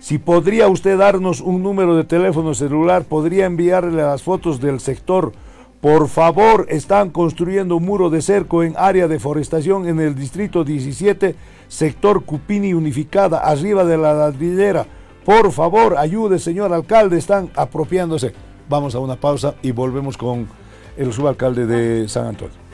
[0.00, 5.32] si podría usted darnos un número de teléfono celular, podría enviarle las fotos del sector.
[5.80, 10.62] Por favor, están construyendo un muro de cerco en área de forestación en el distrito
[10.62, 11.34] 17,
[11.66, 14.86] sector Cupini Unificada, arriba de la ladrillera.
[15.24, 18.32] Por favor, ayude, señor alcalde, están apropiándose.
[18.68, 20.48] Vamos a una pausa y volvemos con
[20.96, 22.67] el subalcalde de San Antonio.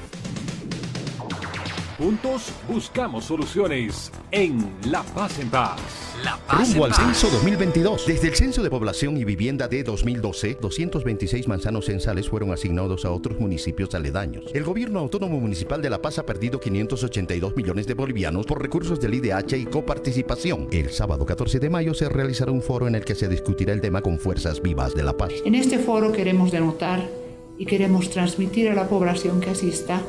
[2.04, 5.80] Juntos buscamos soluciones en La Paz en Paz.
[6.22, 8.06] La Rumbo al censo 2022.
[8.06, 13.10] Desde el censo de población y vivienda de 2012, 226 manzanos censales fueron asignados a
[13.10, 14.44] otros municipios aledaños.
[14.52, 19.00] El gobierno autónomo municipal de La Paz ha perdido 582 millones de bolivianos por recursos
[19.00, 20.68] del IDH y coparticipación.
[20.72, 23.80] El sábado 14 de mayo se realizará un foro en el que se discutirá el
[23.80, 25.32] tema con fuerzas vivas de La Paz.
[25.46, 27.08] En este foro queremos denotar
[27.56, 30.02] y queremos transmitir a la población que asista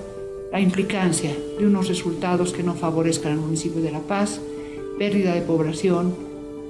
[0.55, 4.39] la implicancia de unos resultados que no favorezcan al municipio de La Paz,
[4.97, 6.15] pérdida de población,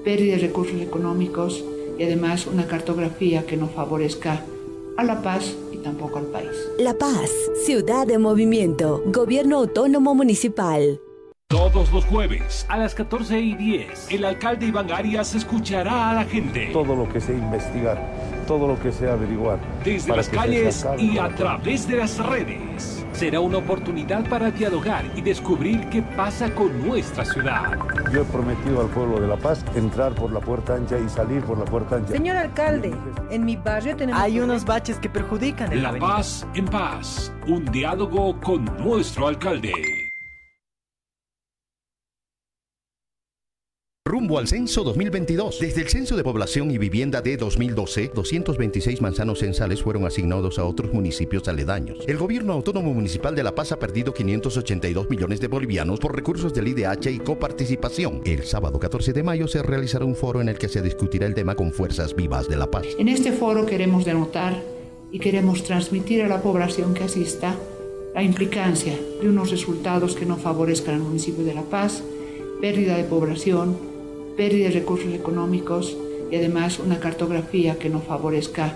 [0.04, 1.64] pérdida de recursos económicos
[2.00, 4.44] y además una cartografía que no favorezca
[4.98, 6.50] a La Paz y tampoco al país.
[6.80, 7.30] La Paz,
[7.64, 11.00] ciudad de movimiento, gobierno autónomo municipal.
[11.50, 16.24] Todos los jueves a las 14 y 10, el alcalde Iván Arias escuchará a la
[16.26, 18.02] gente Todo lo que sea investigar,
[18.48, 19.60] todo lo que sea averiguar.
[19.84, 23.06] desde las calles y a través de las redes.
[23.14, 27.78] Será una oportunidad para dialogar y descubrir qué pasa con nuestra ciudad.
[28.12, 31.44] Yo he prometido al pueblo de La Paz entrar por la puerta ancha y salir
[31.44, 32.12] por la puerta ancha.
[32.12, 32.92] Señor alcalde,
[33.30, 34.20] en mi barrio tenemos...
[34.20, 36.08] Hay unos baches que perjudican el La avenida.
[36.16, 40.05] paz en paz, un diálogo con nuestro alcalde.
[44.08, 45.60] Rumbo al censo 2022.
[45.60, 50.64] Desde el censo de población y vivienda de 2012, 226 manzanos censales fueron asignados a
[50.64, 51.98] otros municipios aledaños.
[52.06, 56.54] El gobierno autónomo municipal de La Paz ha perdido 582 millones de bolivianos por recursos
[56.54, 58.22] del IDH y coparticipación.
[58.26, 61.34] El sábado 14 de mayo se realizará un foro en el que se discutirá el
[61.34, 62.86] tema con fuerzas vivas de La Paz.
[63.00, 64.62] En este foro queremos denotar
[65.12, 67.56] y queremos transmitir a la población que asista
[68.14, 72.04] la implicancia de unos resultados que no favorezcan al municipio de La Paz,
[72.62, 73.95] pérdida de población,
[74.36, 75.96] pérdida de recursos económicos
[76.32, 78.76] y además una cartografía que no favorezca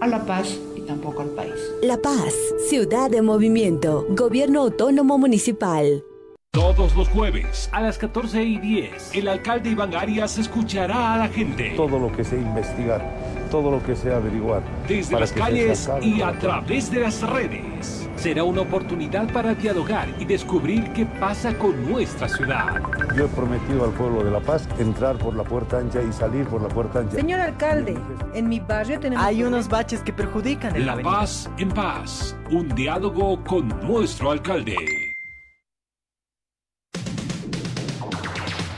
[0.00, 1.54] a La Paz y tampoco al país.
[1.82, 2.34] La Paz,
[2.68, 6.02] ciudad de movimiento, gobierno autónomo municipal.
[6.50, 11.28] Todos los jueves a las 14 y 10, el alcalde Iván Arias escuchará a la
[11.28, 11.74] gente.
[11.76, 13.04] Todo lo que sea investigar,
[13.46, 14.62] todo lo que sea averiguar.
[14.88, 18.08] Desde para las calles y la a través de las redes.
[18.16, 22.80] Será una oportunidad para dialogar y descubrir qué pasa con nuestra ciudad.
[23.14, 26.46] Yo he prometido al pueblo de La Paz entrar por la puerta ancha y salir
[26.46, 27.16] por la puerta ancha.
[27.16, 27.96] Señor alcalde,
[28.34, 29.24] en mi barrio tenemos...
[29.24, 31.12] Hay unos baches que perjudican el La avenida.
[31.14, 32.36] paz en paz.
[32.50, 35.05] Un diálogo con nuestro alcalde.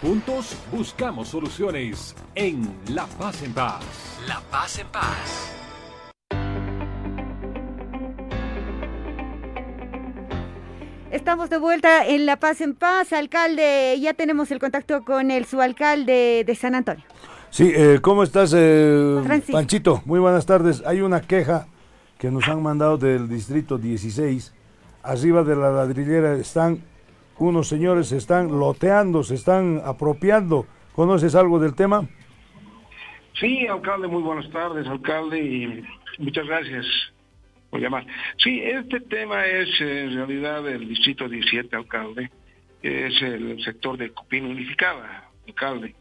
[0.01, 3.83] Juntos buscamos soluciones en La Paz en Paz.
[4.29, 5.53] La Paz en Paz.
[11.11, 13.99] Estamos de vuelta en La Paz en Paz, alcalde.
[14.01, 17.05] Ya tenemos el contacto con el subalcalde de San Antonio.
[17.51, 19.21] Sí, eh, ¿cómo estás, eh.
[19.51, 20.03] Panchito?
[20.05, 20.81] Muy buenas tardes.
[20.87, 21.67] Hay una queja
[22.19, 24.55] que nos han mandado del distrito 16.
[25.03, 26.85] Arriba de la ladrillera están
[27.39, 30.67] unos señores, se están loteando, se están apropiando.
[30.93, 32.09] ¿Conoces algo del tema?
[33.39, 35.85] Sí, alcalde, muy buenas tardes, alcalde, y
[36.19, 36.85] muchas gracias
[37.71, 38.05] por llamar.
[38.39, 42.31] Sí, este tema es en realidad del distrito 17, alcalde,
[42.83, 45.95] es el sector de Copino Unificada, alcalde.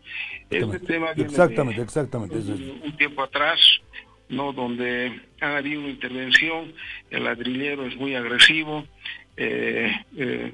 [0.49, 2.39] Este tema viene de- Exactamente, exactamente.
[2.39, 2.47] es.
[2.49, 3.59] un tiempo atrás,
[4.29, 4.51] ¿no?
[4.53, 6.73] Donde ha habido una intervención,
[7.11, 8.83] el ladrillero es muy agresivo,
[9.35, 10.53] eh, eh,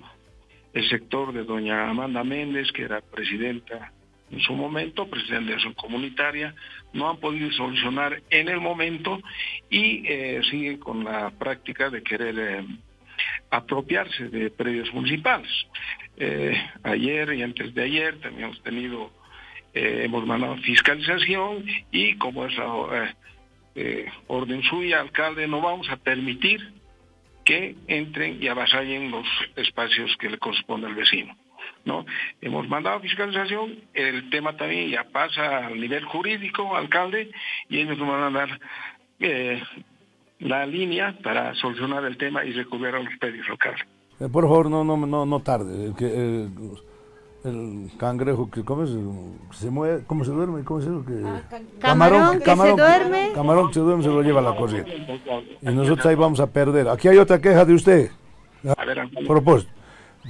[0.74, 3.92] el sector de doña Amanda Méndez, que era presidenta
[4.32, 6.56] en su momento, presidente de acción comunitaria,
[6.94, 9.22] no han podido solucionar en el momento
[9.70, 12.66] y eh, sigue con la práctica de querer eh,
[13.52, 15.52] apropiarse de predios municipales.
[16.18, 19.12] Eh, ayer y antes de ayer también hemos tenido
[19.76, 23.16] hemos mandado fiscalización y como es la
[23.76, 26.62] eh, orden suya, alcalde, no vamos a permitir
[27.44, 29.26] que entren y avasallen los
[29.56, 31.36] espacios que le corresponde al vecino.
[31.86, 32.06] ¿no?
[32.42, 37.32] Hemos mandado fiscalización, el tema también ya pasa al nivel jurídico, alcalde,
[37.70, 38.60] y ellos nos van a dar
[39.20, 39.62] eh,
[40.40, 43.82] la línea para solucionar el tema y recuperar los pedidos locales.
[44.20, 45.88] Eh, por favor, no, no, no, no tarde.
[45.88, 46.50] eh, eh,
[47.44, 48.92] el cangrejo que ¿cómo es?
[49.52, 50.64] se mueve, ¿cómo se duerme?
[50.64, 51.04] ¿Cómo es eso?
[51.06, 51.24] Que,
[51.80, 53.32] Camarón que se duerme.
[53.34, 55.20] Camarón que se duerme se lo lleva a la corriente.
[55.62, 56.88] Y nosotros ahí vamos a perder.
[56.90, 58.12] Aquí hay otra queja de usted.
[58.78, 59.28] A ver, alcalde.
[59.28, 59.72] Propósito.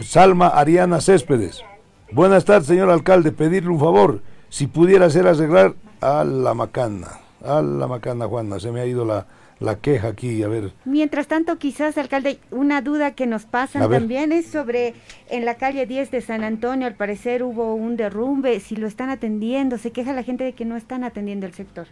[0.02, 1.64] Salma Ariana Céspedes.
[2.12, 3.32] Buenas tardes, señor alcalde.
[3.32, 4.22] Pedirle un favor.
[4.50, 7.08] Si pudiera hacer arreglar a la macana.
[7.44, 8.60] A la macana, Juana.
[8.60, 9.28] Se me ha ido la,
[9.60, 10.44] la queja aquí.
[10.44, 10.72] A ver.
[10.86, 14.94] Mientras tanto, quizás, alcalde, una duda que nos pasan también es sobre
[15.30, 19.10] en la calle 10 de San Antonio, al parecer hubo un derrumbe, si lo están
[19.10, 21.88] atendiendo, se queja la gente de que no están atendiendo el sector.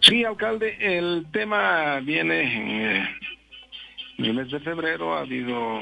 [0.00, 3.08] Sí, alcalde, el tema viene en, eh,
[4.18, 5.80] en el mes de febrero, ha habido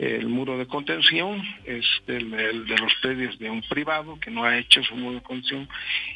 [0.00, 4.56] el muro de contención, es el de los predios de un privado que no ha
[4.56, 5.68] hecho su muro de contención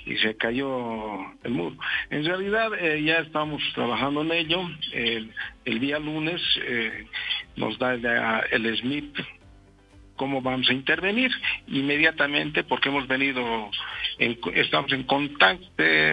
[0.06, 1.76] y se cayó el muro.
[2.08, 4.62] En realidad eh, ya estamos trabajando en ello.
[4.92, 5.30] El,
[5.66, 7.06] el día lunes eh,
[7.56, 8.06] nos da el,
[8.64, 9.18] el SMIP
[10.16, 11.30] cómo vamos a intervenir
[11.68, 13.70] inmediatamente porque hemos venido,
[14.18, 15.64] en- estamos en contacto,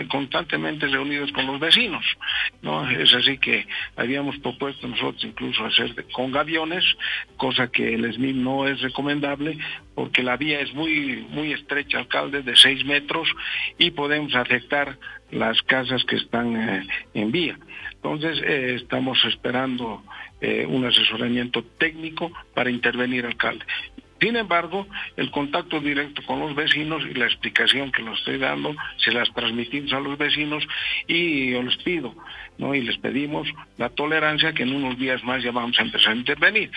[0.09, 2.03] constantemente reunidos con los vecinos,
[2.61, 2.89] ¿no?
[2.89, 6.83] Es así que habíamos propuesto nosotros incluso hacer de- con gaviones,
[7.37, 9.57] cosa que el SMIM no es recomendable
[9.95, 13.27] porque la vía es muy, muy estrecha, alcalde, de seis metros
[13.77, 14.97] y podemos afectar
[15.31, 17.57] las casas que están eh, en vía.
[17.93, 20.03] Entonces, eh, estamos esperando
[20.41, 23.65] eh, un asesoramiento técnico para intervenir, alcalde.
[24.21, 24.85] Sin embargo,
[25.17, 29.33] el contacto directo con los vecinos y la explicación que lo estoy dando, se las
[29.33, 30.63] transmitimos a los vecinos
[31.07, 32.13] y yo les pido,
[32.59, 32.75] ¿no?
[32.75, 33.47] Y les pedimos
[33.79, 36.69] la tolerancia que en unos días más ya vamos a empezar a intervenir.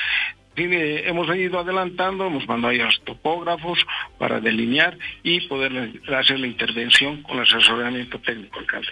[0.56, 3.78] Eh, hemos ido adelantando, hemos mandado ya los topógrafos
[4.18, 8.88] para delinear y poder hacer la intervención con el asesoramiento técnico, alcalde.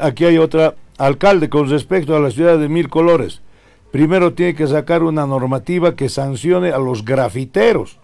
[0.00, 0.74] Aquí hay otra.
[0.98, 3.42] Alcalde, con respecto a la ciudad de Mil Colores,
[3.90, 7.98] primero tiene que sacar una normativa que sancione a los grafiteros.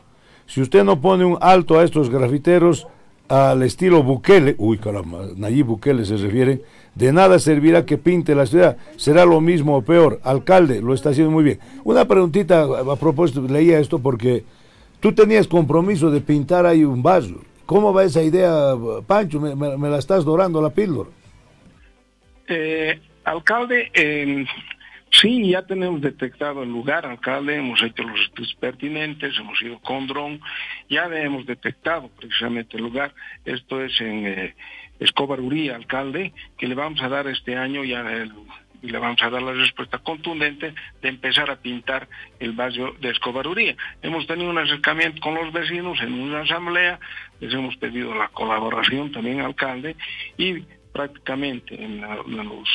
[0.47, 2.87] Si usted no pone un alto a estos grafiteros
[3.29, 6.63] al estilo Bukele, uy caramba, Nayib Bukele se refiere,
[6.95, 10.21] de nada servirá que pinte la ciudad, será lo mismo o peor.
[10.23, 11.59] Alcalde, lo está haciendo muy bien.
[11.85, 14.45] Una preguntita a propósito, leía esto porque
[15.01, 17.35] tú tenías compromiso de pintar ahí un vaso.
[17.67, 18.75] ¿Cómo va esa idea,
[19.07, 19.41] Pancho?
[19.41, 21.11] Me, la estás dorando la píldora.
[22.47, 23.91] Eh, alcalde,
[25.21, 30.07] sí, ya tenemos detectado el lugar, alcalde, hemos hecho los estudios pertinentes, hemos ido con
[30.07, 30.41] dron,
[30.89, 33.15] ya hemos detectado precisamente el lugar.
[33.45, 34.55] Esto es en eh,
[35.01, 38.05] Escobar Uría, alcalde, que le vamos a dar este año ya
[38.83, 43.11] y le vamos a dar la respuesta contundente de empezar a pintar el barrio de
[43.11, 43.75] Escobaruría.
[44.03, 47.01] Hemos tenido un acercamiento con los vecinos en una asamblea,
[47.41, 49.97] les hemos pedido la colaboración también alcalde
[50.37, 50.61] y
[50.93, 52.69] prácticamente en, la- en los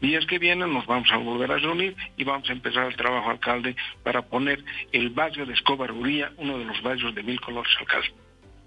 [0.00, 3.30] días que vienen nos vamos a volver a reunir y vamos a empezar el trabajo
[3.30, 4.62] alcalde para poner
[4.92, 8.08] el barrio de Escobaruría, uno de los barrios de mil colores alcalde.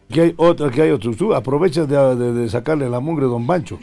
[0.10, 1.14] Aquí hay otro, aquí hay otro.
[1.14, 3.78] Tú aprovechas de, sacarle la mugre don Pancho.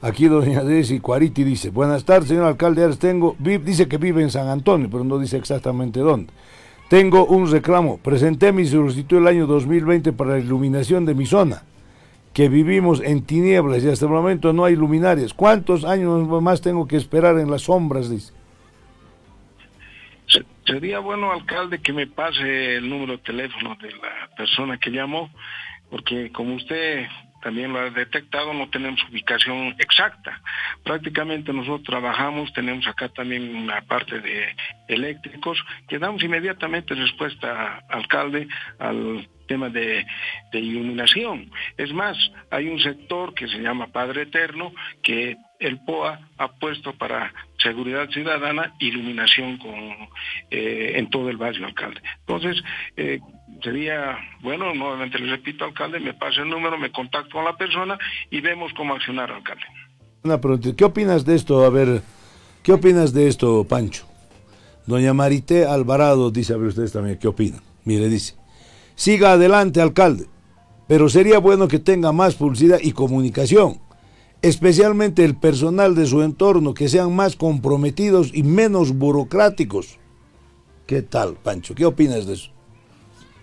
[0.00, 4.22] Aquí doña Desi Cuariti dice, buenas tardes, señor alcalde, Ares, tengo, vi- dice que vive
[4.22, 6.32] en San Antonio, pero no dice exactamente dónde.
[6.88, 11.64] Tengo un reclamo, presenté mi solicitud el año 2020 para la iluminación de mi zona,
[12.32, 15.34] que vivimos en tinieblas y hasta el momento no hay luminarias.
[15.34, 18.10] ¿Cuántos años más tengo que esperar en las sombras?
[18.10, 18.32] Dice.
[20.26, 24.90] Se- Sería bueno, alcalde, que me pase el número de teléfono de la persona que
[24.90, 25.30] llamó,
[25.90, 27.06] porque como usted
[27.48, 30.38] también lo ha detectado, no tenemos ubicación exacta.
[30.84, 34.54] Prácticamente nosotros trabajamos, tenemos acá también una parte de
[34.86, 35.58] eléctricos,
[35.88, 38.48] que damos inmediatamente respuesta, alcalde,
[38.78, 40.04] al tema de,
[40.52, 41.50] iluminación.
[41.78, 42.18] Es más,
[42.50, 48.10] hay un sector que se llama Padre Eterno, que el POA ha puesto para seguridad
[48.10, 49.72] ciudadana iluminación con
[50.50, 52.02] eh, en todo el barrio, alcalde.
[52.26, 52.62] Entonces,
[52.98, 53.20] eh,
[53.62, 57.98] sería, bueno, nuevamente le repito, alcalde, me pasa el número, me contacto con la persona
[58.30, 59.64] y vemos cómo accionar, alcalde.
[60.22, 61.64] Una pregunta, ¿qué opinas de esto?
[61.64, 62.02] A ver,
[62.62, 64.06] ¿qué opinas de esto, Pancho?
[64.86, 67.60] Doña Marité Alvarado dice, a ver ustedes también, ¿qué opinan?
[67.84, 68.34] Mire, dice,
[68.94, 70.26] siga adelante, alcalde,
[70.86, 73.80] pero sería bueno que tenga más publicidad y comunicación,
[74.42, 79.98] especialmente el personal de su entorno, que sean más comprometidos y menos burocráticos.
[80.86, 81.74] ¿Qué tal, Pancho?
[81.74, 82.57] ¿Qué opinas de eso?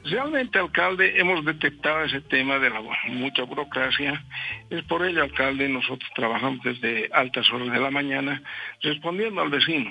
[0.06, 4.24] Realmente, alcalde, hemos detectado ese tema de la mucha burocracia.
[4.70, 8.44] Es por ello, alcalde, nosotros trabajamos desde altas horas de la mañana
[8.84, 9.90] respondiendo al vecino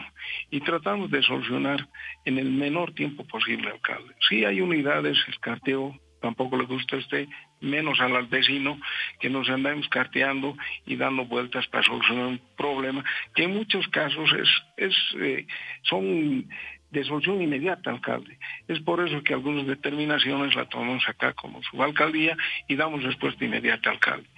[0.53, 1.89] y tratamos de solucionar
[2.25, 4.15] en el menor tiempo posible, alcalde.
[4.29, 7.29] Sí hay unidades, el carteo tampoco le gusta a usted,
[7.61, 8.81] menos al vecino,
[9.21, 13.05] que nos andamos carteando y dando vueltas para solucionar un problema
[13.35, 15.47] que en muchos casos es, es eh,
[15.83, 16.49] son
[16.95, 18.39] de solución inmediata, alcalde.
[18.69, 22.37] Es por eso que algunas determinaciones la tomamos acá como subalcaldía
[22.69, 24.29] y damos respuesta inmediata, alcalde.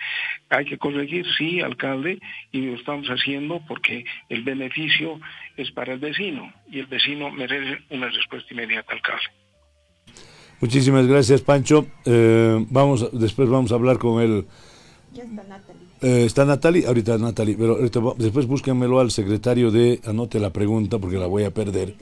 [0.49, 2.19] Hay que corregir, sí, alcalde,
[2.51, 5.21] y lo estamos haciendo porque el beneficio
[5.57, 9.27] es para el vecino y el vecino merece una respuesta inmediata, alcalde.
[10.61, 11.87] Muchísimas gracias, Pancho.
[12.07, 14.47] Eh, vamos, después vamos a hablar con él.
[15.13, 15.87] Ya está Natalie.
[16.03, 20.99] Eh, está Natalie, ahorita Natalie, pero ahorita después búsquenmelo al secretario de, anote la pregunta
[20.99, 21.95] porque la voy a perder,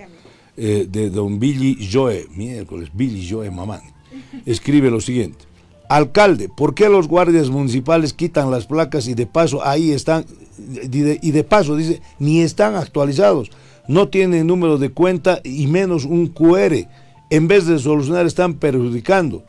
[0.57, 3.83] eh, de don Billy Joe, miércoles, Billy Joe Mamán.
[4.47, 5.45] Escribe lo siguiente.
[5.89, 10.25] Alcalde, ¿por qué los guardias municipales quitan las placas y de paso ahí están,
[10.59, 13.51] y de, y de paso dice, ni están actualizados,
[13.87, 16.89] no tienen número de cuenta y menos un QR?
[17.31, 19.45] En vez de solucionar están perjudicando.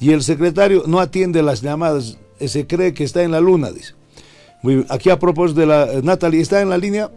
[0.00, 3.70] Y el secretario no atiende las llamadas, eh, se cree que está en la luna,
[3.70, 3.94] dice.
[4.88, 5.92] Aquí a propósito de la...
[5.92, 7.10] eh, Natalie, ¿está en la línea?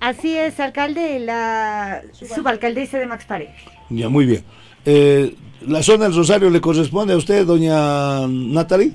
[0.00, 3.54] Así es, alcalde, la subalcaldesa de Max Paredes.
[3.88, 4.44] Ya, muy bien.
[4.84, 5.34] Eh,
[5.66, 8.92] ¿La zona del Rosario le corresponde a usted, doña Natalie?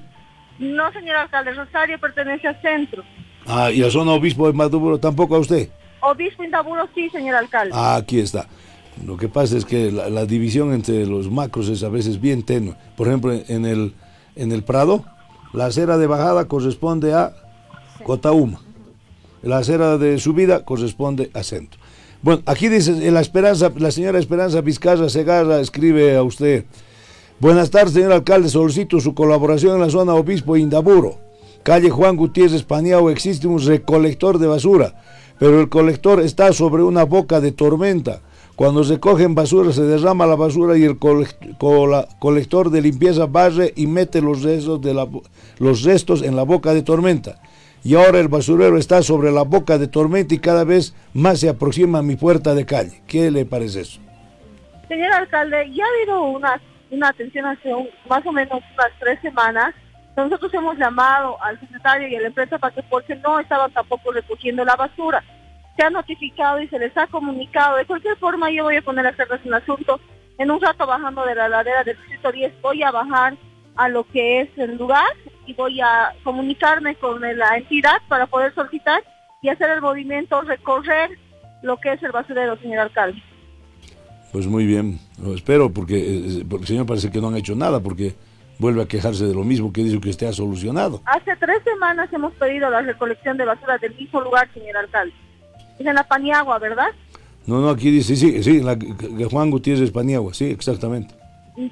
[0.60, 3.04] No, señor alcalde, Rosario pertenece al centro.
[3.48, 5.70] Ah, y la zona obispo de Maduro tampoco a usted.
[6.02, 7.74] Obispo Indaburo sí, señor alcalde.
[7.76, 8.48] Ah, aquí está.
[9.06, 12.44] Lo que pasa es que la, la división entre los macros es a veces bien
[12.44, 12.76] tenue.
[12.96, 13.94] Por ejemplo, en el,
[14.36, 15.06] en el Prado,
[15.54, 17.34] la acera de bajada corresponde a
[18.04, 18.62] Cotauma.
[19.44, 21.80] La acera de subida corresponde a centro.
[22.22, 26.66] Bueno, aquí dice la esperanza, la señora Esperanza Vizcarra Segarra escribe a usted.
[27.40, 28.50] Buenas tardes, señor alcalde.
[28.50, 31.18] Solicito su colaboración en la zona Obispo Indaburo.
[31.64, 35.02] Calle Juan Gutiérrez Paniao existe un recolector de basura,
[35.40, 38.22] pero el colector está sobre una boca de tormenta.
[38.56, 43.88] Cuando se cogen basura se derrama la basura y el colector de limpieza barre y
[43.88, 45.08] mete los restos, de la,
[45.58, 47.42] los restos en la boca de tormenta.
[47.84, 51.50] Y ahora el basurero está sobre la boca de tormenta y cada vez más se
[51.50, 53.02] aproxima a mi puerta de calle.
[53.08, 54.00] ¿Qué le parece eso?
[54.88, 59.20] Señor alcalde, ya ha habido una, una atención hace un- más o menos unas tres
[59.22, 59.74] semanas.
[60.16, 64.12] Nosotros hemos llamado al secretario y a la empresa para que porque no estaban tampoco
[64.12, 65.24] recogiendo la basura.
[65.78, 67.78] Se ha notificado y se les ha comunicado.
[67.78, 70.00] De cualquier forma, yo voy a poner a hacer un asunto.
[70.38, 73.36] En un rato bajando de la ladera del distrito 10 voy a bajar
[73.76, 75.12] a lo que es el lugar
[75.46, 79.04] y voy a comunicarme con la entidad para poder solicitar
[79.42, 81.12] y hacer el movimiento, recorrer
[81.62, 83.22] lo que es el basurero, señor alcalde.
[84.32, 87.82] Pues muy bien, lo espero porque, eh, porque señor parece que no han hecho nada
[87.82, 88.16] porque
[88.60, 91.02] vuelve a quejarse de lo mismo que dice que usted ha solucionado.
[91.06, 95.14] Hace tres semanas hemos pedido la recolección de basura del mismo lugar, señor alcalde.
[95.80, 96.90] Es en la Paniagua, ¿verdad?
[97.48, 98.78] No, no, aquí dice, sí, sí, la,
[99.30, 101.16] Juan Gutiérrez Paniagua, sí, exactamente.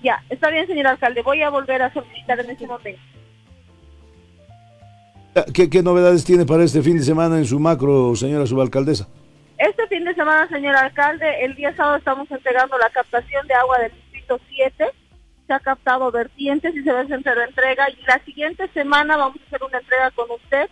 [0.03, 3.01] Ya, está bien, señor alcalde, voy a volver a solicitar en ese momento.
[5.53, 9.07] ¿Qué, ¿Qué novedades tiene para este fin de semana en su macro, señora subalcaldesa?
[9.57, 13.77] Este fin de semana, señor alcalde, el día sábado estamos entregando la captación de agua
[13.79, 14.85] del distrito 7.
[15.47, 17.89] Se ha captado vertientes y se va a hacer la entrega.
[17.89, 20.69] Y la siguiente semana vamos a hacer una entrega con usted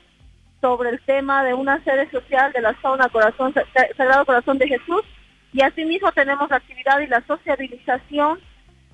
[0.62, 3.54] sobre el tema de una sede social de la zona Corazón,
[3.98, 5.02] Sagrado Corazón de Jesús.
[5.54, 8.40] Y asimismo tenemos la actividad y la sociabilización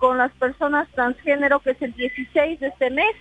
[0.04, 3.16] con las personas transgénero, que es el 16 de este mes.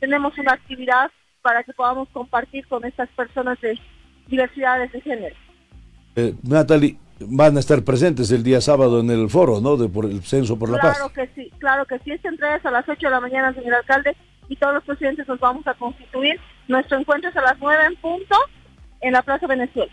[0.00, 1.10] Tenemos una actividad
[1.40, 3.80] para que podamos compartir con estas personas de
[4.26, 5.34] diversidades de género.
[6.14, 9.78] Eh, Natalie, van a estar presentes el día sábado en el foro, ¿no?
[9.78, 10.98] De por el censo por la paz.
[10.98, 12.12] Claro que sí, claro que sí.
[12.12, 14.14] Esta entrega es a las 8 de la mañana, señor alcalde,
[14.50, 16.38] y todos los presidentes nos vamos a constituir.
[16.68, 18.36] Nuestro encuentro es a las 9 en punto
[19.00, 19.90] en la Plaza Venezuela.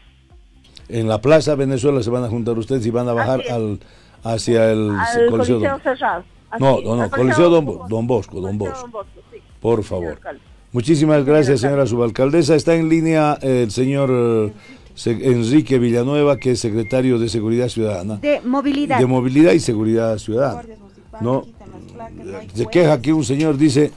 [0.89, 3.79] En la Plaza Venezuela se van a juntar ustedes y van a bajar al
[4.23, 6.23] hacia el al Coliseo, cerrado.
[6.59, 9.05] No, no, no, Coliseo Don, Don, Bosco, Don Bosco.
[9.59, 10.19] Por favor.
[10.71, 12.55] Muchísimas gracias, señora subalcaldesa.
[12.55, 14.51] Está en línea el señor eh,
[15.05, 18.17] Enrique Villanueva, que es secretario de Seguridad Ciudadana.
[18.17, 18.99] De movilidad.
[18.99, 20.63] De movilidad y seguridad ciudadana.
[21.21, 21.45] No,
[22.53, 23.91] se queja que un señor dice,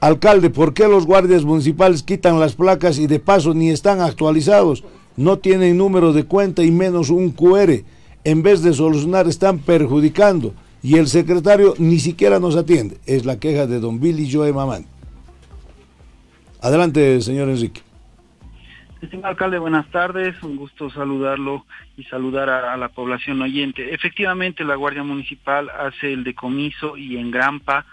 [0.00, 4.84] alcalde, ¿por qué los guardias municipales quitan las placas y de paso ni están actualizados?
[5.16, 7.82] No tienen número de cuenta y menos un QR.
[8.24, 10.54] En vez de solucionar, están perjudicando.
[10.82, 12.98] Y el secretario ni siquiera nos atiende.
[13.06, 14.84] Es la queja de don Billy Joe Mamán.
[16.60, 17.82] Adelante, señor Enrique.
[19.00, 20.40] Estimado alcalde, buenas tardes.
[20.44, 21.66] Un gusto saludarlo
[21.96, 23.92] y saludar a, la población oyente.
[23.92, 27.84] Efectivamente, la Guardia Municipal hace el decomiso y engrampa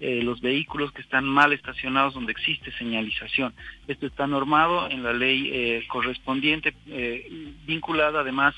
[0.00, 3.52] eh, los vehículos que están mal estacionados donde existe señalización.
[3.86, 8.54] Esto está normado en la ley eh, correspondiente, eh, vinculada además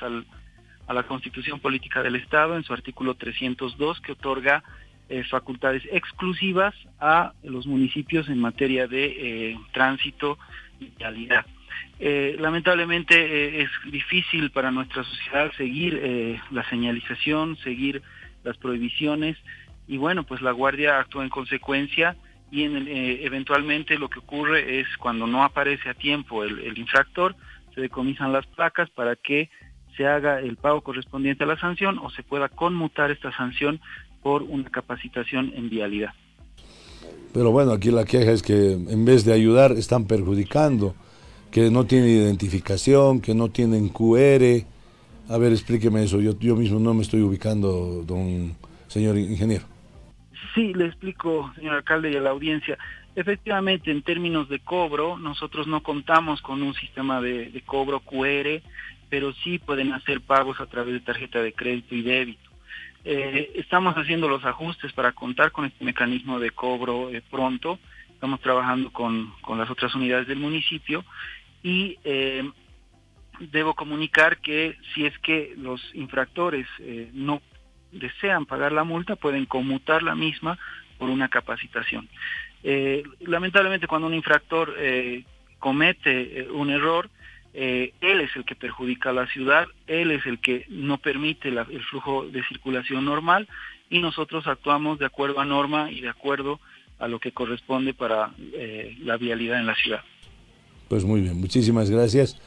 [0.87, 4.63] a la Constitución Política del Estado en su artículo 302 que otorga
[5.09, 9.05] eh, facultades exclusivas a los municipios en materia de
[9.53, 10.37] eh, tránsito
[10.81, 11.47] y calidad.
[12.01, 18.03] Eh, lamentablemente es difícil para nuestra sociedad seguir la señalización, seguir
[18.43, 19.37] las prohibiciones
[19.87, 22.17] y bueno, pues la Guardia actúa en consecuencia
[22.51, 27.37] y en eventualmente lo que ocurre es cuando no aparece a tiempo el, el infractor,
[27.77, 29.51] se decomisan las placas para que
[29.97, 33.81] se haga el pago correspondiente a la sanción o se pueda conmutar esta sanción
[34.23, 36.13] por una capacitación en vialidad.
[37.33, 40.95] Pero bueno, aquí la queja es que en vez de ayudar están perjudicando,
[41.51, 44.65] que no tienen identificación, que no tienen QR.
[45.29, 48.55] A ver, explíqueme eso, yo, yo mismo no me estoy ubicando, don
[48.89, 49.65] señor ingeniero.
[50.55, 52.79] Sí, le explico, señor alcalde y a la audiencia.
[53.15, 58.63] Efectivamente, en términos de cobro, nosotros no contamos con un sistema de, de cobro QR,
[59.09, 62.51] pero sí pueden hacer pagos a través de tarjeta de crédito y débito.
[63.09, 67.79] Eh, estamos haciendo los ajustes para contar con este mecanismo de cobro eh, pronto.
[68.11, 71.05] Estamos trabajando con, las otras unidades del municipio
[71.63, 72.43] y eh,
[73.39, 76.67] debo comunicar que si es que los infractores
[77.13, 77.43] no
[77.93, 80.59] desean pagar la multa, pueden conmutar la misma
[80.99, 82.09] por una capacitación.
[83.21, 84.75] lamentablemente cuando un infractor
[85.59, 87.11] comete un error,
[87.59, 91.49] eh, él es el que perjudica a la ciudad, él es el que no permite
[91.49, 93.49] el flujo de circulación normal
[93.89, 96.61] y nosotros actuamos de acuerdo a norma y de acuerdo
[96.99, 100.03] a lo que corresponde para eh, la vialidad en la ciudad.
[100.89, 102.39] Pues muy bien, muchísimas gracias.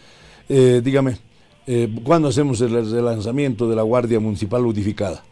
[0.47, 1.15] Eh, dígame,
[2.03, 5.23] ¿cuándo hacemos el relanzamiento de la Guardia Municipal Unificada?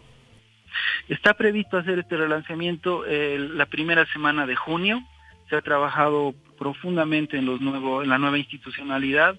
[1.08, 5.04] Está previsto hacer este relanzamiento la primera semana de junio.
[5.52, 9.38] Se ha trabajado profundamente en, los nuevos, en la nueva institucionalidad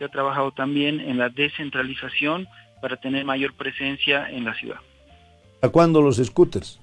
[0.00, 2.48] se ha trabajado también en la descentralización
[2.80, 4.78] para tener mayor presencia en la ciudad.
[5.60, 6.80] ¿Para cuándo los scooters?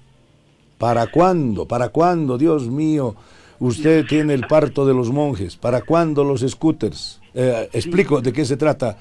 [0.78, 1.66] ¿Para cuándo?
[1.66, 2.38] ¿Para cuándo?
[2.38, 3.16] Dios mío,
[3.58, 5.56] usted tiene el parto de los monjes.
[5.56, 7.20] ¿Para cuándo los scooters?
[7.34, 8.96] Eh, explico de qué se trata.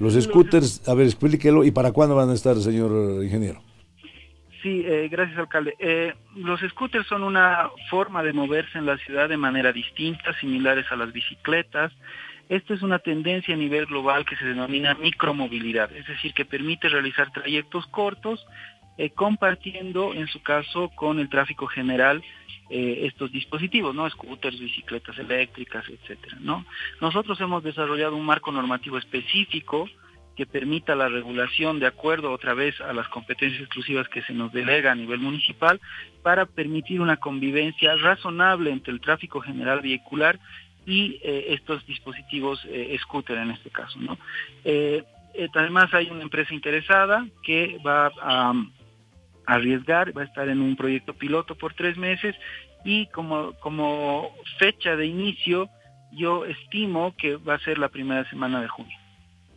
[0.00, 3.62] Los scooters, a ver, explíquelo y para cuándo van a estar, señor ingeniero.
[4.64, 5.76] Sí, eh, gracias, alcalde.
[5.78, 10.86] Eh, los scooters son una forma de moverse en la ciudad de manera distinta, similares
[10.90, 11.92] a las bicicletas.
[12.50, 16.88] Esto es una tendencia a nivel global que se denomina micromovilidad, es decir, que permite
[16.88, 18.44] realizar trayectos cortos
[18.98, 22.24] eh, compartiendo, en su caso, con el tráfico general
[22.68, 24.10] eh, estos dispositivos, ¿no?
[24.10, 26.66] Scooters, bicicletas eléctricas, etcétera, ¿no?
[27.00, 29.88] Nosotros hemos desarrollado un marco normativo específico
[30.34, 34.52] que permita la regulación de acuerdo otra vez a las competencias exclusivas que se nos
[34.52, 35.80] delega a nivel municipal
[36.24, 40.40] para permitir una convivencia razonable entre el tráfico general vehicular
[40.86, 43.98] y eh, estos dispositivos eh, scooter en este caso.
[43.98, 44.18] ¿no?
[44.64, 45.04] Eh,
[45.54, 48.52] además hay una empresa interesada que va a,
[49.46, 52.36] arriesgar, va a estar en un proyecto piloto por tres meses
[52.84, 55.68] y como, como fecha de inicio
[56.12, 58.96] yo estimo que va a ser la primera semana de junio.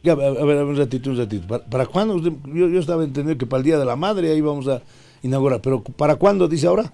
[0.04, 1.62] Ya, a ver, un ratito, un ratito.
[1.70, 2.20] ¿Para, cuándo?
[2.20, 4.82] Yo, yo, estaba entendiendo que para el Día de la Madre ahí vamos a
[5.22, 6.91] inaugurar, pero ¿para cuándo dice ahora?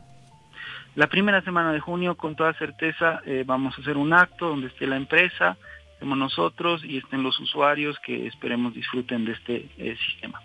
[0.99, 4.67] La primera semana de junio, con toda certeza, eh, vamos a hacer un acto donde
[4.67, 5.55] esté la empresa,
[5.93, 10.41] estemos nosotros y estén los usuarios que esperemos disfruten de este eh, sistema.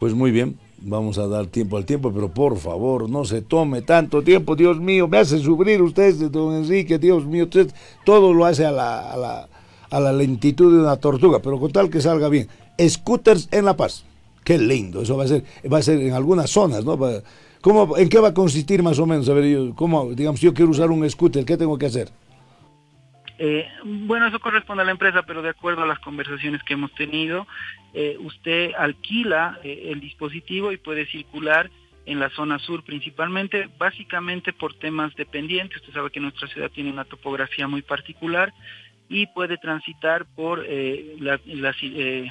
[0.00, 3.82] Pues muy bien, vamos a dar tiempo al tiempo, pero por favor, no se tome
[3.82, 7.70] tanto tiempo, Dios mío, me hace sufrir usted, don Enrique, Dios mío, usted
[8.06, 9.48] todo lo hace a la, a la,
[9.90, 12.48] a la lentitud de una tortuga, pero con tal que salga bien.
[12.80, 14.06] Scooters en La Paz,
[14.42, 16.96] qué lindo, eso va a ser, va a ser en algunas zonas, ¿no?
[17.62, 19.28] ¿Cómo, ¿En qué va a consistir más o menos?
[19.28, 22.08] A ver, yo, ¿cómo, digamos, yo quiero usar un scooter, ¿qué tengo que hacer?
[23.38, 26.92] Eh, bueno, eso corresponde a la empresa, pero de acuerdo a las conversaciones que hemos
[26.94, 27.46] tenido,
[27.94, 31.70] eh, usted alquila eh, el dispositivo y puede circular
[32.04, 35.78] en la zona sur principalmente, básicamente por temas dependientes.
[35.78, 38.52] Usted sabe que nuestra ciudad tiene una topografía muy particular
[39.08, 40.66] y puede transitar por,
[41.20, 41.38] la,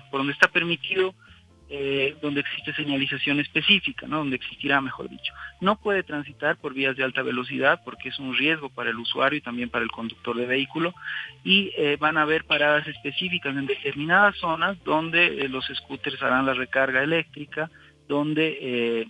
[0.10, 1.14] por donde está permitido
[1.74, 4.18] eh, donde existe señalización específica, ¿no?
[4.18, 5.34] donde existirá, mejor dicho.
[5.62, 9.38] No puede transitar por vías de alta velocidad porque es un riesgo para el usuario
[9.38, 10.94] y también para el conductor de vehículo
[11.46, 16.46] y eh, van a haber paradas específicas en determinadas zonas donde eh, los scooters harán
[16.46, 17.72] la recarga eléctrica,
[18.10, 19.08] donde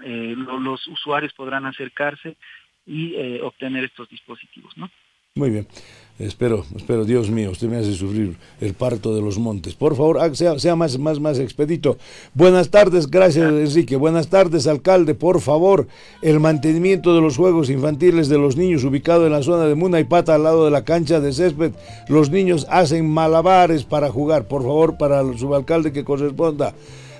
[0.00, 2.38] los usuarios podrán acercarse
[2.86, 4.74] y obtener estos dispositivos.
[5.36, 5.66] Muy bien.
[6.18, 9.74] Espero, espero, Dios mío, usted me hace sufrir el parto de los montes.
[9.74, 11.98] Por favor, sea, sea más, más, más expedito.
[12.32, 13.96] Buenas tardes, gracias Enrique.
[13.96, 15.14] Buenas tardes, alcalde.
[15.14, 15.88] Por favor,
[16.22, 20.00] el mantenimiento de los juegos infantiles de los niños ubicado en la zona de Muna
[20.00, 21.72] y Pata al lado de la cancha de césped.
[22.08, 24.48] Los niños hacen malabares para jugar.
[24.48, 26.74] Por favor, para el subalcalde que corresponda.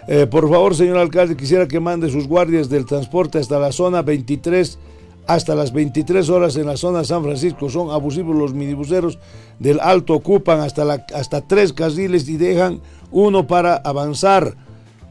[0.08, 4.00] Eh, por favor, señor alcalde, quisiera que mande sus guardias del transporte hasta la zona
[4.00, 4.78] 23
[5.26, 7.68] hasta las 23 horas en la zona de San Francisco.
[7.68, 9.18] Son abusivos los minibuseros
[9.58, 12.80] del Alto, ocupan hasta, hasta tres carriles y dejan
[13.10, 14.56] uno para avanzar.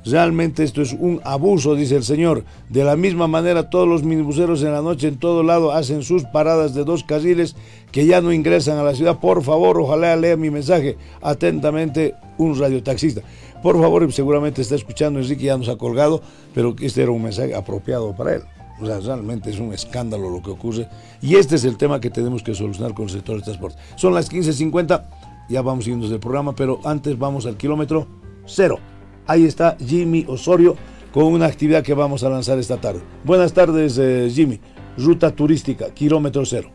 [0.06, 2.44] Realmente esto es un abuso, dice el señor.
[2.70, 6.24] De la misma manera, todos los minibuseros en la noche en todo lado hacen sus
[6.26, 7.56] paradas de dos carriles
[7.92, 9.20] que ya no ingresan a la ciudad.
[9.20, 13.22] Por favor, ojalá lea mi mensaje atentamente un radiotaxista.
[13.64, 16.22] Por favor, seguramente está escuchando, Enrique ya nos ha colgado,
[16.54, 18.44] pero este era un mensaje apropiado para él.
[18.80, 20.88] O sea, realmente es un escándalo lo que ocurre.
[21.22, 23.78] Y este es el tema que tenemos que solucionar con el sector del transporte.
[23.96, 25.06] Son las 15.50,
[25.50, 28.08] ya vamos siguiendo el programa, pero antes vamos al kilómetro
[28.46, 28.80] cero.
[29.28, 30.76] Ahí está Jimmy Osorio
[31.12, 33.02] con una actividad que vamos a lanzar esta tarde.
[33.24, 34.60] Buenas tardes, eh, Jimmy.
[34.98, 36.70] Ruta turística, kilómetro cero.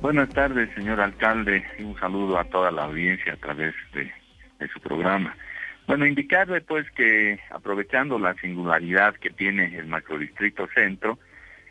[0.00, 4.10] Buenas tardes, señor alcalde, un saludo a toda la audiencia a través de
[4.72, 5.34] su programa.
[5.90, 11.18] Bueno, indicarle pues que aprovechando la singularidad que tiene el macrodistrito centro,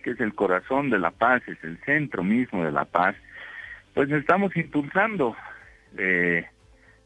[0.04, 3.16] que es el corazón de La Paz, es el centro mismo de La Paz,
[3.94, 5.38] pues estamos impulsando
[5.98, 6.46] eh,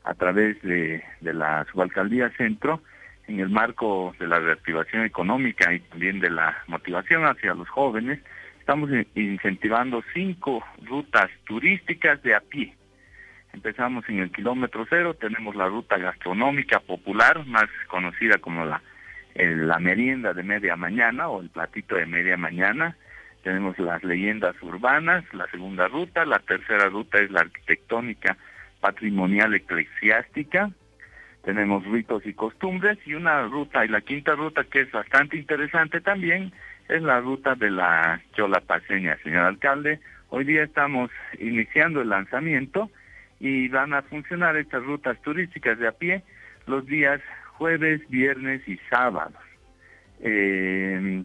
[0.03, 2.81] a través de, la subalcaldía centro,
[3.27, 8.21] en el marco de la reactivación económica y también de la motivación hacia los jóvenes,
[8.59, 12.75] estamos incentivando cinco rutas turísticas de a pie
[13.53, 18.81] Empezamos en el kilómetro cero, tenemos la ruta gastronómica popular, más conocida como la,
[19.35, 22.97] la merienda de media mañana o el platito de media mañana.
[23.43, 28.37] Tenemos las leyendas urbanas, la segunda ruta, la tercera ruta es la arquitectónica
[28.79, 30.71] patrimonial eclesiástica,
[31.43, 36.01] tenemos ritos y costumbres y una ruta, y la quinta ruta que es bastante interesante
[36.01, 36.51] también,
[36.89, 39.99] es la ruta de la Chola Paseña, señor alcalde.
[40.29, 42.89] Hoy día estamos iniciando el lanzamiento
[43.39, 46.23] y van a funcionar estas rutas turísticas de a pie
[46.67, 47.21] los días
[47.57, 49.41] jueves, viernes y sábados.
[50.21, 51.23] Eh,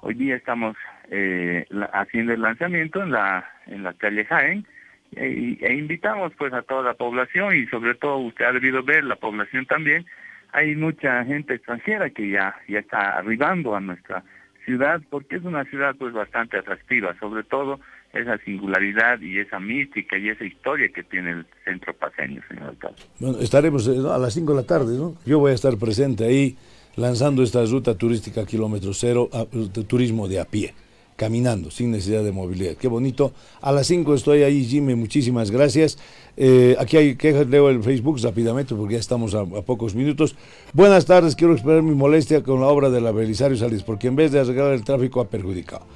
[0.00, 0.76] hoy día estamos
[1.10, 4.66] eh, haciendo el lanzamiento en la en la calle Jaén
[5.14, 9.04] e, e, invitamos pues a toda la población y sobre todo usted ha debido ver
[9.04, 10.04] la población también
[10.52, 14.24] hay mucha gente extranjera que ya ya está arribando a nuestra
[14.64, 17.80] ciudad porque es una ciudad pues bastante atractiva sobre todo
[18.18, 23.02] esa singularidad y esa mística y esa historia que tiene el centro paseño, señor alcalde.
[23.18, 25.16] Bueno, estaremos eh, a las 5 de la tarde, ¿no?
[25.24, 26.56] Yo voy a estar presente ahí
[26.96, 29.44] lanzando esta ruta turística kilómetro cero, a,
[29.86, 30.74] turismo de a pie.
[31.16, 32.74] caminando, sin necesidad de movilidad.
[32.76, 33.32] Qué bonito.
[33.62, 35.98] A las 5 estoy ahí, Jimmy, muchísimas gracias.
[36.36, 40.36] Eh, aquí hay quejas, leo el Facebook rápidamente porque ya estamos a, pocos minutos.
[40.74, 44.16] Buenas tardes, quiero expresar mi molestia con la obra de la Belisario Salís, porque en
[44.16, 45.86] vez de arreglar el tráfico ha perjudicado.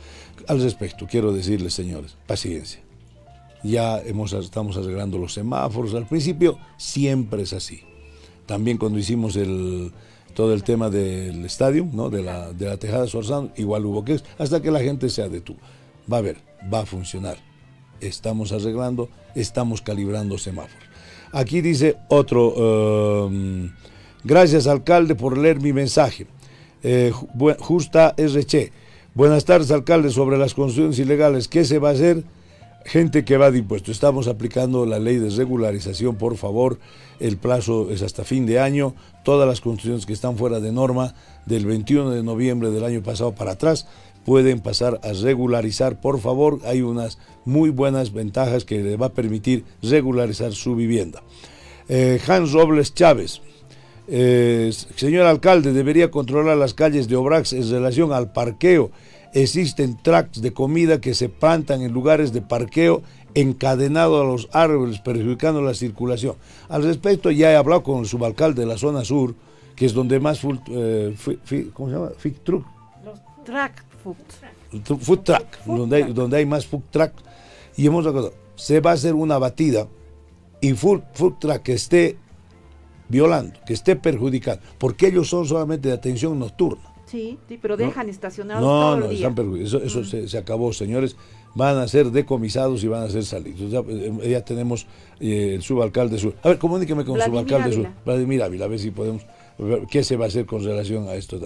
[0.49, 2.81] Al respecto, quiero decirles, señores, paciencia.
[3.63, 5.95] Ya hemos, estamos arreglando los semáforos.
[5.95, 7.83] Al principio siempre es así.
[8.47, 9.39] También cuando hicimos
[10.35, 12.11] todo el tema del estadio, ¿no?
[12.11, 15.59] de, la, de la Tejada Sorzano, igual hubo que hasta que la gente se detuvo.
[16.11, 16.39] Va a ver,
[16.73, 17.39] va a funcionar.
[18.01, 20.89] Estamos arreglando, estamos calibrando semáforos.
[21.33, 23.71] Aquí dice otro, um,
[24.25, 26.27] gracias alcalde por leer mi mensaje.
[26.83, 27.13] Eh,
[27.59, 28.73] justa RC.
[29.13, 32.23] Buenas tardes alcalde, sobre las construcciones ilegales, ¿qué se va a hacer?
[32.85, 33.91] Gente que va de impuestos.
[33.91, 36.79] Estamos aplicando la ley de regularización, por favor.
[37.19, 38.95] El plazo es hasta fin de año.
[39.25, 41.15] Todas las construcciones que están fuera de norma
[41.45, 43.89] del 21 de noviembre del año pasado para atrás
[44.25, 46.01] pueden pasar a regularizar.
[46.01, 51.21] Por favor, hay unas muy buenas ventajas que le va a permitir regularizar su vivienda.
[51.89, 53.43] Eh, Hans Robles Chávez.
[54.13, 58.91] Eh, señor alcalde, debería controlar las calles de Obrax en relación al parqueo
[59.33, 63.03] existen tracks de comida que se plantan en lugares de parqueo
[63.35, 66.35] encadenado a los árboles, perjudicando la circulación.
[66.69, 69.35] Al respecto, ya he hablado con el subalcalde de la zona sur,
[69.77, 71.15] que es donde más full, eh,
[71.73, 72.11] ¿cómo se llama?
[72.19, 72.67] Food truck.
[73.05, 74.17] Los track food.
[74.99, 77.13] Food truck, donde, Hay, donde hay más food truck.
[77.77, 79.87] Y hemos acordado, se va a hacer una batida
[80.61, 82.19] y food, food truck que esté
[83.11, 86.83] violando, que esté perjudicando, porque ellos son solamente de atención nocturna.
[87.07, 89.29] Sí, sí, pero dejan no, estacionados no, todo no, el día.
[89.29, 91.17] están perju- eso, eso se, se acabó, señores.
[91.57, 93.69] Van a ser decomisados y van a ser salidos.
[93.73, 94.87] Ya, eh, ya tenemos
[95.19, 96.35] eh, el subalcalde sur.
[96.45, 97.89] A ver, comuníqueme con el subalcalde sur.
[98.07, 99.27] Vladimir Ávila, a ver si podemos
[99.59, 101.41] ver qué se va a hacer con relación a esto.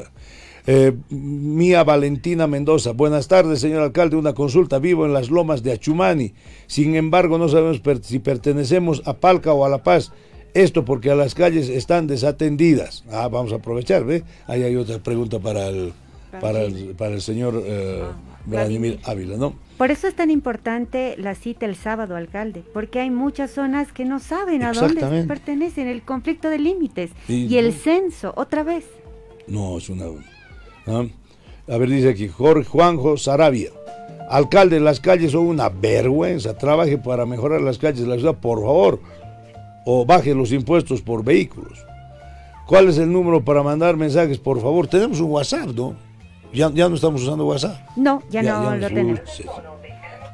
[0.66, 4.16] Eh, Mía Valentina Mendoza, buenas tardes, señor alcalde.
[4.16, 4.78] Una consulta.
[4.78, 6.35] Vivo en las lomas de Achumani.
[6.66, 10.12] Sin embargo, no sabemos per- si pertenecemos a Palca o a La Paz.
[10.55, 13.05] Esto porque a las calles están desatendidas.
[13.10, 14.22] Ah, vamos a aprovechar, ¿ve?
[14.47, 15.93] Ahí hay otra pregunta para el,
[16.40, 18.02] para el, para el señor eh,
[18.47, 19.55] Vladimir Ávila, ¿no?
[19.76, 24.05] Por eso es tan importante la cita el sábado, alcalde, porque hay muchas zonas que
[24.05, 28.85] no saben a dónde pertenecen, el conflicto de límites Y- y, el censo, otra vez.
[29.48, 30.05] No, es una...
[30.86, 31.05] ¿ah?
[31.66, 33.70] A ver, dice aquí, Jorge Juanjo Sarabia.
[34.31, 36.56] Alcalde, las calles son una vergüenza.
[36.56, 39.01] Trabaje para mejorar las calles de la ciudad, por favor.
[39.85, 41.85] O baje los impuestos por vehículos.
[42.66, 44.39] ¿Cuál es el número para mandar mensajes?
[44.39, 45.94] Por favor, tenemos un WhatsApp, ¿no?
[46.52, 47.78] Ya, ya no estamos usando WhatsApp.
[47.97, 49.20] No, ya, Ya- no ya lo tenemos.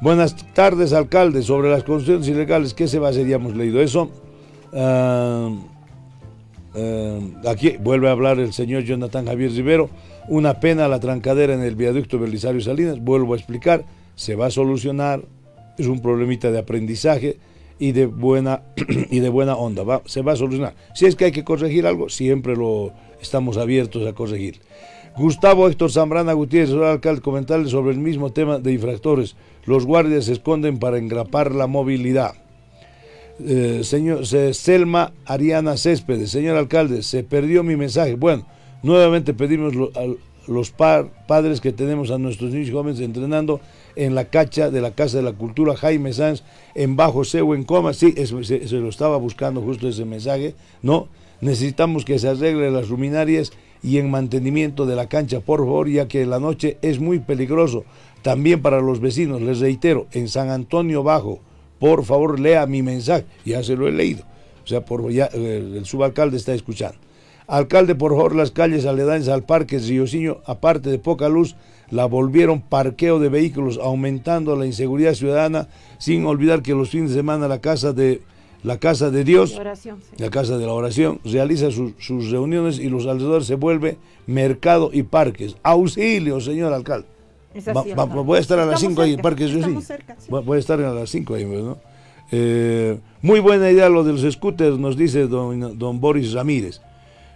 [0.01, 1.41] Buenas tardes, alcalde.
[1.43, 3.27] Sobre las construcciones ilegales, ¿qué se va a hacer?
[3.27, 4.09] Ya hemos leído eso.
[7.47, 9.89] Aquí vuelve a hablar el señor Jonathan Javier Rivero.
[10.29, 12.99] Una pena la trancadera en el viaducto Belisario Salinas.
[13.01, 13.83] Vuelvo a explicar,
[14.15, 15.21] se va a solucionar.
[15.77, 17.37] Es un problemita de aprendizaje
[17.81, 18.61] y de buena
[19.09, 19.83] y de buena onda.
[19.83, 20.75] Va- se va a solucionar.
[20.93, 24.61] Si es que hay que corregir algo, siempre lo estamos abiertos a corregir.
[25.17, 29.35] Gustavo Héctor Zambrana Gutiérrez, señor alcalde, comentarle sobre el mismo tema de infractores.
[29.65, 32.35] Los guardias se esconden para engrapar la movilidad.
[33.43, 38.15] Eh, señor se- Selma Ariana Céspedes, señor alcalde, se perdió mi mensaje.
[38.15, 38.45] Bueno,
[38.83, 40.01] nuevamente pedimos a
[40.47, 43.59] los padres que tenemos a nuestros niños jóvenes entrenando
[43.95, 46.43] en la cacha de la Casa de la Cultura Jaime Sanz
[46.75, 47.93] en Bajo Seu en Coma.
[47.93, 50.55] Sí, se, lo estaba buscando justo ese mensaje.
[50.81, 51.07] No,
[51.41, 53.51] necesitamos que se arregle las luminarias
[53.83, 57.83] y en mantenimiento de la cancha, por favor, ya que la noche es muy peligroso.
[58.21, 61.39] También para los vecinos, les reitero, en San Antonio Bajo,
[61.79, 64.23] por favor lea mi mensaje, ya se lo he leído.
[64.63, 66.97] O sea, por, ya, eh, el subalcalde está escuchando.
[67.47, 71.55] Alcalde, por favor, las calles aledañas al parque Ríociño, aparte de poca luz,
[71.91, 75.67] la volvieron parqueo de vehículos, aumentando la inseguridad ciudadana,
[75.99, 78.21] sin olvidar que los fines de semana la casa de
[78.63, 80.15] la casa de Dios, Oración, sí.
[80.21, 83.97] la casa de la oración, realiza sus- sus reuniones y los alrededores se vuelve
[84.27, 85.55] mercado y parques.
[85.63, 87.07] Auxilio, señor alcalde.
[87.75, 89.21] Va- voy a estar a las Estamos 5 ahí en
[89.81, 90.27] cerca, sí.
[90.29, 91.77] Voy a estar a las 5 ahí, ¿no?
[92.31, 96.79] Eh, muy buena idea lo de los scooters, nos dice don, don Boris Ramírez.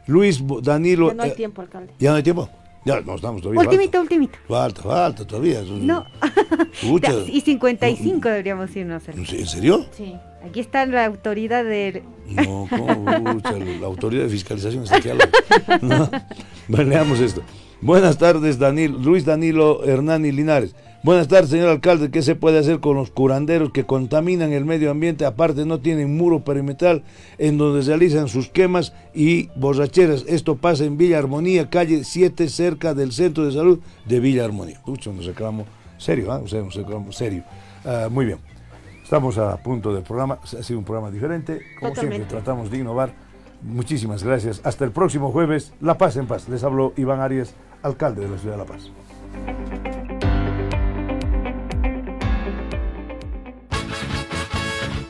[0.08, 1.08] Luis Danilo.
[1.10, 1.92] Ya no hay eh, tiempo, alcalde.
[2.00, 2.50] ¿Ya no hay tiempo?
[2.86, 3.62] Ya no estamos todavía.
[3.62, 4.38] Ultimito, ultimito.
[4.48, 5.62] Falta, falta, todavía.
[5.68, 6.06] No.
[7.28, 9.08] Y 55 deberíamos irnos.
[9.10, 9.86] al- ¿En serio?
[9.98, 10.16] Sí.
[10.48, 12.04] Aquí está la autoridad del...
[12.28, 13.04] No, ¿cómo?
[13.82, 15.32] La autoridad de fiscalización está aquí al lado.
[15.82, 16.10] No.
[16.68, 17.42] Bueno, leamos esto.
[17.82, 20.76] Buenas tardes, Danilo, Luis Danilo Hernani Linares.
[21.06, 22.10] Buenas tardes, señor alcalde.
[22.10, 25.28] ¿Qué se puede hacer con los curanderos que contaminan el medio ambiente?
[25.28, 27.04] Aparte, no tienen muro perimetral
[27.38, 30.26] en donde realizan sus quemas y borracheras.
[30.28, 34.82] Esto pasa en Villa Armonía, calle 7, cerca del centro de salud de Villa Armonía.
[34.84, 35.68] Pucha, un reclamo
[36.00, 36.42] Serio, ¿ah?
[36.44, 36.64] o sea,
[37.12, 37.44] serio.
[37.86, 38.40] Ah, muy bien.
[39.04, 40.40] Estamos a punto del programa.
[40.42, 41.62] Ha sido un programa diferente.
[41.80, 43.14] Como siempre, tratamos de innovar.
[43.62, 44.60] Muchísimas gracias.
[44.64, 45.72] Hasta el próximo jueves.
[45.82, 46.50] La Paz en Paz.
[46.50, 47.54] Les habló Iván Arias,
[47.84, 48.90] alcalde de la ciudad de La Paz.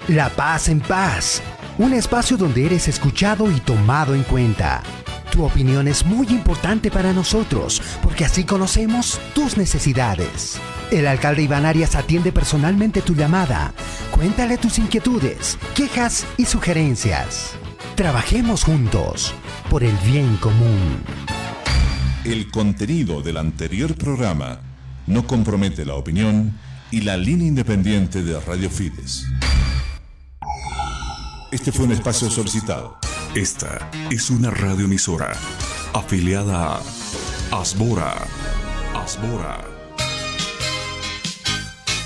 [0.07, 1.41] La Paz en Paz.
[1.79, 4.83] Un espacio donde eres escuchado y tomado en cuenta.
[5.31, 10.59] Tu opinión es muy importante para nosotros porque así conocemos tus necesidades.
[10.91, 13.73] El alcalde Iván Arias atiende personalmente tu llamada.
[14.11, 17.53] Cuéntale tus inquietudes, quejas y sugerencias.
[17.95, 19.33] Trabajemos juntos
[19.71, 20.99] por el bien común.
[22.23, 24.59] El contenido del anterior programa
[25.07, 26.53] no compromete la opinión
[26.91, 29.25] y la línea independiente de Radio Fides.
[31.55, 32.97] Este fue un espacio solicitado.
[33.33, 35.31] Esta es una radioemisora
[35.93, 36.81] afiliada a
[37.49, 38.13] Asbora.
[38.93, 39.74] Asbora